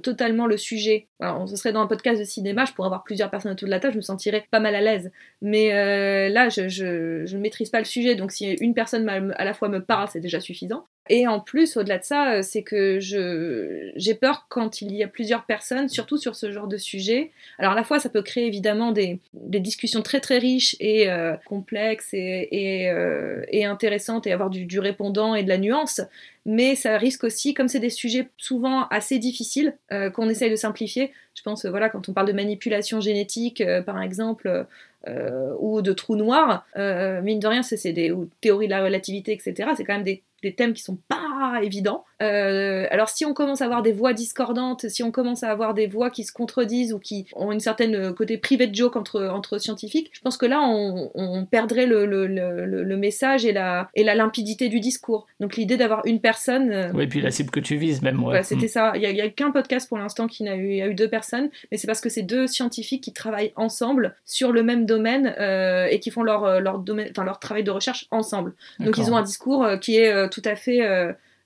totalement 0.01 0.47
le 0.47 0.57
sujet, 0.57 1.07
alors 1.19 1.47
ce 1.47 1.55
serait 1.55 1.73
dans 1.73 1.81
un 1.81 1.87
podcast 1.87 2.19
de 2.19 2.25
cinéma, 2.25 2.65
je 2.65 2.73
pourrais 2.73 2.87
avoir 2.87 3.03
plusieurs 3.03 3.29
personnes 3.29 3.51
autour 3.51 3.67
de 3.67 3.71
la 3.71 3.79
table, 3.79 3.93
je 3.93 3.97
me 3.97 4.03
sentirais 4.03 4.45
pas 4.49 4.59
mal 4.59 4.73
à 4.73 4.81
l'aise. 4.81 5.11
Mais 5.41 5.69
là, 6.29 6.49
je, 6.49 6.67
je, 6.67 7.25
je 7.25 7.37
ne 7.37 7.41
maîtrise 7.41 7.69
pas 7.69 7.79
le 7.79 7.85
sujet, 7.85 8.15
donc 8.15 8.31
si 8.31 8.53
une 8.53 8.73
personne 8.73 9.03
à 9.37 9.45
la 9.45 9.53
fois 9.53 9.69
me 9.69 9.83
parle, 9.83 10.07
c'est 10.09 10.19
déjà 10.19 10.39
suffisant. 10.39 10.85
Et 11.09 11.27
en 11.27 11.39
plus, 11.39 11.75
au-delà 11.75 11.97
de 11.97 12.03
ça, 12.03 12.43
c'est 12.43 12.63
que 12.63 12.99
je 12.99 13.91
j'ai 13.95 14.13
peur 14.13 14.45
quand 14.47 14.81
il 14.81 14.95
y 14.95 15.03
a 15.03 15.07
plusieurs 15.07 15.45
personnes, 15.45 15.89
surtout 15.89 16.17
sur 16.17 16.35
ce 16.35 16.51
genre 16.51 16.67
de 16.67 16.77
sujet. 16.77 17.31
Alors 17.57 17.73
à 17.73 17.75
la 17.75 17.83
fois, 17.83 17.99
ça 17.99 18.09
peut 18.09 18.21
créer 18.21 18.45
évidemment 18.45 18.91
des, 18.91 19.19
des 19.33 19.59
discussions 19.59 20.01
très 20.01 20.19
très 20.19 20.37
riches 20.37 20.75
et 20.79 21.09
euh, 21.09 21.35
complexes 21.45 22.13
et, 22.13 22.89
euh, 22.91 23.41
et, 23.49 23.65
intéressantes 23.65 24.27
et 24.27 24.31
avoir 24.31 24.49
du, 24.49 24.65
du 24.65 24.79
répondant 24.79 25.35
et 25.35 25.43
de 25.43 25.49
la 25.49 25.57
nuance 25.57 26.01
mais 26.45 26.75
ça 26.75 26.97
risque 26.97 27.25
aussi, 27.25 27.53
comme 27.53 27.67
c'est 27.67 27.79
des 27.79 27.91
sujets 27.91 28.27
souvent 28.37 28.87
assez 28.87 29.19
difficiles, 29.19 29.77
euh, 29.91 30.09
qu'on 30.09 30.29
essaye 30.29 30.49
de 30.49 30.55
simplifier. 30.55 31.11
Je 31.35 31.43
pense, 31.43 31.65
euh, 31.65 31.69
voilà, 31.69 31.89
quand 31.89 32.09
on 32.09 32.13
parle 32.13 32.27
de 32.27 32.33
manipulation 32.33 33.01
génétique, 33.01 33.61
euh, 33.61 33.83
par 33.83 34.01
exemple, 34.01 34.65
euh, 35.07 35.53
ou 35.59 35.81
de 35.81 35.93
trous 35.93 36.15
noirs, 36.15 36.65
euh, 36.75 37.21
mine 37.21 37.39
de 37.39 37.47
rien, 37.47 37.61
c'est 37.61 37.93
des 37.93 38.11
ou 38.11 38.29
théories 38.41 38.65
de 38.67 38.71
la 38.71 38.83
relativité, 38.83 39.31
etc. 39.31 39.69
C'est 39.77 39.83
quand 39.83 39.93
même 39.93 40.03
des, 40.03 40.23
des, 40.41 40.55
thèmes 40.55 40.73
qui 40.73 40.81
sont 40.81 40.97
pas 41.07 41.59
évidents. 41.63 42.05
Euh, 42.21 42.87
alors 42.91 43.09
si 43.09 43.25
on 43.25 43.33
commence 43.33 43.61
à 43.61 43.65
avoir 43.65 43.81
des 43.81 43.91
voix 43.91 44.13
discordantes, 44.13 44.87
si 44.89 45.03
on 45.03 45.11
commence 45.11 45.43
à 45.43 45.49
avoir 45.49 45.73
des 45.73 45.87
voix 45.87 46.09
qui 46.09 46.23
se 46.23 46.31
contredisent 46.31 46.93
ou 46.93 46.99
qui 46.99 47.25
ont 47.35 47.51
une 47.51 47.59
certaine 47.59 48.13
côté 48.13 48.37
privé 48.37 48.67
de 48.67 48.75
joke 48.75 48.95
entre, 48.95 49.23
entre 49.23 49.57
scientifiques, 49.57 50.09
je 50.13 50.21
pense 50.21 50.37
que 50.37 50.45
là 50.45 50.61
on, 50.61 51.11
on 51.15 51.45
perdrait 51.45 51.85
le, 51.85 52.05
le, 52.05 52.27
le, 52.27 52.65
le, 52.65 52.97
message 52.97 53.45
et 53.45 53.53
la, 53.53 53.89
et 53.95 54.03
la 54.03 54.15
limpidité 54.15 54.67
du 54.67 54.79
discours. 54.79 55.27
Donc 55.39 55.55
l'idée 55.55 55.77
d'avoir 55.77 56.05
une 56.05 56.19
personne. 56.19 56.71
Euh, 56.71 56.91
oui, 56.93 57.07
puis 57.07 57.21
la 57.21 57.31
cible 57.31 57.51
que 57.51 57.59
tu 57.59 57.77
vises 57.77 58.01
même. 58.01 58.21
Ouais. 58.23 58.33
ouais 58.33 58.43
C'était 58.43 58.67
ça. 58.67 58.91
Il 58.95 59.01
y 59.01 59.21
a, 59.21 59.23
a 59.23 59.29
qu'un 59.29 59.51
podcast 59.51 59.87
pour 59.87 59.97
l'instant 59.97 60.27
qui 60.27 60.43
n'a 60.43 60.55
eu, 60.55 60.75
y 60.75 60.81
a 60.81 60.87
eu 60.87 60.95
deux 60.95 61.09
personnes, 61.09 61.49
mais 61.71 61.77
c'est 61.77 61.87
parce 61.87 62.01
que 62.01 62.09
c'est 62.09 62.23
deux 62.23 62.47
scientifiques 62.47 63.03
qui 63.03 63.13
travaillent 63.13 63.53
ensemble 63.55 64.15
sur 64.25 64.51
le 64.51 64.63
même 64.63 64.85
domaine 64.85 65.33
euh, 65.39 65.87
et 65.89 65.99
qui 65.99 66.11
font 66.11 66.23
leur, 66.23 66.59
leur, 66.59 66.79
domaine, 66.79 67.11
leur 67.15 67.39
travail 67.39 67.63
de 67.63 67.71
recherche 67.71 68.07
ensemble. 68.11 68.53
Donc 68.79 68.97
ils 68.97 69.11
ont 69.11 69.17
un 69.17 69.21
discours 69.21 69.63
euh, 69.63 69.77
qui 69.77 69.97
est 69.97 70.11
euh, 70.11 70.27
tout 70.27 70.41
à 70.45 70.55
fait, 70.55 70.79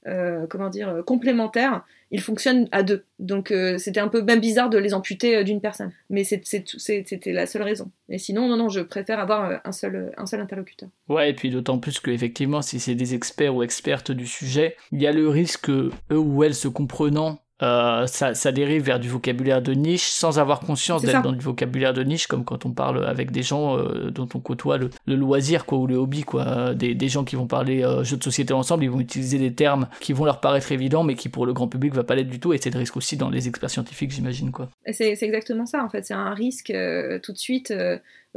euh, 0.07 0.45
comment 0.47 0.69
dire, 0.69 1.03
complémentaire. 1.05 1.83
Ils 2.11 2.21
fonctionnent 2.21 2.67
à 2.71 2.83
deux. 2.83 3.05
Donc 3.17 3.51
c'était 3.77 3.99
un 3.99 4.07
peu 4.07 4.21
même 4.21 4.39
bizarre 4.39 4.69
de 4.69 4.77
les 4.77 4.93
amputer 4.93 5.43
d'une 5.43 5.61
personne. 5.61 5.91
Mais 6.11 6.23
c'était 6.23 7.31
la 7.31 7.47
seule 7.47 7.63
raison. 7.63 7.89
Et 8.07 8.19
sinon, 8.19 8.47
non, 8.47 8.55
non, 8.55 8.69
je 8.69 8.81
préfère 8.81 9.19
avoir 9.19 9.61
un 9.63 9.71
seul, 9.71 10.11
un 10.15 10.27
seul 10.27 10.39
interlocuteur. 10.39 10.89
Ouais, 11.09 11.31
et 11.31 11.33
puis 11.33 11.49
d'autant 11.49 11.79
plus 11.79 11.99
que 11.99 12.11
effectivement, 12.11 12.61
si 12.61 12.79
c'est 12.79 12.93
des 12.93 13.15
experts 13.15 13.55
ou 13.55 13.63
expertes 13.63 14.11
du 14.11 14.27
sujet, 14.27 14.75
il 14.91 15.01
y 15.01 15.07
a 15.07 15.11
le 15.11 15.27
risque 15.27 15.69
eux 15.69 15.91
ou 16.11 16.43
elles 16.43 16.53
se 16.53 16.67
comprenant 16.67 17.42
euh, 17.63 18.07
ça, 18.07 18.33
ça, 18.33 18.51
dérive 18.51 18.83
vers 18.83 18.99
du 18.99 19.07
vocabulaire 19.07 19.61
de 19.61 19.73
niche 19.73 20.09
sans 20.09 20.37
avoir 20.37 20.59
conscience 20.59 21.01
d'être 21.01 21.21
dans 21.21 21.31
du 21.31 21.43
vocabulaire 21.43 21.93
de 21.93 22.03
niche, 22.03 22.27
comme 22.27 22.43
quand 22.43 22.65
on 22.65 22.71
parle 22.71 23.05
avec 23.05 23.31
des 23.31 23.41
gens 23.41 23.77
euh, 23.77 24.11
dont 24.11 24.27
on 24.33 24.39
côtoie 24.39 24.77
le, 24.77 24.89
le, 25.05 25.15
loisir 25.15 25.65
quoi, 25.65 25.77
ou 25.77 25.87
le 25.87 25.95
hobby. 25.95 26.23
Quoi. 26.23 26.73
Des, 26.73 26.93
des 26.93 27.09
gens 27.09 27.23
qui 27.23 27.35
vont 27.35 27.47
parler 27.47 27.83
euh, 27.83 28.03
jeux 28.03 28.17
de 28.17 28.23
société 28.23 28.53
ensemble, 28.53 28.83
ils 28.83 28.89
vont 28.89 28.99
utiliser 28.99 29.39
des 29.39 29.53
termes 29.53 29.87
qui 30.01 30.11
vont 30.11 30.25
leur 30.25 30.41
paraître 30.41 30.71
évidents, 30.71 31.03
mais 31.03 31.15
qui 31.15 31.29
pour 31.29 31.45
le 31.45 31.53
grand 31.53 31.67
public 31.67 31.93
va 31.93 32.03
pas 32.03 32.15
l'être 32.15 32.29
du 32.29 32.39
tout. 32.39 32.53
Et 32.53 32.57
c'est 32.57 32.69
le 32.69 32.79
risque 32.79 32.97
aussi 32.97 33.15
dans 33.15 33.29
les 33.29 33.47
experts 33.47 33.69
scientifiques, 33.69 34.11
j'imagine. 34.11 34.51
quoi. 34.51 34.69
C'est 34.91 35.17
exactement 35.21 35.65
ça, 35.65 35.83
en 35.83 35.89
fait. 35.89 36.05
C'est 36.05 36.13
un 36.13 36.33
risque 36.33 36.69
euh, 36.69 37.19
tout 37.19 37.31
de 37.31 37.37
suite 37.37 37.73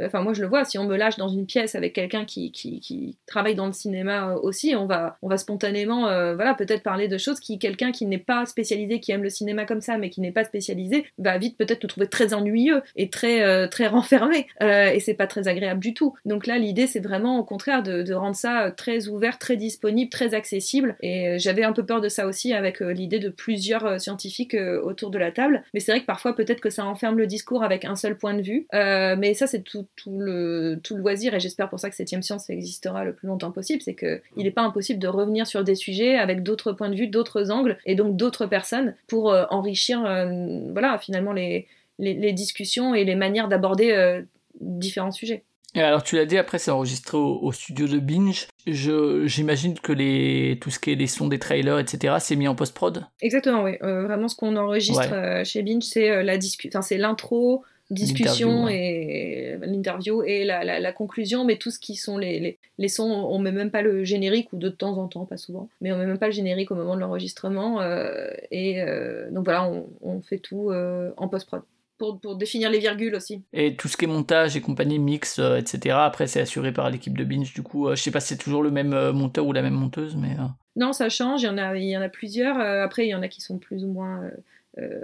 Enfin, 0.01 0.21
moi, 0.21 0.33
je 0.33 0.41
le 0.41 0.47
vois, 0.47 0.65
si 0.65 0.77
on 0.77 0.85
me 0.85 0.95
lâche 0.95 1.17
dans 1.17 1.27
une 1.27 1.45
pièce 1.45 1.75
avec 1.75 1.93
quelqu'un 1.93 2.25
qui, 2.25 3.17
travaille 3.25 3.55
dans 3.55 3.65
le 3.65 3.73
cinéma 3.73 4.31
euh, 4.31 4.39
aussi, 4.41 4.75
on 4.75 4.85
va, 4.85 5.17
on 5.21 5.27
va 5.27 5.37
spontanément, 5.37 6.07
euh, 6.07 6.35
voilà, 6.35 6.53
peut-être 6.53 6.83
parler 6.83 7.07
de 7.07 7.17
choses 7.17 7.39
qui, 7.39 7.59
quelqu'un 7.59 7.91
qui 7.91 8.05
n'est 8.05 8.17
pas 8.17 8.45
spécialisé, 8.45 8.99
qui 8.99 9.11
aime 9.11 9.23
le 9.23 9.29
cinéma 9.29 9.65
comme 9.65 9.81
ça, 9.81 9.97
mais 9.97 10.09
qui 10.09 10.21
n'est 10.21 10.31
pas 10.31 10.43
spécialisé, 10.43 11.05
va 11.17 11.37
vite 11.37 11.57
peut-être 11.57 11.83
nous 11.83 11.89
trouver 11.89 12.07
très 12.07 12.33
ennuyeux 12.33 12.81
et 12.95 13.09
très, 13.09 13.43
euh, 13.43 13.67
très 13.67 13.87
renfermé. 13.87 14.47
Euh, 14.61 14.91
et 14.91 14.99
c'est 14.99 15.13
pas 15.13 15.27
très 15.27 15.47
agréable 15.47 15.79
du 15.79 15.93
tout. 15.93 16.13
Donc 16.25 16.47
là, 16.47 16.57
l'idée, 16.57 16.87
c'est 16.87 16.99
vraiment, 16.99 17.39
au 17.39 17.43
contraire, 17.43 17.83
de, 17.83 18.03
de, 18.03 18.13
rendre 18.13 18.35
ça 18.35 18.71
très 18.75 19.07
ouvert, 19.07 19.37
très 19.37 19.57
disponible, 19.57 20.09
très 20.09 20.33
accessible. 20.33 20.95
Et 21.01 21.37
j'avais 21.39 21.63
un 21.63 21.73
peu 21.73 21.85
peur 21.85 22.01
de 22.01 22.09
ça 22.09 22.27
aussi 22.27 22.53
avec 22.53 22.79
l'idée 22.79 23.19
de 23.19 23.29
plusieurs 23.29 23.99
scientifiques 24.01 24.55
autour 24.83 25.11
de 25.11 25.17
la 25.17 25.31
table. 25.31 25.63
Mais 25.73 25.79
c'est 25.79 25.91
vrai 25.91 26.01
que 26.01 26.05
parfois, 26.05 26.35
peut-être 26.35 26.61
que 26.61 26.69
ça 26.69 26.85
enferme 26.85 27.17
le 27.17 27.27
discours 27.27 27.63
avec 27.63 27.85
un 27.85 27.95
seul 27.95 28.17
point 28.17 28.33
de 28.33 28.41
vue. 28.41 28.67
mais 28.73 29.33
ça, 29.33 29.47
c'est 29.47 29.63
tout 29.63 29.86
tout 29.95 30.19
le, 30.19 30.79
tout 30.83 30.95
le 30.95 31.01
loisir, 31.01 31.33
et 31.33 31.39
j'espère 31.39 31.69
pour 31.69 31.79
ça 31.79 31.89
que 31.89 31.95
Septième 31.95 32.21
Science 32.21 32.49
existera 32.49 33.03
le 33.03 33.13
plus 33.13 33.27
longtemps 33.27 33.51
possible, 33.51 33.81
c'est 33.81 33.95
qu'il 33.95 34.21
n'est 34.37 34.51
pas 34.51 34.61
impossible 34.61 34.99
de 34.99 35.07
revenir 35.07 35.47
sur 35.47 35.63
des 35.63 35.75
sujets 35.75 36.15
avec 36.17 36.43
d'autres 36.43 36.73
points 36.73 36.89
de 36.89 36.95
vue, 36.95 37.07
d'autres 37.07 37.51
angles, 37.51 37.77
et 37.85 37.95
donc 37.95 38.15
d'autres 38.15 38.45
personnes 38.45 38.95
pour 39.07 39.31
euh, 39.31 39.45
enrichir 39.49 40.05
euh, 40.05 40.71
voilà, 40.71 40.97
finalement 40.99 41.33
les, 41.33 41.67
les, 41.99 42.13
les, 42.13 42.33
discussions 42.33 42.93
et 42.93 43.03
les 43.03 43.15
manières 43.15 43.47
d'aborder 43.47 43.91
euh, 43.91 44.21
différents 44.59 45.11
sujets. 45.11 45.43
Et 45.75 45.81
alors 45.81 46.01
tu 46.01 46.15
l'as 46.15 46.25
dit, 46.25 46.37
après 46.37 46.59
c'est 46.59 46.71
enregistré 46.71 47.17
au, 47.17 47.39
au, 47.41 47.51
studio 47.51 47.87
de 47.87 47.99
Binge. 47.99 48.47
J'imagine 48.65 49.77
que 49.79 49.91
les, 49.91 50.57
tout 50.61 50.69
ce 50.69 50.79
qui 50.79 50.91
est 50.91 50.95
les 50.95 51.07
sons 51.07 51.27
des 51.27 51.39
trailers, 51.39 51.79
etc., 51.79 52.15
c'est 52.19 52.35
mis 52.35 52.47
en 52.47 52.55
post-prod? 52.55 53.05
Exactement, 53.21 53.63
oui. 53.63 53.77
Euh, 53.83 54.03
vraiment 54.03 54.27
ce 54.27 54.35
qu'on 54.35 54.55
enregistre 54.55 55.11
ouais. 55.11 55.45
chez 55.45 55.61
Binge, 55.63 55.83
c'est 55.83 56.23
la 56.23 56.37
discussion, 56.37 56.81
c'est 56.81 56.97
l'intro, 56.97 57.63
discussion 57.89 58.67
et 58.67 59.57
l'interview 59.61 60.23
et 60.23 60.43
la, 60.43 60.63
la, 60.63 60.79
la, 60.79 60.91
conclusion, 60.91 61.45
mais 61.45 61.57
tout 61.57 61.71
ce 61.71 61.79
qui 61.79 61.95
sont 61.95 62.17
les, 62.17 62.39
les, 62.39 62.57
les, 62.77 62.87
sons, 62.87 63.09
on 63.09 63.39
met 63.39 63.51
même 63.51 63.71
pas 63.71 63.81
le 63.81 64.03
générique 64.03 64.51
ou 64.53 64.57
de 64.57 64.69
temps 64.69 64.97
en 64.97 65.07
temps, 65.07 65.25
pas 65.25 65.37
souvent, 65.37 65.69
mais 65.81 65.91
on 65.91 65.97
met 65.97 66.05
même 66.05 66.17
pas 66.17 66.27
le 66.27 66.33
générique 66.33 66.71
au 66.71 66.75
moment 66.75 66.95
de 66.95 67.01
l'enregistrement 67.01 67.81
euh, 67.81 68.29
et 68.51 68.81
euh, 68.81 69.29
donc 69.31 69.45
voilà, 69.45 69.69
on, 69.69 69.87
on 70.01 70.21
fait 70.21 70.39
tout 70.39 70.69
euh, 70.71 71.11
en 71.17 71.27
post-prod. 71.27 71.61
Pour, 71.97 72.19
pour, 72.19 72.35
définir 72.35 72.69
les 72.69 72.77
virgules 72.77 73.15
aussi. 73.15 73.41
Et 73.53 73.75
tout 73.75 73.87
ce 73.87 73.97
qui 73.97 74.05
est 74.05 74.07
montage 74.07 74.55
et 74.55 74.61
compagnie, 74.61 74.99
mix, 74.99 75.39
euh, 75.39 75.57
etc. 75.57 75.95
Après, 75.99 76.27
c'est 76.27 76.39
assuré 76.39 76.71
par 76.71 76.91
l'équipe 76.91 77.17
de 77.17 77.23
Binge. 77.23 77.51
Du 77.55 77.63
coup, 77.63 77.87
euh, 77.87 77.95
je 77.95 78.03
sais 78.03 78.11
pas 78.11 78.19
si 78.19 78.27
c'est 78.27 78.37
toujours 78.37 78.61
le 78.61 78.69
même 78.69 78.93
euh, 78.93 79.11
monteur 79.13 79.47
ou 79.47 79.51
la 79.51 79.63
même 79.63 79.73
monteuse, 79.73 80.15
mais. 80.15 80.37
Non, 80.75 80.93
ça 80.93 81.09
change. 81.09 81.41
Il 81.41 81.47
y 81.47 81.49
en 81.49 81.57
a, 81.57 81.75
il 81.75 81.89
y 81.89 81.97
en 81.97 82.01
a 82.01 82.09
plusieurs. 82.09 82.59
après, 82.59 83.07
il 83.07 83.09
y 83.09 83.15
en 83.15 83.23
a 83.23 83.27
qui 83.27 83.41
sont 83.41 83.57
plus 83.57 83.83
ou 83.83 83.87
moins 83.87 84.21
euh, 84.21 84.29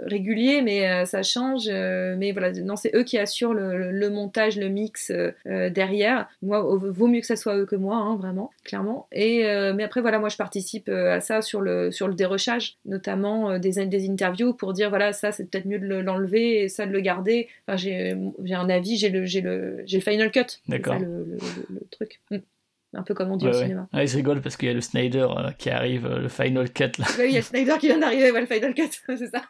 régulier, 0.06 0.62
mais 0.62 0.88
euh, 0.88 1.04
ça 1.04 1.22
change. 1.22 1.68
Euh, 1.68 2.14
mais 2.16 2.32
voilà, 2.32 2.52
non, 2.52 2.76
c'est 2.76 2.94
eux 2.94 3.02
qui 3.02 3.18
assurent 3.18 3.54
le, 3.54 3.90
le, 3.90 4.10
montage, 4.10 4.56
le 4.56 4.68
mix 4.68 5.12
derrière. 5.44 6.28
Moi, 6.42 6.60
vaut 6.62 7.06
mieux 7.06 7.20
que 7.20 7.26
ça 7.26 7.36
soit 7.36 7.56
eux 7.56 7.66
que 7.66 7.76
moi, 7.76 7.96
hein, 7.96 8.16
vraiment, 8.16 8.50
clairement. 8.64 9.06
Et 9.12 9.44
mais 9.74 9.82
après, 9.82 10.00
voilà, 10.00 10.18
moi, 10.18 10.28
je 10.28 10.36
participe 10.36 10.88
à 10.88 11.20
ça 11.20 11.42
sur 11.42 11.60
le 11.60 11.90
sur 11.90 12.08
le 12.08 12.14
dérochage, 12.14 12.76
notamment 12.84 13.58
des, 13.58 13.86
des 13.86 14.10
interviews 14.10 14.54
pour 14.54 14.72
dire 14.72 14.88
voilà, 14.88 15.12
ça, 15.12 15.32
c'est 15.32 15.50
peut-être 15.50 15.66
mieux 15.66 15.78
de 15.78 15.86
l'enlever 15.86 16.62
et 16.62 16.68
ça 16.68 16.86
de 16.86 16.92
le 16.92 17.00
garder. 17.00 17.48
Enfin, 17.66 17.76
j'ai 17.76 18.14
un 18.54 18.68
avis, 18.68 18.96
j'ai 18.96 19.10
le 19.10 19.24
j'ai 19.24 19.40
le 19.40 19.82
j'ai 19.86 19.98
le 19.98 20.02
final 20.02 20.30
cut. 20.30 20.60
D'accord. 20.68 20.98
Le, 20.98 21.06
le, 21.06 21.38
le, 21.70 21.80
truc. 21.90 22.20
Un 22.96 23.02
peu 23.02 23.14
comme 23.14 23.30
on 23.30 23.36
dit 23.36 23.46
ouais, 23.46 23.50
au 23.52 23.54
ouais. 23.54 23.62
cinéma. 23.62 23.88
Ouais, 23.92 24.06
je 24.06 24.16
rigole 24.16 24.40
parce 24.40 24.56
qu'il 24.56 24.68
y 24.68 24.70
a 24.70 24.74
le 24.74 24.80
Snyder 24.80 25.26
euh, 25.36 25.50
qui 25.58 25.70
arrive, 25.70 26.06
euh, 26.06 26.18
le 26.18 26.28
Final 26.28 26.70
Cut. 26.70 26.92
Là. 26.98 27.06
oui, 27.18 27.24
il 27.26 27.32
y 27.32 27.34
a 27.34 27.38
le 27.38 27.42
Snyder 27.42 27.74
qui 27.80 27.86
vient 27.86 27.98
d'arriver, 27.98 28.30
ouais, 28.30 28.40
le 28.40 28.46
Final 28.46 28.74
Cut, 28.74 28.90
c'est 29.06 29.30
ça. 29.30 29.42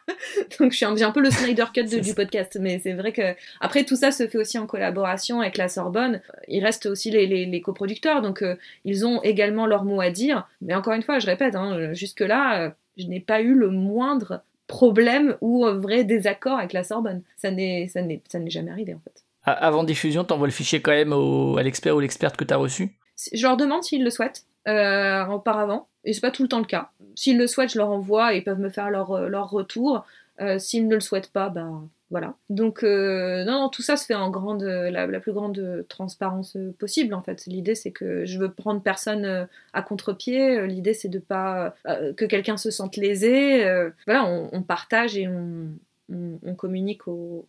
Donc 0.59 0.71
je 0.71 0.77
suis 0.77 0.85
un, 0.85 0.95
un, 0.95 1.11
peu 1.11 1.21
le 1.21 1.29
Snyder 1.29 1.65
Cut 1.73 1.83
de, 1.83 1.99
du 1.99 2.13
podcast, 2.13 2.57
mais 2.59 2.79
c'est 2.79 2.93
vrai 2.93 3.11
que 3.11 3.35
après 3.61 3.83
tout 3.83 3.95
ça 3.95 4.11
se 4.11 4.27
fait 4.27 4.37
aussi 4.37 4.57
en 4.57 4.67
collaboration 4.67 5.41
avec 5.41 5.57
la 5.57 5.67
Sorbonne. 5.67 6.21
Il 6.47 6.63
reste 6.63 6.85
aussi 6.85 7.11
les, 7.11 7.27
les, 7.27 7.45
les 7.45 7.61
coproducteurs, 7.61 8.21
donc 8.21 8.41
euh, 8.41 8.55
ils 8.83 9.05
ont 9.05 9.21
également 9.23 9.67
leur 9.67 9.83
mot 9.83 10.01
à 10.01 10.09
dire. 10.09 10.47
Mais 10.61 10.73
encore 10.75 10.93
une 10.93 11.03
fois, 11.03 11.19
je 11.19 11.27
répète, 11.27 11.55
hein, 11.55 11.93
jusque 11.93 12.21
là, 12.21 12.73
je 12.97 13.05
n'ai 13.07 13.19
pas 13.19 13.41
eu 13.41 13.53
le 13.53 13.69
moindre 13.69 14.43
problème 14.67 15.37
ou 15.41 15.65
vrai 15.65 16.03
désaccord 16.03 16.57
avec 16.57 16.73
la 16.73 16.83
Sorbonne. 16.83 17.21
Ça 17.37 17.51
n'est 17.51 17.87
ça 17.87 18.01
n'est 18.01 18.49
jamais 18.49 18.71
arrivé 18.71 18.93
en 18.93 18.99
fait. 18.99 19.25
Avant 19.45 19.83
diffusion, 19.83 20.23
t'envoies 20.23 20.47
le 20.47 20.53
fichier 20.53 20.81
quand 20.81 20.91
même 20.91 21.13
au, 21.13 21.57
à 21.57 21.63
l'expert 21.63 21.95
ou 21.95 21.99
l'experte 21.99 22.35
que 22.35 22.43
t'as 22.43 22.55
reçu? 22.55 22.95
Je 23.33 23.41
leur 23.41 23.57
demande 23.57 23.83
s'ils 23.83 24.03
le 24.03 24.09
souhaitent 24.09 24.45
euh, 24.67 25.25
auparavant, 25.27 25.87
et 26.03 26.13
c'est 26.13 26.21
pas 26.21 26.31
tout 26.31 26.43
le 26.43 26.49
temps 26.49 26.59
le 26.59 26.65
cas. 26.65 26.89
S'ils 27.15 27.37
le 27.37 27.47
souhaitent, 27.47 27.71
je 27.71 27.77
leur 27.77 27.89
envoie 27.89 28.33
et 28.33 28.37
ils 28.37 28.43
peuvent 28.43 28.59
me 28.59 28.69
faire 28.69 28.89
leur, 28.89 29.11
euh, 29.11 29.27
leur 29.27 29.49
retour. 29.49 30.05
Euh, 30.41 30.59
s'ils 30.59 30.87
ne 30.87 30.95
le 30.95 31.01
souhaitent 31.01 31.31
pas, 31.31 31.49
ben 31.49 31.87
voilà. 32.11 32.35
Donc 32.49 32.83
non, 32.83 33.69
tout 33.69 33.81
ça 33.81 33.95
se 33.97 34.05
fait 34.05 34.15
en 34.15 34.29
grande, 34.29 34.63
la, 34.63 35.07
plus 35.19 35.33
grande 35.33 35.85
transparence 35.89 36.57
possible 36.77 37.13
en 37.13 37.21
fait. 37.21 37.45
L'idée 37.47 37.75
c'est 37.75 37.91
que 37.91 38.25
je 38.25 38.37
veux 38.39 38.51
prendre 38.51 38.81
personne 38.81 39.47
à 39.73 39.81
contre-pied. 39.81 40.67
L'idée 40.67 40.93
c'est 40.93 41.09
de 41.09 41.19
pas 41.19 41.75
que 41.85 42.25
quelqu'un 42.25 42.57
se 42.57 42.69
sente 42.69 42.95
lésé. 42.95 43.63
voilà, 44.05 44.25
on, 44.25 44.61
partage 44.61 45.17
et 45.17 45.27
on, 45.27 45.69
on, 46.11 46.53
communique 46.53 47.07
au, 47.07 47.47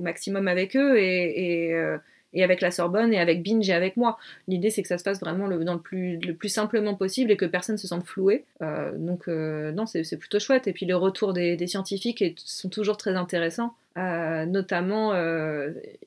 maximum 0.00 0.46
avec 0.46 0.76
eux 0.76 0.98
et 0.98 1.98
et 2.36 2.44
avec 2.44 2.60
la 2.60 2.70
Sorbonne 2.70 3.12
et 3.12 3.18
avec 3.18 3.42
Binge 3.42 3.68
et 3.68 3.72
avec 3.72 3.96
moi. 3.96 4.18
L'idée 4.46 4.70
c'est 4.70 4.82
que 4.82 4.88
ça 4.88 4.98
se 4.98 5.04
passe 5.04 5.18
vraiment 5.18 5.46
le, 5.46 5.64
dans 5.64 5.74
le 5.74 5.80
plus, 5.80 6.18
le 6.18 6.36
simplement 6.48 6.94
possible 6.94 7.30
et 7.32 7.36
que 7.36 7.46
personne 7.46 7.78
se 7.78 7.88
sente 7.88 8.04
floué. 8.04 8.44
Euh, 8.62 8.92
donc 8.96 9.26
euh, 9.26 9.72
non, 9.72 9.86
c'est 9.86 10.16
plutôt 10.16 10.38
chouette. 10.38 10.68
Et 10.68 10.72
puis 10.72 10.86
les 10.86 10.94
retours 10.94 11.32
des, 11.32 11.66
scientifiques 11.66 12.22
sont 12.36 12.68
toujours 12.68 12.96
très 12.96 13.16
intéressants. 13.16 13.74
Euh, 13.96 14.44
notamment, 14.44 15.14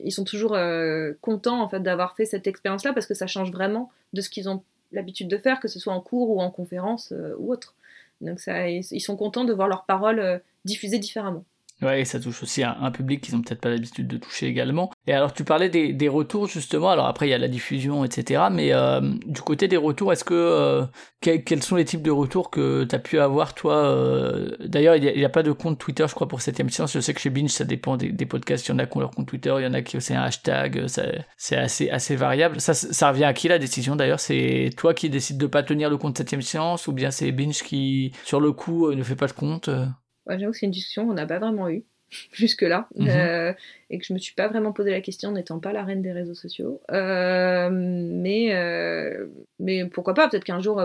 ils 0.02 0.12
sont 0.12 0.24
toujours 0.24 0.56
contents 1.20 1.60
en 1.60 1.68
fait 1.68 1.80
d'avoir 1.80 2.16
fait 2.16 2.24
cette 2.24 2.46
expérience-là 2.46 2.92
parce 2.92 3.06
que 3.06 3.14
ça 3.14 3.26
change 3.26 3.50
vraiment 3.50 3.90
de 4.12 4.20
ce 4.20 4.30
qu'ils 4.30 4.48
ont 4.48 4.62
l'habitude 4.92 5.28
de 5.28 5.36
faire, 5.36 5.60
que 5.60 5.68
ce 5.68 5.78
soit 5.78 5.92
en 5.92 6.00
cours 6.00 6.30
ou 6.30 6.40
en 6.40 6.50
conférence 6.50 7.12
ou 7.38 7.52
autre. 7.52 7.74
Donc 8.20 8.38
ils 8.46 9.00
sont 9.00 9.16
contents 9.16 9.44
de 9.44 9.52
voir 9.52 9.68
leurs 9.68 9.84
paroles 9.84 10.40
diffusées 10.64 10.98
différemment. 10.98 11.44
Ouais, 11.82 12.04
ça 12.04 12.20
touche 12.20 12.42
aussi 12.42 12.62
un, 12.62 12.76
un 12.80 12.90
public 12.90 13.22
qu'ils 13.22 13.34
ont 13.36 13.40
peut-être 13.40 13.60
pas 13.60 13.70
l'habitude 13.70 14.06
de 14.06 14.18
toucher 14.18 14.46
également. 14.46 14.90
Et 15.06 15.14
alors, 15.14 15.32
tu 15.32 15.44
parlais 15.44 15.70
des, 15.70 15.94
des, 15.94 16.08
retours 16.08 16.46
justement. 16.46 16.90
Alors 16.90 17.06
après, 17.06 17.26
il 17.26 17.30
y 17.30 17.34
a 17.34 17.38
la 17.38 17.48
diffusion, 17.48 18.04
etc. 18.04 18.44
Mais 18.52 18.72
euh, 18.72 19.00
du 19.26 19.40
côté 19.40 19.66
des 19.66 19.78
retours, 19.78 20.12
est-ce 20.12 20.24
que 20.24 20.34
euh, 20.34 20.84
quels 21.20 21.62
sont 21.62 21.76
les 21.76 21.86
types 21.86 22.02
de 22.02 22.10
retours 22.10 22.50
que 22.50 22.84
tu 22.84 22.94
as 22.94 22.98
pu 22.98 23.18
avoir 23.18 23.54
toi 23.54 23.76
euh... 23.76 24.50
D'ailleurs, 24.60 24.96
il 24.96 25.02
n'y 25.02 25.24
a, 25.24 25.26
a, 25.26 25.30
pas 25.30 25.42
de 25.42 25.52
compte 25.52 25.78
Twitter, 25.78 26.04
je 26.06 26.14
crois, 26.14 26.28
pour 26.28 26.42
7 26.42 26.70
Science. 26.70 26.92
Je 26.92 27.00
sais 27.00 27.14
que 27.14 27.20
chez 27.20 27.30
Binge, 27.30 27.50
ça 27.50 27.64
dépend 27.64 27.96
des, 27.96 28.26
podcasts. 28.26 28.66
Il 28.66 28.72
y 28.72 28.74
en 28.74 28.78
a 28.78 28.86
qui 28.86 28.96
ont 28.98 29.00
leur 29.00 29.10
compte 29.10 29.26
Twitter, 29.26 29.54
il 29.58 29.64
y 29.64 29.66
en 29.66 29.72
a 29.72 29.80
qui 29.80 29.98
c'est 30.00 30.14
un 30.14 30.22
hashtag. 30.22 30.86
C'est 31.36 31.56
assez 31.56 31.88
assez 31.88 32.16
variable. 32.16 32.60
Ça, 32.60 32.74
ça 32.74 33.08
revient 33.08 33.24
à 33.24 33.32
qui 33.32 33.48
la 33.48 33.58
décision 33.58 33.96
d'ailleurs? 33.96 34.20
C'est 34.20 34.70
toi 34.76 34.92
qui 34.92 35.08
décides 35.08 35.38
de 35.38 35.46
pas 35.46 35.62
tenir 35.62 35.88
le 35.88 35.96
compte 35.96 36.18
7 36.18 36.42
Science 36.42 36.88
ou 36.88 36.92
bien 36.92 37.10
c'est 37.10 37.32
Binge 37.32 37.62
qui, 37.62 38.12
sur 38.24 38.40
le 38.40 38.52
coup, 38.52 38.92
ne 38.92 39.02
fait 39.02 39.16
pas 39.16 39.26
de 39.26 39.32
compte 39.32 39.70
Ouais, 40.26 40.38
J'avoue 40.38 40.52
que 40.52 40.58
c'est 40.58 40.66
une 40.66 40.72
discussion 40.72 41.06
qu'on 41.06 41.14
n'a 41.14 41.26
pas 41.26 41.38
vraiment 41.38 41.68
eue 41.68 41.84
jusque-là, 42.32 42.88
mmh. 42.96 43.08
euh, 43.08 43.52
et 43.88 43.98
que 43.98 44.04
je 44.04 44.12
me 44.12 44.18
suis 44.18 44.34
pas 44.34 44.48
vraiment 44.48 44.72
posé 44.72 44.90
la 44.90 45.00
question 45.00 45.32
n'étant 45.32 45.60
pas 45.60 45.72
la 45.72 45.84
reine 45.84 46.02
des 46.02 46.12
réseaux 46.12 46.34
sociaux. 46.34 46.80
Euh, 46.90 47.68
mais, 47.72 48.54
euh, 48.54 49.26
mais 49.58 49.84
pourquoi 49.86 50.14
pas, 50.14 50.28
peut-être 50.28 50.44
qu'un 50.44 50.60
jour, 50.60 50.80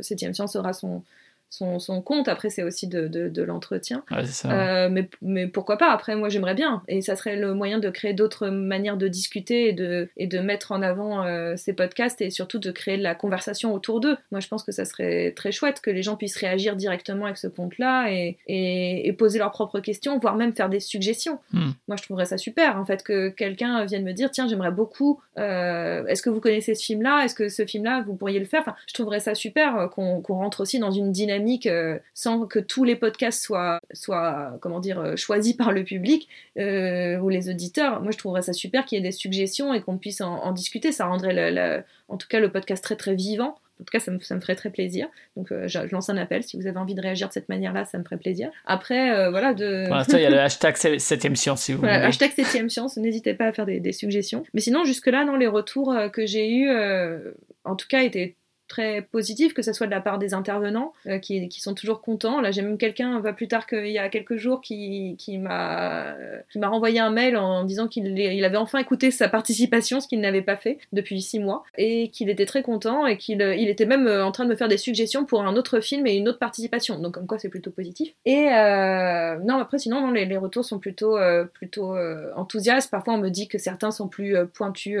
7ème 0.00 0.34
Science 0.34 0.56
aura 0.56 0.72
son, 0.72 1.02
son, 1.50 1.78
son, 1.78 2.02
compte. 2.02 2.28
Après, 2.28 2.50
c'est 2.50 2.62
aussi 2.62 2.86
de, 2.86 3.08
de, 3.08 3.28
de 3.28 3.42
l'entretien. 3.42 4.04
Ouais, 4.10 4.24
euh, 4.46 4.88
mais, 4.90 5.08
mais, 5.22 5.46
pourquoi 5.46 5.78
pas? 5.78 5.90
Après, 5.90 6.16
moi, 6.16 6.28
j'aimerais 6.28 6.54
bien. 6.54 6.82
Et 6.88 7.00
ça 7.00 7.16
serait 7.16 7.36
le 7.36 7.54
moyen 7.54 7.78
de 7.78 7.88
créer 7.88 8.12
d'autres 8.12 8.48
manières 8.48 8.96
de 8.96 9.08
discuter 9.08 9.68
et 9.68 9.72
de, 9.72 10.08
et 10.16 10.26
de 10.26 10.38
mettre 10.38 10.72
en 10.72 10.82
avant 10.82 11.24
euh, 11.24 11.54
ces 11.56 11.72
podcasts 11.72 12.20
et 12.20 12.30
surtout 12.30 12.58
de 12.58 12.70
créer 12.70 12.98
de 12.98 13.02
la 13.02 13.14
conversation 13.14 13.72
autour 13.74 14.00
d'eux. 14.00 14.16
Moi, 14.32 14.40
je 14.40 14.48
pense 14.48 14.64
que 14.64 14.72
ça 14.72 14.84
serait 14.84 15.32
très 15.36 15.52
chouette 15.52 15.80
que 15.80 15.90
les 15.90 16.02
gens 16.02 16.16
puissent 16.16 16.36
réagir 16.36 16.76
directement 16.76 17.26
avec 17.26 17.38
ce 17.38 17.46
compte-là 17.46 18.10
et, 18.10 18.38
et, 18.46 19.08
et, 19.08 19.12
poser 19.12 19.38
leurs 19.38 19.52
propres 19.52 19.80
questions, 19.80 20.18
voire 20.18 20.36
même 20.36 20.54
faire 20.54 20.68
des 20.68 20.80
suggestions. 20.80 21.38
Mm. 21.52 21.70
Moi, 21.88 21.96
je 21.96 22.02
trouverais 22.02 22.26
ça 22.26 22.36
super, 22.36 22.76
en 22.76 22.84
fait, 22.84 23.02
que 23.02 23.28
quelqu'un 23.28 23.84
vienne 23.84 24.04
me 24.04 24.12
dire 24.12 24.30
tiens, 24.30 24.48
j'aimerais 24.48 24.72
beaucoup. 24.72 25.20
Euh, 25.38 26.04
Est-ce 26.06 26.22
que 26.22 26.30
vous 26.30 26.40
connaissez 26.40 26.74
ce 26.74 26.84
film-là? 26.84 27.24
Est-ce 27.24 27.34
que 27.34 27.48
ce 27.48 27.64
film-là, 27.64 28.02
vous 28.06 28.14
pourriez 28.14 28.40
le 28.40 28.46
faire? 28.46 28.60
Enfin, 28.60 28.74
Je 28.86 28.94
trouverais 28.94 29.20
ça 29.20 29.34
super 29.34 29.88
qu'on 29.94 30.20
qu 30.20 30.32
rentre 30.32 30.60
aussi 30.60 30.78
dans 30.78 30.90
une 30.90 31.12
dynamique 31.12 31.45
euh, 31.66 31.98
sans 32.14 32.46
que 32.46 32.58
tous 32.58 32.84
les 32.84 32.96
podcasts 32.96 33.42
soient, 33.42 33.80
soient 33.92 34.58
comment 34.60 34.80
dire, 34.80 35.00
euh, 35.00 35.16
choisis 35.16 35.54
par 35.54 35.72
le 35.72 35.84
public 35.84 36.28
euh, 36.58 37.18
ou 37.18 37.28
les 37.28 37.48
auditeurs. 37.48 38.02
Moi, 38.02 38.12
je 38.12 38.18
trouverais 38.18 38.42
ça 38.42 38.52
super 38.52 38.84
qu'il 38.84 38.96
y 38.96 39.00
ait 39.00 39.04
des 39.04 39.12
suggestions 39.12 39.72
et 39.72 39.80
qu'on 39.80 39.98
puisse 39.98 40.20
en, 40.20 40.34
en, 40.34 40.52
discuter. 40.52 40.92
Ça 40.92 41.06
rendrait, 41.06 41.84
en 42.08 42.16
tout 42.16 42.28
cas, 42.28 42.40
le 42.40 42.50
podcast 42.50 42.82
très 42.82 42.96
très 42.96 43.14
vivant. 43.14 43.56
En 43.80 43.84
tout 43.84 43.90
cas, 43.92 44.00
ça 44.00 44.10
me, 44.10 44.18
ça 44.20 44.34
me 44.34 44.40
ferait 44.40 44.54
très 44.54 44.70
plaisir. 44.70 45.06
Donc, 45.36 45.52
euh, 45.52 45.68
je, 45.68 45.78
je, 45.86 45.92
lance 45.92 46.08
un 46.08 46.16
appel. 46.16 46.42
Si 46.42 46.56
vous 46.56 46.66
avez 46.66 46.78
envie 46.78 46.94
de 46.94 47.00
réagir 47.02 47.28
de 47.28 47.32
cette 47.32 47.50
manière-là, 47.50 47.84
ça 47.84 47.98
me 47.98 48.04
ferait 48.04 48.16
plaisir. 48.16 48.50
Après, 48.64 49.14
euh, 49.14 49.30
voilà. 49.30 49.52
De... 49.52 49.84
Pour 49.86 49.96
l'instant, 49.96 50.16
il 50.16 50.22
y 50.22 50.26
a 50.26 50.30
le 50.30 50.40
hashtag 50.40 50.76
7ème 50.76 51.34
science, 51.34 51.62
si 51.62 51.72
vous 51.72 51.80
voilà, 51.80 51.96
voulez. 51.96 52.08
Hashtag 52.08 52.30
7ème 52.32 52.70
science. 52.70 52.96
N'hésitez 52.96 53.34
pas 53.34 53.46
à 53.46 53.52
faire 53.52 53.66
des, 53.66 53.80
des, 53.80 53.92
suggestions. 53.92 54.44
Mais 54.54 54.60
sinon, 54.60 54.84
jusque-là, 54.84 55.24
non, 55.24 55.36
les 55.36 55.46
retours 55.46 55.94
que 56.12 56.24
j'ai 56.24 56.50
eus, 56.50 56.70
euh, 56.70 57.32
en 57.64 57.76
tout 57.76 57.86
cas, 57.86 58.02
étaient 58.02 58.36
très 58.68 59.02
positif, 59.02 59.54
que 59.54 59.62
ce 59.62 59.72
soit 59.72 59.86
de 59.86 59.92
la 59.92 60.00
part 60.00 60.18
des 60.18 60.34
intervenants 60.34 60.92
euh, 61.06 61.18
qui, 61.18 61.48
qui, 61.48 61.60
sont 61.60 61.74
toujours 61.74 62.00
contents. 62.00 62.40
Là, 62.40 62.50
j'ai 62.50 62.62
même 62.62 62.78
quelqu'un, 62.78 63.20
pas 63.20 63.32
plus 63.32 63.48
tard 63.48 63.66
qu'il 63.66 63.88
y 63.88 63.98
a 63.98 64.08
quelques 64.08 64.36
jours, 64.36 64.60
qui, 64.60 65.16
qui 65.18 65.38
m'a 65.38 66.16
renvoyé 66.62 67.00
un 67.00 67.10
mail 67.10 67.36
en 67.36 67.64
disant 67.64 67.88
qu'il 67.88 68.18
il 68.18 68.44
avait 68.44 68.56
enfin 68.56 68.78
écouté 68.78 69.10
sa 69.10 69.28
participation, 69.28 70.00
ce 70.00 70.08
qu'il 70.08 70.20
n'avait 70.20 70.42
pas 70.42 70.56
fait 70.56 70.78
depuis 70.92 71.20
six 71.22 71.38
mois, 71.38 71.64
et 71.76 72.08
qu'il 72.10 72.30
était 72.30 72.46
très 72.46 72.62
content 72.62 73.06
et 73.06 73.16
qu'il 73.16 73.40
il 73.40 73.68
était 73.68 73.86
même 73.86 74.06
euh, 74.06 74.24
en 74.24 74.32
train 74.32 74.44
de 74.44 74.50
me 74.50 74.56
faire 74.56 74.68
des 74.68 74.76
suggestions 74.76 75.24
pour 75.24 75.42
un 75.42 75.56
autre 75.56 75.80
film 75.80 76.06
et 76.06 76.16
une 76.16 76.28
autre 76.28 76.38
participation. 76.38 76.98
Donc, 76.98 77.14
comme 77.14 77.26
quoi, 77.26 77.38
c'est 77.38 77.48
plutôt 77.48 77.70
positif. 77.70 78.12
Et 78.24 78.48
euh, 78.52 79.36
non, 79.44 79.58
après, 79.58 79.78
sinon, 79.78 80.00
non, 80.00 80.10
les, 80.10 80.24
les 80.24 80.36
retours 80.36 80.64
sont 80.64 80.78
plutôt, 80.78 81.16
euh, 81.16 81.44
plutôt 81.44 81.96
euh, 81.96 82.30
enthousiastes. 82.36 82.90
Parfois, 82.90 83.14
on 83.14 83.18
me 83.18 83.30
dit 83.30 83.48
que 83.48 83.58
certains 83.58 83.90
sont 83.90 84.08
plus 84.08 84.36
euh, 84.36 84.46
pointus 84.46 85.00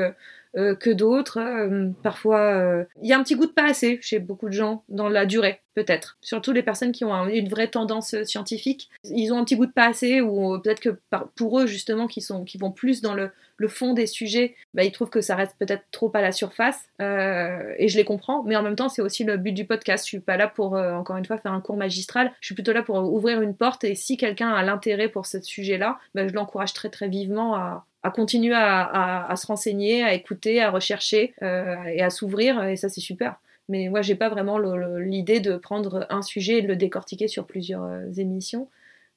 euh, 0.56 0.74
que 0.74 0.90
d'autres. 0.90 1.38
Euh, 1.38 1.90
parfois, 2.02 2.84
il 3.02 3.08
y 3.08 3.12
a 3.12 3.18
un 3.18 3.22
petit 3.22 3.34
goût 3.34 3.46
de 3.46 3.52
pas 3.52 3.68
assez 3.68 3.98
chez 4.02 4.18
beaucoup 4.18 4.46
de 4.46 4.54
gens 4.54 4.84
dans 4.88 5.08
la 5.08 5.26
durée, 5.26 5.60
peut-être. 5.74 6.16
Surtout 6.20 6.52
les 6.52 6.62
personnes 6.62 6.92
qui 6.92 7.04
ont 7.04 7.14
un, 7.14 7.28
une 7.28 7.48
vraie 7.48 7.68
tendance 7.68 8.22
scientifique, 8.24 8.88
ils 9.04 9.32
ont 9.32 9.38
un 9.38 9.44
petit 9.44 9.56
goût 9.56 9.66
de 9.66 9.72
pas 9.72 9.86
assez, 9.86 10.20
ou 10.20 10.58
peut-être 10.58 10.80
que 10.80 10.98
pour 11.34 11.60
eux 11.60 11.66
justement, 11.66 12.06
qui 12.06 12.20
sont, 12.20 12.44
qui 12.44 12.58
vont 12.58 12.70
plus 12.70 13.02
dans 13.02 13.14
le, 13.14 13.30
fond 13.68 13.94
des 13.94 14.06
sujets, 14.06 14.54
bah, 14.74 14.84
ils 14.84 14.92
trouvent 14.92 15.10
que 15.10 15.20
ça 15.20 15.34
reste 15.34 15.56
peut-être 15.58 15.84
trop 15.90 16.10
à 16.14 16.20
la 16.20 16.32
surface. 16.32 16.88
Euh, 17.00 17.74
et 17.78 17.88
je 17.88 17.96
les 17.96 18.04
comprends, 18.04 18.42
mais 18.44 18.56
en 18.56 18.62
même 18.62 18.76
temps, 18.76 18.88
c'est 18.88 19.02
aussi 19.02 19.24
le 19.24 19.36
but 19.36 19.52
du 19.52 19.64
podcast. 19.64 20.04
Je 20.04 20.08
suis 20.08 20.20
pas 20.20 20.36
là 20.36 20.46
pour, 20.46 20.76
euh, 20.76 20.94
encore 20.94 21.16
une 21.16 21.24
fois, 21.24 21.38
faire 21.38 21.52
un 21.52 21.60
cours 21.60 21.76
magistral. 21.76 22.32
Je 22.40 22.46
suis 22.46 22.54
plutôt 22.54 22.72
là 22.72 22.82
pour 22.82 22.96
ouvrir 22.96 23.40
une 23.40 23.54
porte. 23.54 23.84
Et 23.84 23.94
si 23.94 24.16
quelqu'un 24.16 24.50
a 24.50 24.62
l'intérêt 24.62 25.08
pour 25.08 25.26
ce 25.26 25.40
sujet-là, 25.40 25.98
bah, 26.14 26.28
je 26.28 26.32
l'encourage 26.34 26.72
très 26.72 26.90
très 26.90 27.08
vivement 27.08 27.56
à, 27.56 27.86
à 28.06 28.10
continuer 28.12 28.54
à, 28.54 29.34
se 29.36 29.48
renseigner, 29.48 30.04
à 30.04 30.14
écouter, 30.14 30.62
à 30.62 30.70
rechercher 30.70 31.34
euh, 31.42 31.74
et 31.86 32.02
à 32.02 32.10
s'ouvrir, 32.10 32.62
et 32.62 32.76
ça 32.76 32.88
c'est 32.88 33.00
super. 33.00 33.40
Mais 33.68 33.88
moi 33.88 34.00
j'ai 34.00 34.14
pas 34.14 34.28
vraiment 34.28 34.58
l'idée 34.58 35.40
de 35.40 35.56
prendre 35.56 36.06
un 36.08 36.22
sujet 36.22 36.58
et 36.58 36.62
de 36.62 36.68
le 36.68 36.76
décortiquer 36.76 37.26
sur 37.26 37.46
plusieurs 37.46 37.82
euh, 37.82 38.12
émissions. 38.16 38.68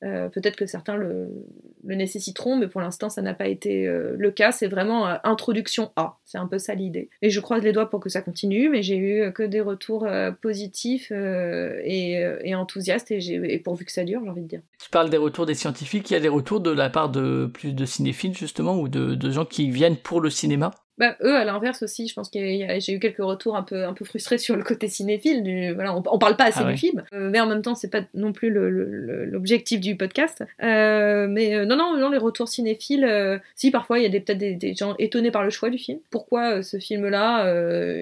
Euh, 0.04 0.30
Peut-être 0.30 0.56
que 0.56 0.66
certains 0.66 0.96
le, 0.96 1.30
nécessiteront, 1.84 2.58
mais 2.58 2.68
pour 2.68 2.82
l'instant 2.82 3.10
ça 3.10 3.22
n'a 3.22 3.34
pas 3.34 3.48
été 3.48 3.88
euh, 3.88 4.16
le 4.18 4.32
cas. 4.32 4.52
C'est 4.52 4.68
vraiment 4.68 5.08
euh, 5.08 5.16
introduction 5.24 5.92
A, 5.96 6.18
c'est 6.26 6.38
un 6.38 6.48
peu 6.48 6.58
ça 6.58 6.74
l'idée. 6.74 7.10
Et 7.22 7.30
je 7.30 7.40
croise 7.40 7.64
les 7.64 7.74
doigts 7.74 7.90
pour 7.90 8.00
que 8.00 8.10
ça 8.10 8.22
continue, 8.22 8.70
mais 8.70 8.82
j'ai 8.82 8.98
eu 8.98 9.34
que 9.34 9.44
des 9.44 9.62
retours 9.62 10.08
positifs 10.42 11.12
et, 11.12 12.56
enthousiastes, 12.56 13.12
et, 13.12 13.62
pourvu 13.64 13.86
que 13.86 13.92
ça 13.92 14.04
dure, 14.04 14.22
j'ai 14.24 14.30
envie 14.30 14.42
de 14.42 14.48
dire. 14.48 14.62
Tu 14.82 14.90
parles 14.90 15.10
des 15.10 15.18
retours 15.18 15.46
des 15.46 15.56
scientifiques, 15.56 16.10
il 16.10 16.14
y 16.14 16.18
a 16.18 16.22
des 16.22 16.30
retours 16.30 16.62
de 16.62 16.72
la 16.72 16.90
part 16.90 17.10
de 17.10 17.50
plus 17.54 17.74
de 17.74 17.86
cinéphiles 17.86 18.36
justement, 18.36 18.80
ou 18.80 18.88
de 18.88 19.32
gens 19.32 19.46
qui 19.46 19.70
viennent 19.70 19.98
pour 19.98 20.22
le 20.22 20.30
cinéma? 20.30 20.72
Bah, 21.00 21.16
eux, 21.24 21.34
à 21.34 21.46
l'inverse 21.46 21.82
aussi, 21.82 22.10
je 22.10 22.14
pense 22.14 22.30
que 22.30 22.40
j'ai 22.40 22.94
eu 22.94 23.00
quelques 23.00 23.24
retours 23.24 23.56
un 23.56 23.64
peu, 23.64 23.86
un 23.86 23.94
peu 23.94 24.04
frustrés 24.04 24.38
sur 24.38 24.58
le 24.58 24.64
côté 24.64 24.90
cinéphile. 24.90 25.44
Du, 25.44 25.74
voilà, 25.74 25.96
on, 25.96 26.04
on 26.06 26.20
parle 26.20 26.36
pas 26.36 26.44
assez 26.44 26.60
ah, 26.62 26.66
du 26.66 26.72
oui. 26.72 26.78
film, 26.78 27.04
euh, 27.14 27.30
mais 27.32 27.40
en 27.40 27.48
même 27.48 27.62
temps, 27.62 27.74
c'est 27.74 27.90
pas 27.90 28.02
non 28.14 28.34
plus 28.34 28.50
l'objectif 28.52 29.80
du 29.80 29.96
podcast. 29.96 30.44
Euh, 30.62 31.28
mais 31.30 31.56
euh, 31.56 31.66
non, 31.66 31.78
non, 31.78 31.98
non, 31.98 32.10
les 32.10 32.18
retours 32.18 32.50
cinéphiles, 32.50 33.06
euh, 33.06 33.40
si 33.56 33.72
parfois 33.72 34.00
il 34.00 34.04
y 34.04 34.18
a 34.18 34.20
peut-être 34.20 34.38
des, 34.38 34.56
des, 34.56 34.76
gens 34.76 34.96
étonnés 35.00 35.32
par 35.32 35.44
le 35.44 35.50
choix 35.50 35.70
du 35.70 35.78
film. 35.78 36.00
Pourquoi 36.10 36.56
euh, 36.58 36.62
ce 36.62 36.78
film-là, 36.80 37.50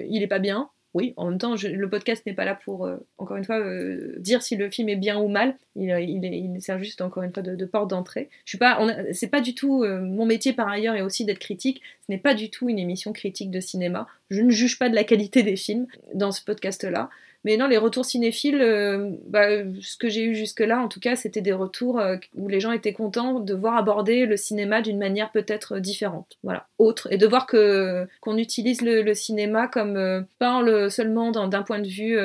il 0.08 0.22
est 0.22 0.26
pas 0.26 0.40
bien? 0.40 0.68
Oui, 0.94 1.12
en 1.16 1.28
même 1.28 1.38
temps, 1.38 1.54
je, 1.54 1.68
le 1.68 1.88
podcast 1.88 2.24
n'est 2.24 2.32
pas 2.32 2.46
là 2.46 2.54
pour, 2.54 2.86
euh, 2.86 2.96
encore 3.18 3.36
une 3.36 3.44
fois, 3.44 3.58
euh, 3.58 4.14
dire 4.18 4.42
si 4.42 4.56
le 4.56 4.70
film 4.70 4.88
est 4.88 4.96
bien 4.96 5.18
ou 5.18 5.28
mal. 5.28 5.54
Il, 5.76 5.90
il, 5.90 6.24
il 6.24 6.62
sert 6.62 6.78
juste, 6.78 7.02
encore 7.02 7.22
une 7.22 7.32
fois, 7.32 7.42
de, 7.42 7.54
de 7.54 7.64
porte 7.66 7.90
d'entrée. 7.90 8.30
Je 8.46 8.50
suis 8.52 8.58
pas, 8.58 8.80
c'est 9.12 9.28
pas 9.28 9.42
du 9.42 9.54
tout 9.54 9.84
euh, 9.84 10.00
mon 10.00 10.24
métier 10.24 10.54
par 10.54 10.66
ailleurs 10.66 10.96
et 10.96 11.02
aussi 11.02 11.26
d'être 11.26 11.38
critique. 11.38 11.82
Ce 12.08 12.14
n'est 12.14 12.18
pas 12.18 12.32
du 12.32 12.48
tout 12.48 12.70
une 12.70 12.78
émission 12.78 13.12
critique 13.12 13.50
de 13.50 13.60
cinéma. 13.60 14.06
Je 14.30 14.40
ne 14.40 14.50
juge 14.50 14.78
pas 14.78 14.88
de 14.88 14.94
la 14.94 15.04
qualité 15.04 15.42
des 15.42 15.56
films 15.56 15.86
dans 16.14 16.32
ce 16.32 16.42
podcast-là. 16.42 17.10
Mais 17.44 17.56
non, 17.56 17.68
les 17.68 17.78
retours 17.78 18.04
cinéphiles, 18.04 18.60
euh, 18.60 19.12
bah, 19.26 19.46
ce 19.80 19.96
que 19.96 20.08
j'ai 20.08 20.24
eu 20.24 20.34
jusque-là, 20.34 20.80
en 20.80 20.88
tout 20.88 20.98
cas, 20.98 21.14
c'était 21.14 21.40
des 21.40 21.52
retours 21.52 22.00
euh, 22.00 22.16
où 22.36 22.48
les 22.48 22.58
gens 22.58 22.72
étaient 22.72 22.92
contents 22.92 23.38
de 23.38 23.54
voir 23.54 23.76
aborder 23.76 24.26
le 24.26 24.36
cinéma 24.36 24.82
d'une 24.82 24.98
manière 24.98 25.30
peut-être 25.30 25.78
différente, 25.78 26.36
voilà, 26.42 26.66
autre, 26.78 27.06
et 27.12 27.16
de 27.16 27.26
voir 27.26 27.46
que 27.46 28.08
qu'on 28.20 28.36
utilise 28.36 28.82
le, 28.82 29.14
cinéma 29.14 29.68
comme 29.68 29.96
euh, 29.96 30.22
pas 30.38 30.62
le, 30.62 30.90
seulement 30.90 31.30
d'un 31.30 31.62
point 31.62 31.78
de 31.78 31.88
vue 31.88 32.18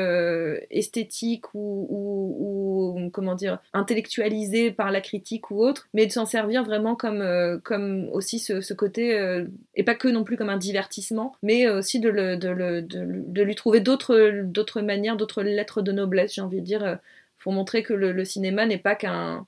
esthétique 0.72 1.46
ou, 1.54 3.10
comment 3.14 3.36
dire 3.36 3.60
intellectualisé 3.74 4.72
par 4.72 4.92
la 4.92 5.02
critique 5.02 5.52
ou 5.52 5.64
autre, 5.64 5.88
mais 5.94 6.06
de 6.06 6.12
s'en 6.12 6.26
servir 6.26 6.64
vraiment 6.64 6.96
comme 6.96 7.62
comme 7.64 8.10
aussi 8.12 8.40
ce, 8.40 8.74
côté 8.74 9.18
et 9.76 9.84
pas 9.84 9.96
que 9.96 10.08
non 10.08 10.24
plus 10.24 10.38
comme 10.38 10.50
un 10.50 10.58
divertissement, 10.58 11.36
mais 11.42 11.68
aussi 11.68 12.00
de, 12.00 12.10
le, 12.10 12.38
de, 12.38 12.50
le, 12.50 12.82
de, 12.82 13.42
lui 13.42 13.56
trouver 13.56 13.80
d'autres 13.80 14.82
manières 14.82 15.18
d'autres 15.18 15.42
lettres 15.42 15.82
de 15.82 15.92
noblesse, 15.92 16.36
j'ai 16.36 16.42
envie 16.42 16.62
de 16.62 16.66
dire, 16.66 17.00
pour 17.40 17.54
montrer 17.54 17.84
que 17.84 17.94
le, 17.94 18.26
cinéma 18.26 18.66
n'est 18.66 18.78
pas 18.78 18.96
qu'un 18.96 19.46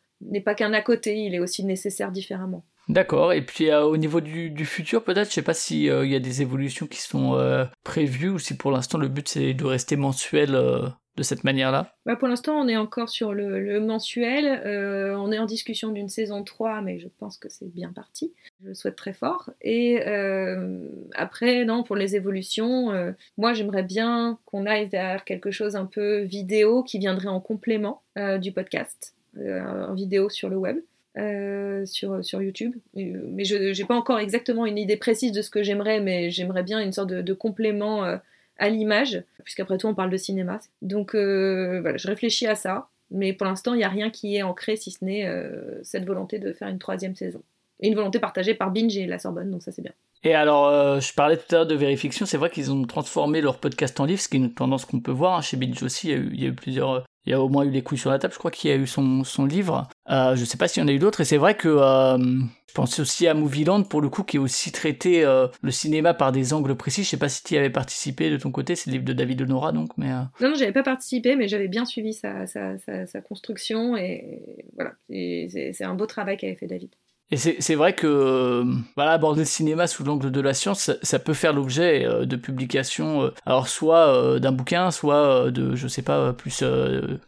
à 0.74 0.82
côté, 0.82 1.18
il 1.18 1.34
est 1.36 1.40
aussi 1.40 1.64
nécessaire 1.64 2.12
différemment. 2.12 2.64
D'accord, 2.88 3.34
et 3.34 3.42
puis 3.42 3.72
euh, 3.72 3.84
au 3.84 3.98
niveau 3.98 4.22
du, 4.22 4.66
futur 4.66 5.04
peut-être, 5.04 5.30
je 5.30 5.34
sais 5.34 5.42
pas 5.42 5.56
s'il 5.56 5.90
euh, 5.90 6.06
y 6.06 6.16
a 6.16 6.20
des 6.20 6.44
évolutions 6.44 6.86
qui 6.86 7.02
sont 7.02 7.36
euh, 7.36 7.66
prévues 7.84 8.30
ou 8.30 8.38
si 8.38 8.56
pour 8.56 8.70
l'instant 8.70 9.00
le 9.00 9.08
but 9.08 9.28
c'est 9.28 9.56
de 9.56 9.66
rester 9.66 9.96
mensuel 9.96 10.56
de 11.18 11.24
cette 11.24 11.44
manière-là? 11.44 11.94
Bah 12.06 12.16
Pour 12.16 12.28
l'instant, 12.28 12.60
on 12.60 12.68
est 12.68 12.76
encore 12.76 13.10
sur 13.10 13.34
le, 13.34 13.80
mensuel. 13.80 14.62
Euh, 14.66 15.16
on 15.18 15.32
est 15.32 15.40
en 15.40 15.46
discussion 15.46 15.92
d'une 15.92 16.10
saison 16.10 16.44
3, 16.44 16.82
mais 16.82 17.00
je 17.00 17.08
pense 17.20 17.38
que 17.38 17.48
c'est 17.50 17.74
bien 17.74 17.92
parti. 17.94 18.34
Je 18.62 18.70
le 18.70 18.74
souhaite 18.74 18.98
très 18.98 19.14
fort. 19.14 19.50
Et 19.62 20.02
euh, 20.08 20.90
après, 21.14 21.64
non, 21.64 21.84
pour 21.84 21.96
les 21.96 22.16
évolutions, 22.16 22.92
euh, 22.92 23.12
moi, 23.38 23.54
j'aimerais 23.54 23.84
bien 23.84 24.38
qu'on 24.46 24.66
aille 24.66 24.88
vers 24.88 25.24
quelque 25.24 25.52
chose 25.52 25.76
un 25.76 25.86
peu 25.86 26.20
vidéo 26.20 26.84
qui 26.84 27.00
viendrait 27.00 27.30
en 27.30 27.40
complément 27.40 28.02
du 28.40 28.54
podcast, 28.54 29.14
en 29.38 29.94
vidéo 29.94 30.30
sur 30.30 30.50
le 30.50 30.58
web. 30.58 30.78
Sur, 31.86 32.26
sur 32.26 32.42
YouTube. 32.42 32.76
Mais 32.94 33.46
je 33.46 33.56
n'ai 33.56 33.88
pas 33.88 33.96
encore 33.96 34.20
exactement 34.20 34.66
une 34.66 34.78
idée 34.78 34.98
précise 34.98 35.32
de 35.32 35.42
ce 35.42 35.50
que 35.50 35.64
j'aimerais, 35.64 36.02
mais 36.02 36.30
j'aimerais 36.30 36.64
bien 36.64 36.82
une 36.82 36.92
sorte 36.92 37.10
de 37.10 37.34
complément 37.34 38.20
à 38.58 38.70
l'image, 38.70 39.24
puisqu'après 39.44 39.78
tout 39.78 39.88
on 39.88 39.96
parle 39.96 40.10
de 40.10 40.18
cinéma. 40.18 40.60
Donc 40.82 41.16
euh, 41.16 41.80
voilà, 41.82 41.98
je 41.98 42.08
réfléchis 42.08 42.48
à 42.48 42.56
ça. 42.56 42.88
Mais 43.12 43.34
pour 43.34 43.46
l'instant, 43.46 43.76
il 43.76 43.78
n'y 43.78 43.84
a 43.84 43.90
rien 43.90 44.10
qui 44.10 44.36
est 44.36 44.42
ancré, 44.42 44.76
si 44.76 44.90
ce 44.90 45.06
n'est 45.06 45.32
cette 45.84 46.06
volonté 46.06 46.40
de 46.40 46.52
faire 46.54 46.68
une 46.70 46.80
troisième 46.80 47.16
saison. 47.16 47.44
Et 47.80 47.88
une 47.88 47.96
volonté 47.96 48.20
partagée 48.20 48.56
par 48.56 48.72
Binge 48.72 48.98
et 48.98 49.06
la 49.06 49.20
Sorbonne, 49.20 49.52
donc 49.52 49.62
ça 49.62 49.72
c'est 49.72 49.84
bien. 49.84 49.92
Et 50.24 50.34
alors, 50.34 51.00
je 51.00 51.14
parlais 51.14 51.38
tout 51.38 51.44
à 51.52 51.60
l'heure 51.60 51.68
de 51.68 51.76
Vérifiction, 51.76 52.26
c'est 52.26 52.38
vrai 52.38 52.50
qu'ils 52.50 52.72
ont 52.72 52.84
transformé 52.86 53.42
leur 53.42 53.60
podcast 53.60 54.00
en 54.00 54.06
livre, 54.06 54.20
ce 54.20 54.28
qui 54.28 54.38
est 54.38 54.40
une 54.40 54.54
tendance 54.54 54.86
qu'on 54.86 55.00
peut 55.00 55.12
voir. 55.12 55.38
Hein. 55.38 55.42
Chez 55.42 55.56
Binge 55.56 55.84
aussi, 55.84 56.10
il 56.10 56.42
y 56.42 56.46
a 56.46 56.50
eu 56.50 56.56
plusieurs 56.56 57.06
il 57.26 57.32
y 57.32 57.34
a 57.34 57.42
au 57.42 57.50
moins 57.50 57.66
eu 57.66 57.70
les 57.70 57.82
couilles 57.82 57.98
sur 57.98 58.12
la 58.12 58.20
table, 58.20 58.34
je 58.34 58.40
crois 58.40 58.52
qu'il 58.52 58.70
y 58.70 58.74
a 58.74 58.78
eu 58.78 58.88
son, 58.88 59.24
son 59.24 59.46
livre. 59.46 59.88
Euh, 60.10 60.36
je 60.36 60.46
sais 60.46 60.58
pas 60.58 60.68
s'il 60.68 60.82
y 60.82 60.86
en 60.86 60.88
a 60.88 60.92
eu 60.92 61.00
d'autres, 61.00 61.22
et 61.22 61.26
c'est 61.26 61.38
vrai 61.38 61.56
que 61.56 61.68
euh, 61.68 62.18
je 62.18 62.74
pense 62.74 63.00
aussi 63.00 63.28
à 63.28 63.34
Movieland, 63.34 63.84
pour 63.84 64.02
le 64.02 64.10
coup, 64.10 64.24
qui 64.24 64.38
est 64.38 64.40
aussi 64.40 64.72
traité 64.72 65.24
euh, 65.26 65.48
le 65.62 65.72
cinéma 65.72 66.14
par 66.14 66.32
des 66.32 66.54
angles 66.54 66.76
précis. 66.76 67.04
Je 67.04 67.10
sais 67.10 67.18
pas 67.18 67.30
si 67.30 67.44
tu 67.44 67.56
y 67.56 67.58
avais 67.58 67.70
participé 67.70 68.30
de 68.30 68.38
ton 68.38 68.52
côté, 68.52 68.76
c'est 68.76 68.90
le 68.90 68.94
livre 68.94 69.06
de 69.06 69.14
David 69.14 69.42
Honora, 69.42 69.72
donc. 69.72 69.90
Mais, 69.98 70.12
euh. 70.12 70.22
Non, 70.42 70.50
non, 70.50 70.56
j'avais 70.56 70.74
pas 70.74 70.84
participé, 70.84 71.36
mais 71.36 71.48
j'avais 71.48 71.68
bien 71.68 71.86
suivi 71.86 72.14
sa, 72.14 72.46
sa, 72.46 72.78
sa 72.78 73.22
construction, 73.22 73.98
et 73.98 74.42
voilà, 74.76 74.94
c'est 75.10 75.84
un 75.84 75.96
beau 75.96 76.06
travail 76.06 76.38
qu'avait 76.38 76.56
fait 76.56 76.68
David. 76.68 76.92
Et 77.32 77.38
c'est 77.38 77.76
vrai 77.76 77.96
que 77.96 78.06
euh, 78.06 78.66
voilà, 78.96 79.14
aborder 79.14 79.42
le 79.42 79.46
cinéma 79.46 79.88
sous 79.88 80.04
l'angle 80.04 80.32
de 80.32 80.42
la 80.42 80.54
science, 80.54 80.92
ça, 81.02 81.20
peut 81.20 81.34
faire 81.34 81.54
l'objet 81.54 82.06
euh, 82.06 82.26
de 82.26 82.36
publications, 82.36 83.24
euh, 83.24 83.34
alors 83.48 83.68
soit 83.68 84.40
d'un 84.40 84.52
bouquin, 84.52 84.92
soit 84.92 85.50
de, 85.50 85.76
je 85.76 85.88
sais 85.88 86.04
pas, 86.04 86.34
plus 86.34 86.64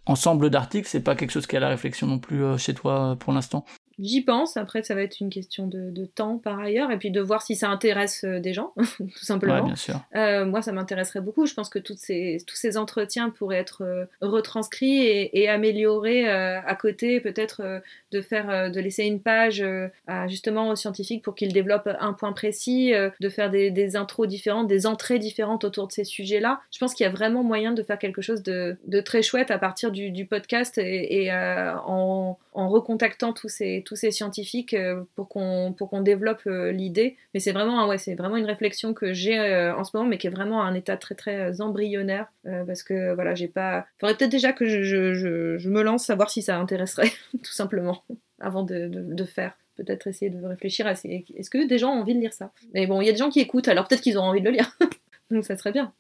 ensemble 0.05 0.51
d'articles. 0.51 0.87
C'est 0.87 0.99
pas 0.99 1.15
quelque 1.15 1.31
chose 1.31 1.47
qui 1.47 1.57
à 1.57 1.59
la 1.59 1.69
réflexion 1.69 2.05
non 2.05 2.19
plus 2.19 2.57
chez 2.59 2.75
toi 2.75 3.15
pour 3.19 3.33
l'instant. 3.33 3.65
J'y 3.99 4.21
pense, 4.21 4.57
après 4.57 4.83
ça 4.83 4.93
va 4.93 5.01
être 5.01 5.19
une 5.19 5.29
question 5.29 5.65
de, 5.67 6.05
temps 6.05 6.37
par 6.37 6.59
ailleurs, 6.59 6.91
et 6.91 6.97
puis 6.97 7.11
de 7.11 7.19
voir 7.19 7.41
si 7.41 7.55
ça 7.55 7.69
intéresse 7.69 8.23
euh, 8.23 8.39
des 8.39 8.53
gens, 8.53 8.73
tout 8.97 9.25
simplement. 9.25 9.63
bien 9.63 9.75
sûr. 9.75 9.99
Euh, 10.15 10.45
moi, 10.45 10.61
ça 10.61 10.71
m'intéresserait 10.71 11.21
beaucoup. 11.21 11.45
Je 11.45 11.53
pense 11.53 11.69
que 11.69 11.79
toutes 11.79 11.97
ces, 11.97 12.37
tous 12.45 12.55
ces 12.55 12.77
entretiens 12.77 13.29
pourraient 13.29 13.57
être 13.57 13.83
euh, 13.83 14.05
retranscrits 14.21 15.29
et, 15.33 15.49
améliorés 15.49 16.27
à 16.27 16.75
côté, 16.75 17.21
peut-être 17.21 17.81
de 18.11 18.21
faire, 18.21 18.69
de 18.69 18.79
laisser 18.79 19.03
une 19.05 19.21
page 19.21 19.63
à, 20.07 20.27
justement 20.27 20.69
aux 20.69 20.75
scientifiques 20.75 21.23
pour 21.23 21.35
qu'ils 21.35 21.53
développent 21.53 21.89
un 21.99 22.11
point 22.11 22.33
précis, 22.33 22.91
de 22.91 23.29
faire 23.29 23.49
des, 23.49 23.95
intros 23.95 24.27
différentes, 24.27 24.67
des 24.67 24.85
entrées 24.85 25.19
différentes 25.19 25.63
autour 25.63 25.87
de 25.87 25.93
ces 25.93 26.03
sujets-là. 26.03 26.59
Je 26.71 26.79
pense 26.79 26.93
qu'il 26.93 27.05
y 27.05 27.07
a 27.07 27.11
vraiment 27.11 27.43
moyen 27.43 27.71
de 27.71 27.81
faire 27.81 27.97
quelque 27.97 28.21
chose 28.21 28.43
de, 28.43 28.77
très 29.05 29.21
chouette 29.21 29.51
à 29.51 29.57
partir 29.57 29.91
du, 29.91 30.25
podcast 30.25 30.77
et, 30.77 31.31
en, 31.31 32.37
en 32.57 32.69
recontactant 32.69 33.33
tous 33.33 33.49
ces 33.49 33.83
tous 33.85 33.95
ces 33.95 34.09
scientifiques 34.09 34.73
euh, 34.73 35.03
pour 35.15 35.29
qu'on 35.29 36.01
développe 36.01 36.41
euh, 36.47 36.71
l'idée. 36.71 37.15
Mais 37.33 37.39
c'est 37.39 37.51
vraiment 37.51 37.87
ouais, 37.87 37.97
vraiment 38.15 38.35
une 38.35 38.45
réflexion 38.45 38.95
que 38.95 39.13
j'ai 39.13 39.39
euh, 39.39 39.75
en 39.75 39.83
ce 39.83 39.95
moment, 39.95 40.09
mais 40.09 40.17
qui 40.17 40.25
est 40.25 40.31
vraiment 40.31 40.63
à 40.63 40.65
un 40.65 40.73
état 40.73 40.97
très 40.97 41.13
très 41.13 41.61
embryonnaire 41.61 42.31
parce 42.65 42.81
que 42.81 43.13
voilà, 43.13 43.35
j'ai 43.35 43.47
pas. 43.47 43.85
Faudrait 43.99 44.15
peut-être 44.15 44.31
déjà 44.31 44.53
que 44.53 44.65
je, 44.65 44.81
je, 45.13 45.69
me 45.69 45.83
lance, 45.83 46.05
savoir 46.05 46.31
si 46.31 46.41
ça 46.41 46.57
intéresserait 46.57 47.11
tout 47.43 47.51
simplement 47.51 48.03
avant 48.39 48.63
de, 48.63 48.87
de, 48.87 49.23
faire 49.25 49.55
peut-être 49.75 50.07
essayer 50.07 50.31
de 50.31 50.43
réfléchir 50.43 50.87
à 50.87 50.93
est-ce 50.93 51.49
que 51.49 51.67
des 51.67 51.77
gens 51.77 51.91
ont 51.91 52.01
envie 52.01 52.15
de 52.15 52.19
lire 52.19 52.33
ça? 52.33 52.51
Mais 52.73 52.87
bon, 52.87 53.01
il 53.01 53.05
y 53.05 53.09
a 53.09 53.11
des 53.11 53.19
gens 53.19 53.29
qui 53.29 53.39
écoutent, 53.39 53.67
alors 53.67 53.87
peut-être 53.87 54.01
qu'ils 54.01 54.17
auront 54.17 54.29
envie 54.29 54.41
de 54.41 54.45
le 54.45 54.51
lire. 54.51 54.75
Donc 55.29 55.43
ça 55.43 55.57
serait 55.57 55.71
bien. 55.71 55.93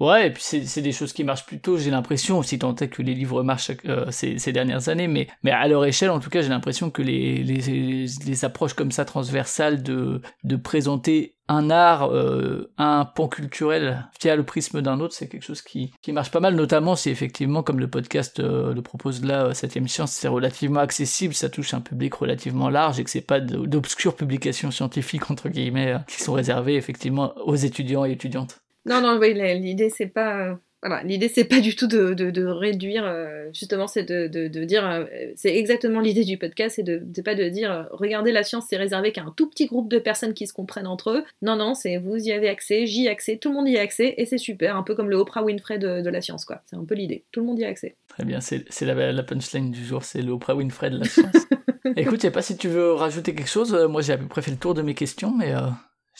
Ouais, 0.00 0.28
et 0.28 0.30
puis 0.30 0.42
c'est 0.42 0.80
des 0.80 0.92
choses 0.92 1.12
qui 1.12 1.24
marchent 1.24 1.44
plutôt, 1.44 1.76
j'ai 1.76 1.90
l'impression, 1.90 2.38
aussi 2.38 2.58
tant 2.58 2.72
que 2.74 3.02
les 3.02 3.14
livres 3.14 3.42
marchent 3.42 3.72
euh, 3.84 4.10
ces, 4.10 4.38
ces, 4.38 4.50
dernières 4.50 4.88
années, 4.88 5.08
mais, 5.08 5.28
mais 5.42 5.50
à 5.50 5.68
leur 5.68 5.84
échelle, 5.84 6.08
en 6.08 6.20
tout 6.20 6.30
cas, 6.30 6.40
j'ai 6.40 6.48
l'impression 6.48 6.90
que 6.90 7.02
les, 7.02 7.42
les, 7.42 8.06
les, 8.06 8.44
approches 8.46 8.72
comme 8.72 8.92
ça 8.92 9.04
transversales 9.04 9.82
de, 9.82 10.22
de 10.42 10.56
présenter 10.56 11.36
un 11.48 11.68
art, 11.68 12.10
euh, 12.14 12.72
un 12.78 13.04
pan 13.04 13.28
culturel 13.28 14.08
via 14.22 14.36
le 14.36 14.42
prisme 14.42 14.80
d'un 14.80 15.00
autre, 15.00 15.12
c'est 15.12 15.28
quelque 15.28 15.44
chose 15.44 15.60
qui, 15.60 15.92
qui 16.00 16.12
marche 16.12 16.30
pas 16.30 16.40
mal, 16.40 16.54
notamment 16.54 16.96
si 16.96 17.10
effectivement, 17.10 17.62
comme 17.62 17.78
le 17.78 17.90
podcast 17.90 18.40
euh, 18.40 18.72
le 18.72 18.80
propose 18.80 19.22
là, 19.22 19.50
7ème 19.50 19.86
Science, 19.86 20.12
c'est 20.12 20.28
relativement 20.28 20.80
accessible, 20.80 21.34
ça 21.34 21.50
touche 21.50 21.74
un 21.74 21.82
public 21.82 22.14
relativement 22.14 22.70
large 22.70 22.98
et 22.98 23.04
que 23.04 23.10
c'est 23.10 23.20
pas 23.20 23.40
d'obscures 23.40 24.16
publications 24.16 24.70
scientifiques, 24.70 25.30
entre 25.30 25.50
guillemets, 25.50 25.96
qui 26.08 26.22
sont 26.22 26.32
réservées 26.32 26.76
effectivement 26.76 27.34
aux 27.44 27.56
étudiants 27.56 28.06
et 28.06 28.12
étudiantes. 28.12 28.62
Non, 28.86 29.00
non, 29.00 29.18
oui, 29.18 29.34
l'idée 29.34 29.90
c'est 29.90 30.06
pas. 30.06 30.58
Voilà, 30.82 31.02
l'idée 31.02 31.28
c'est 31.28 31.44
pas 31.44 31.60
du 31.60 31.76
tout 31.76 31.86
de, 31.86 32.14
de, 32.14 32.44
réduire, 32.46 33.04
euh, 33.04 33.50
justement, 33.52 33.86
c'est 33.86 34.04
de, 34.04 34.28
de, 34.28 34.64
dire, 34.64 34.88
euh, 34.88 35.04
c'est 35.36 35.54
exactement 35.54 36.00
l'idée 36.00 36.24
du 36.24 36.38
podcast, 36.38 36.76
c'est 36.76 36.82
de, 36.82 37.02
pas 37.22 37.34
de 37.34 37.50
dire, 37.50 37.70
euh, 37.70 37.82
regardez 37.90 38.32
la 38.32 38.42
science, 38.42 38.64
c'est 38.70 38.78
réservé 38.78 39.12
qu'à 39.12 39.22
un 39.22 39.34
tout 39.36 39.46
petit 39.50 39.66
groupe 39.66 39.90
de 39.90 39.98
personnes 39.98 40.32
qui 40.32 40.46
se 40.46 40.54
comprennent 40.54 40.86
entre 40.86 41.10
eux. 41.10 41.24
Non, 41.42 41.56
non, 41.56 41.74
c'est 41.74 41.98
vous 41.98 42.16
y 42.16 42.32
avez 42.32 42.48
accès, 42.48 42.86
j'y 42.86 43.04
ai 43.04 43.08
accès, 43.10 43.36
tout 43.36 43.50
le 43.50 43.56
monde 43.56 43.68
y 43.68 43.76
a 43.76 43.82
accès, 43.82 44.14
et 44.16 44.24
c'est 44.24 44.38
super, 44.38 44.74
un 44.74 44.82
peu 44.82 44.94
comme 44.94 45.10
le 45.10 45.16
Oprah 45.16 45.44
Winfrey 45.44 45.78
de, 45.78 46.08
la 46.08 46.22
science, 46.22 46.46
quoi. 46.46 46.62
C'est 46.64 46.76
un 46.76 46.84
peu 46.86 46.94
l'idée, 46.94 47.24
tout 47.30 47.40
le 47.40 47.46
monde 47.46 47.58
y 47.58 47.64
a 47.66 47.68
accès. 47.68 47.96
Très 48.08 48.24
bien, 48.24 48.40
c'est 48.40 48.64
la, 48.80 49.12
la 49.12 49.22
punchline 49.22 49.70
du 49.70 49.84
jour, 49.84 50.02
c'est 50.02 50.22
le 50.22 50.32
Oprah 50.32 50.54
Winfrey 50.54 50.88
de 50.88 50.98
la 50.98 51.04
science. 51.04 51.46
Écoute, 51.96 52.16
je 52.16 52.22
sais 52.22 52.30
pas 52.30 52.42
si 52.42 52.56
tu 52.56 52.68
veux 52.68 52.94
rajouter 52.94 53.34
quelque 53.34 53.50
chose, 53.50 53.74
moi 53.90 54.00
j'ai 54.00 54.14
à 54.14 54.18
peu 54.18 54.26
près 54.26 54.40
fait 54.40 54.50
le 54.50 54.56
tour 54.56 54.72
de 54.72 54.80
mes 54.80 54.94
questions, 54.94 55.34
mais... 55.36 55.52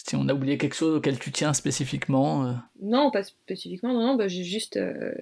Si 0.07 0.16
on 0.16 0.28
a 0.28 0.32
oublié 0.32 0.57
quelque 0.57 0.74
chose 0.74 0.96
auquel 0.96 1.18
tu 1.18 1.30
tiens 1.30 1.53
spécifiquement 1.53 2.46
euh. 2.46 2.53
Non, 2.80 3.11
pas 3.11 3.22
spécifiquement, 3.22 3.92
non, 3.92 4.07
non 4.07 4.14
bah, 4.14 4.28
j'ai 4.28 4.44
juste, 4.44 4.78
euh, 4.78 5.12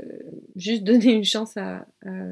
juste 0.55 0.85
donné 0.85 1.13
une 1.13 1.25
chance 1.25 1.57
à, 1.57 1.85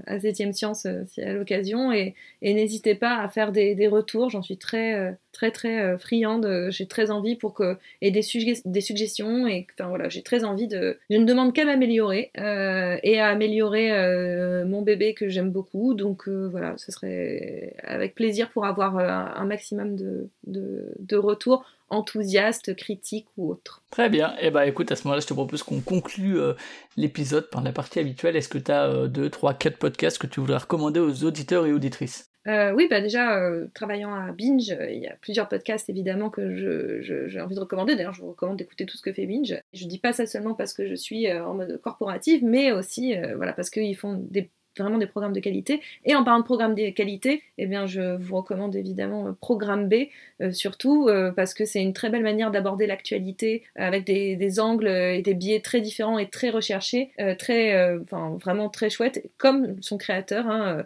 à, 0.06 0.20
7 0.20 0.54
Science 0.54 0.86
euh, 0.86 1.02
à 1.18 1.32
l'occasion 1.32 1.92
et, 1.92 2.14
n'hésitez 2.42 2.94
pas 2.94 3.16
à 3.16 3.28
faire 3.28 3.50
des, 3.50 3.74
des 3.74 3.88
retours, 3.88 4.30
j'en 4.30 4.42
suis 4.42 4.56
très, 4.56 5.16
très, 5.32 5.50
très 5.50 5.98
friande, 5.98 6.68
j'ai 6.70 6.86
très 6.86 7.10
envie 7.10 7.34
pour 7.34 7.54
que. 7.54 7.76
et 8.00 8.12
des, 8.12 8.22
des 8.64 8.80
suggestions, 8.80 9.48
et 9.48 9.66
enfin 9.74 9.88
voilà, 9.88 10.08
j'ai 10.08 10.22
très 10.22 10.44
envie 10.44 10.68
de. 10.68 10.98
Je 11.10 11.16
ne 11.16 11.24
demande 11.24 11.52
qu'à 11.52 11.64
m'améliorer 11.64 12.30
et 12.36 13.18
à 13.18 13.26
améliorer 13.26 14.64
mon 14.64 14.82
bébé 14.82 15.12
que 15.14 15.28
j'aime 15.28 15.50
beaucoup, 15.50 15.94
donc 15.94 16.28
voilà, 16.28 16.74
ce 16.78 16.92
serait 16.92 17.74
avec 17.82 18.14
plaisir 18.14 18.50
pour 18.50 18.64
avoir 18.64 18.96
un, 18.98 19.44
maximum 19.44 19.96
de, 19.96 20.30
de 20.46 21.16
retours 21.16 21.64
enthousiaste, 21.88 22.74
critique 22.76 23.26
ou 23.36 23.50
autre. 23.50 23.82
Très 23.90 24.08
bien. 24.08 24.34
Et 24.34 24.46
eh 24.46 24.50
ben, 24.50 24.62
écoute, 24.62 24.90
à 24.92 24.96
ce 24.96 25.04
moment-là, 25.04 25.20
je 25.20 25.26
te 25.26 25.34
propose 25.34 25.62
qu'on 25.62 25.80
conclue 25.80 26.38
euh, 26.38 26.54
l'épisode 26.96 27.48
par 27.50 27.62
la 27.62 27.72
partie 27.72 27.98
habituelle. 27.98 28.36
Est-ce 28.36 28.48
que 28.48 28.58
tu 28.58 28.72
as 28.72 29.08
2, 29.08 29.30
3, 29.30 29.54
4 29.54 29.78
podcasts 29.78 30.18
que 30.18 30.26
tu 30.26 30.40
voudrais 30.40 30.58
recommander 30.58 31.00
aux 31.00 31.24
auditeurs 31.24 31.66
et 31.66 31.72
auditrices? 31.72 32.30
Euh, 32.46 32.72
oui, 32.72 32.86
bah 32.88 33.00
déjà, 33.00 33.38
euh, 33.38 33.66
travaillant 33.74 34.14
à 34.14 34.30
Binge, 34.30 34.76
il 34.88 35.00
y 35.00 35.08
a 35.08 35.16
plusieurs 35.20 35.48
podcasts 35.48 35.90
évidemment 35.90 36.30
que 36.30 36.54
j'ai 37.02 37.40
envie 37.40 37.56
de 37.56 37.60
recommander. 37.60 37.96
D'ailleurs, 37.96 38.14
je 38.14 38.22
vous 38.22 38.30
recommande 38.30 38.56
d'écouter 38.56 38.86
tout 38.86 38.96
ce 38.96 39.02
que 39.02 39.12
fait 39.12 39.26
Binge. 39.26 39.60
Je 39.72 39.86
dis 39.86 39.98
pas 39.98 40.12
ça 40.12 40.26
seulement 40.26 40.54
parce 40.54 40.72
que 40.72 40.86
je 40.86 40.94
suis 40.94 41.30
en 41.32 41.54
mode 41.54 41.80
corporative, 41.80 42.44
mais 42.44 42.70
aussi 42.70 43.16
voilà, 43.34 43.52
parce 43.52 43.68
qu'ils 43.68 43.96
font 43.96 44.24
des 44.30 44.48
vraiment 44.82 44.98
des 44.98 45.06
programmes 45.06 45.32
de 45.32 45.40
qualité. 45.40 45.80
Et 46.04 46.14
en 46.14 46.24
parlant 46.24 46.40
de 46.40 46.44
programmes 46.44 46.74
de 46.74 46.90
qualité, 46.90 47.42
eh 47.58 47.66
bien, 47.66 47.86
je 47.86 48.16
vous 48.16 48.36
recommande 48.36 48.76
évidemment 48.76 49.28
euh, 49.28 49.32
Programme 49.40 49.88
B, 49.88 50.08
euh, 50.40 50.52
surtout 50.52 51.08
euh, 51.08 51.32
parce 51.32 51.54
que 51.54 51.64
c'est 51.64 51.80
une 51.80 51.92
très 51.92 52.10
belle 52.10 52.22
manière 52.22 52.50
d'aborder 52.50 52.86
l'actualité 52.86 53.62
avec 53.74 54.04
des, 54.04 54.60
angles 54.60 54.88
et 54.88 55.22
des 55.22 55.34
biais 55.34 55.60
très 55.60 55.80
différents 55.80 56.18
et 56.18 56.28
très 56.28 56.50
recherchés, 56.50 57.10
très, 57.38 57.96
vraiment 58.10 58.68
très 58.70 58.90
chouette, 58.90 59.28
comme 59.36 59.76
son 59.82 59.98
créateur, 59.98 60.46
hein, 60.46 60.84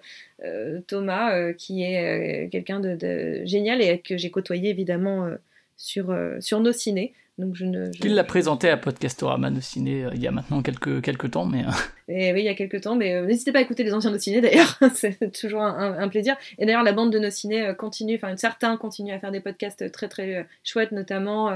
Thomas, 0.86 1.52
qui 1.52 1.82
est 1.82 2.48
quelqu'un 2.50 2.80
de, 2.80 3.44
génial 3.44 3.80
et 3.82 3.98
que 3.98 4.16
j'ai 4.16 4.30
côtoyé 4.30 4.70
évidemment 4.70 5.28
sur, 5.76 6.16
sur 6.40 6.60
nos 6.60 6.72
ciné. 6.72 7.12
Donc 7.40 7.54
je 7.54 7.64
ne, 7.64 7.90
Il 8.02 8.14
l'a 8.14 8.24
présenté 8.24 8.68
à 8.68 8.76
Podcastorama 8.76 9.50
de 9.50 9.60
ciné 9.60 10.06
il 10.14 10.22
y 10.22 10.26
a 10.26 10.30
maintenant 10.30 10.62
quelques, 10.62 11.02
quelques 11.02 11.30
temps, 11.30 11.46
mais... 11.46 11.64
Et 12.12 12.32
oui, 12.32 12.40
il 12.40 12.44
y 12.44 12.48
a 12.48 12.54
quelques 12.54 12.80
temps, 12.80 12.96
mais 12.96 13.14
euh, 13.14 13.24
n'hésitez 13.24 13.52
pas 13.52 13.60
à 13.60 13.62
écouter 13.62 13.84
les 13.84 13.94
anciens 13.94 14.10
de 14.10 14.18
ciné 14.18 14.40
d'ailleurs, 14.40 14.76
c'est 14.94 15.30
toujours 15.32 15.62
un, 15.62 16.08
plaisir. 16.08 16.36
Et 16.58 16.66
d'ailleurs, 16.66 16.82
la 16.82 16.92
bande 16.92 17.12
de 17.12 17.18
nos 17.20 17.30
ciné 17.30 17.68
euh, 17.68 17.72
continue, 17.72 18.16
enfin 18.16 18.36
certains 18.36 18.76
continuent 18.76 19.14
à 19.14 19.20
faire 19.20 19.30
des 19.30 19.38
podcasts 19.38 19.92
très 19.92 20.08
très 20.08 20.34
euh, 20.34 20.42
chouettes, 20.64 20.90
notamment 20.90 21.48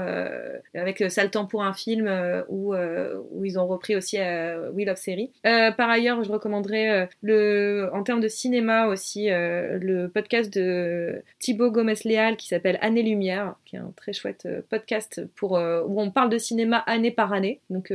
avec 0.73 1.03
Saltan 1.09 1.45
pour 1.45 1.63
un 1.63 1.73
film, 1.73 2.09
où, 2.47 2.73
où 2.73 3.45
ils 3.45 3.59
ont 3.59 3.67
repris 3.67 3.95
aussi 3.95 4.17
Wheel 4.17 4.89
of 4.89 4.97
Series. 4.97 5.31
par 5.43 5.89
ailleurs, 5.89 6.23
je 6.23 6.31
recommanderais, 6.31 7.09
le, 7.21 7.89
en 7.93 8.03
termes 8.03 8.21
de 8.21 8.27
cinéma 8.27 8.87
aussi, 8.87 9.27
le 9.29 10.07
podcast 10.07 10.53
de 10.53 11.21
Thibaut 11.39 11.71
Gomez-Léal 11.71 12.37
qui 12.37 12.47
s'appelle 12.47 12.77
Année-Lumière, 12.81 13.55
qui 13.65 13.75
est 13.75 13.79
un 13.79 13.91
très 13.95 14.13
chouette 14.13 14.47
podcast 14.69 15.21
pour, 15.35 15.59
où 15.87 16.01
on 16.01 16.11
parle 16.11 16.29
de 16.29 16.37
cinéma 16.37 16.77
année 16.77 17.11
par 17.11 17.33
année. 17.33 17.59
Donc 17.69 17.91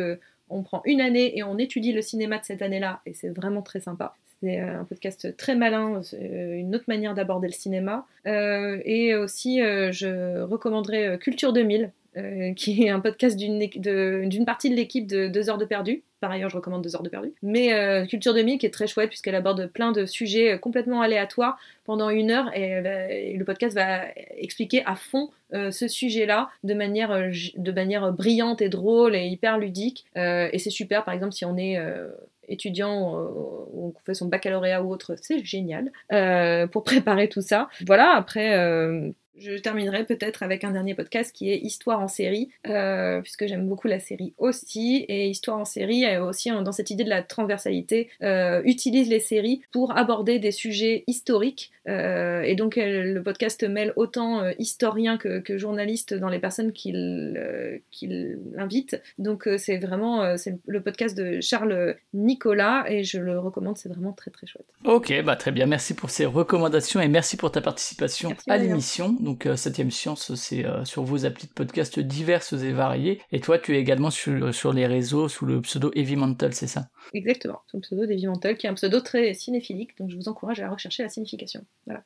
on 0.51 0.63
prend 0.63 0.83
une 0.85 1.01
année 1.01 1.39
et 1.39 1.43
on 1.43 1.57
étudie 1.59 1.93
le 1.93 2.03
cinéma 2.03 2.39
de 2.39 2.45
cette 2.45 2.61
année-là, 2.61 3.01
et 3.07 3.15
c'est 3.15 3.31
vraiment 3.31 3.63
très 3.63 3.81
sympa. 3.81 4.15
C'est 4.43 4.61
euh, 4.61 4.81
un 4.81 4.85
podcast 4.85 5.37
très 5.37 5.55
malin, 5.55 6.01
euh, 6.15 6.55
une 6.55 6.75
autre 6.75 6.85
manière 6.89 7.15
d'aborder 7.15 7.47
le 7.47 7.53
cinéma. 7.53 8.07
Euh, 8.27 8.81
et 8.85 9.15
aussi, 9.15 9.61
je 9.61 10.43
recommanderais 10.43 11.19
Culture 11.19 11.53
2000, 11.53 11.91
qui 12.57 12.85
est 12.85 12.91
un 12.91 13.01
podcast 13.01 13.37
d'une 13.37 14.45
partie 14.45 14.71
de 14.71 14.75
l'équipe 14.75 15.07
de 15.07 15.29
Deux 15.29 15.49
heures 15.49 15.59
de 15.59 15.65
perdu. 15.65 16.03
Par 16.21 16.31
ailleurs, 16.31 16.51
je 16.51 16.57
recommande 16.57 16.83
Deux 16.83 16.97
heures 16.97 17.03
de 17.03 17.09
perdu. 17.09 17.33
Mais 17.43 18.07
Culture 18.09 18.35
2000 18.35 18.59
qui 18.59 18.67
est 18.67 18.71
très 18.71 18.87
chouette 18.87 19.09
puisqu'elle 19.09 19.35
aborde 19.35 19.67
plein 19.67 19.93
de 19.93 20.07
sujets 20.07 20.59
complètement 20.59 21.03
aléatoires 21.03 21.59
pendant 21.85 22.11
une 22.11 22.31
heure 22.31 22.55
et, 22.57 23.37
le 23.37 23.45
podcast 23.45 23.75
va 23.75 24.03
expliquer 24.37 24.83
à 24.87 24.97
fond 24.97 25.31
ce 25.53 25.89
sujet-là 25.89 26.51
de 26.65 26.75
manière, 26.75 27.31
de 27.57 27.73
manière 27.73 28.13
brillante 28.13 28.61
et 28.61 28.69
drôle 28.69 29.15
et 29.15 29.27
hyper 29.27 29.59
ludique. 29.59 30.07
et 30.17 30.59
c'est 30.59 30.71
super, 30.71 31.05
par 31.05 31.15
exemple, 31.15 31.33
si 31.33 31.45
on 31.45 31.57
est 31.57 31.79
étudiant 32.49 33.15
ou 33.73 33.93
qu'on 33.93 34.03
fait 34.05 34.15
son 34.15 34.27
baccalauréat 34.27 34.83
ou 34.83 34.93
autre, 34.93 35.15
c'est 35.21 35.45
génial 35.45 35.93
pour 36.73 36.83
préparer 36.85 37.29
tout 37.29 37.43
ça. 37.43 37.69
Voilà, 37.87 38.15
après 38.17 39.13
je 39.41 39.55
terminerai 39.55 40.05
peut-être 40.05 40.43
avec 40.43 40.65
un 40.65 40.71
dernier 40.71 40.95
podcast 40.95 41.35
qui 41.35 41.51
est 41.51 41.59
Histoire 41.59 42.01
en 42.01 42.09
série, 42.09 42.51
euh, 42.69 43.21
puisque 43.23 43.47
j'aime 43.47 43.67
beaucoup 43.67 43.89
la 43.89 44.01
série 44.01 44.35
aussi. 44.39 45.05
Et 45.09 45.29
Histoire 45.29 45.59
en 45.59 45.65
série, 45.65 46.05
aussi 46.19 46.51
dans 46.51 46.73
cette 46.73 46.91
idée 46.91 47.05
de 47.05 47.09
la 47.09 47.23
transversalité, 47.23 48.11
euh, 48.23 48.61
utilise 48.65 49.09
les 49.09 49.21
séries 49.21 49.63
pour 49.73 49.97
aborder 49.97 50.39
des 50.39 50.51
sujets 50.51 51.05
historiques. 51.07 51.73
Euh, 51.89 52.43
et 52.43 52.55
donc 52.55 52.77
le 52.77 53.21
podcast 53.21 53.65
mêle 53.65 53.93
autant 53.97 54.47
historiens 54.59 55.17
que, 55.17 55.41
journalistes 55.57 56.15
dans 56.15 56.29
les 56.29 56.39
personnes 56.39 56.73
qu'il 56.73 57.39
invite. 58.57 59.01
Donc 59.19 59.49
c'est 59.57 59.79
vraiment 59.79 60.37
c'est 60.37 60.59
le 60.67 60.83
podcast 60.83 61.17
de 61.17 61.41
Charles 61.41 61.97
Nicolas 62.15 62.85
et 62.89 63.05
je 63.05 63.19
le 63.19 63.39
recommande, 63.39 63.79
c'est 63.79 63.89
vraiment 63.89 64.13
très 64.13 64.31
très 64.31 64.47
chouette. 64.47 64.67
Ok, 64.85 65.13
bah 65.25 65.37
très 65.37 65.51
bien, 65.51 65.67
merci 65.67 65.95
pour 65.95 66.11
ces 66.11 66.27
recommandations 66.27 67.01
et 67.01 67.09
merci 67.09 67.37
pour 67.37 67.51
ta 67.51 67.61
participation 67.61 68.35
à 68.47 68.59
l'émission. 68.59 69.17
Donc, 69.31 69.47
7ème 69.47 69.87
euh, 69.87 69.91
Science, 69.91 70.35
c'est 70.35 70.67
euh, 70.67 70.85
sur 70.85 71.05
vos 71.05 71.25
applis 71.25 71.47
de 71.47 71.53
podcast 71.53 72.01
diverses 72.01 72.53
et 72.53 72.73
variées. 72.73 73.21
Et 73.31 73.39
toi, 73.39 73.61
tu 73.61 73.77
es 73.77 73.79
également 73.79 74.11
sur, 74.11 74.53
sur 74.53 74.73
les 74.73 74.89
réseaux 74.89 75.29
sous 75.29 75.47
le 75.47 75.61
pseudo 75.61 75.93
Heavy 75.95 76.17
Mental, 76.17 76.53
c'est 76.53 76.67
ça? 76.67 76.89
Exactement, 77.15 77.61
sous 77.69 77.77
le 77.77 77.83
pseudo 77.83 78.07
d'Heavy 78.07 78.27
Mental, 78.27 78.57
qui 78.57 78.67
est 78.67 78.71
un 78.71 78.75
pseudo 78.75 78.99
très 78.99 79.33
cinéphilique, 79.35 79.97
donc 79.99 80.11
je 80.11 80.17
vous 80.17 80.29
encourage 80.29 80.59
à 80.59 80.69
rechercher 80.69 81.05
la 81.05 81.09
signification. 81.09 81.65
Voilà. 81.87 82.03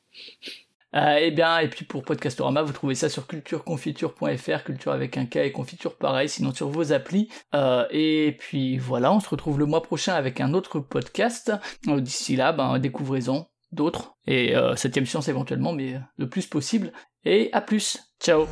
Euh, 0.95 1.15
et 1.15 1.31
bien, 1.31 1.57
et 1.57 1.67
puis 1.67 1.83
pour 1.83 2.03
Podcastorama, 2.03 2.61
vous 2.61 2.73
trouvez 2.73 2.93
ça 2.93 3.09
sur 3.09 3.25
cultureconfiture.fr, 3.25 4.63
culture 4.63 4.91
avec 4.91 5.17
un 5.17 5.25
K 5.25 5.37
et 5.37 5.51
confiture 5.51 5.95
pareil, 5.95 6.29
sinon 6.29 6.53
sur 6.53 6.69
vos 6.69 6.93
applis. 6.93 7.27
et 7.89 8.35
puis 8.37 8.77
voilà, 8.77 9.11
on 9.11 9.19
se 9.19 9.29
retrouve 9.29 9.57
le 9.57 9.65
mois 9.65 9.81
prochain 9.81 10.13
avec 10.13 10.41
un 10.41 10.53
autre 10.53 10.79
podcast. 10.79 11.51
D'ici 11.87 12.35
là, 12.35 12.53
ben, 12.53 12.77
découvrez-en 12.77 13.47
d'autres, 13.75 14.15
et 14.25 14.55
euh, 14.55 14.75
septième 14.75 15.05
science 15.05 15.27
éventuellement, 15.27 15.73
mais 15.73 15.99
le 16.17 16.29
plus 16.29 16.47
possible. 16.47 16.91
Et 17.25 17.49
à 17.53 17.61
plus, 17.61 17.97
ciao 18.19 18.47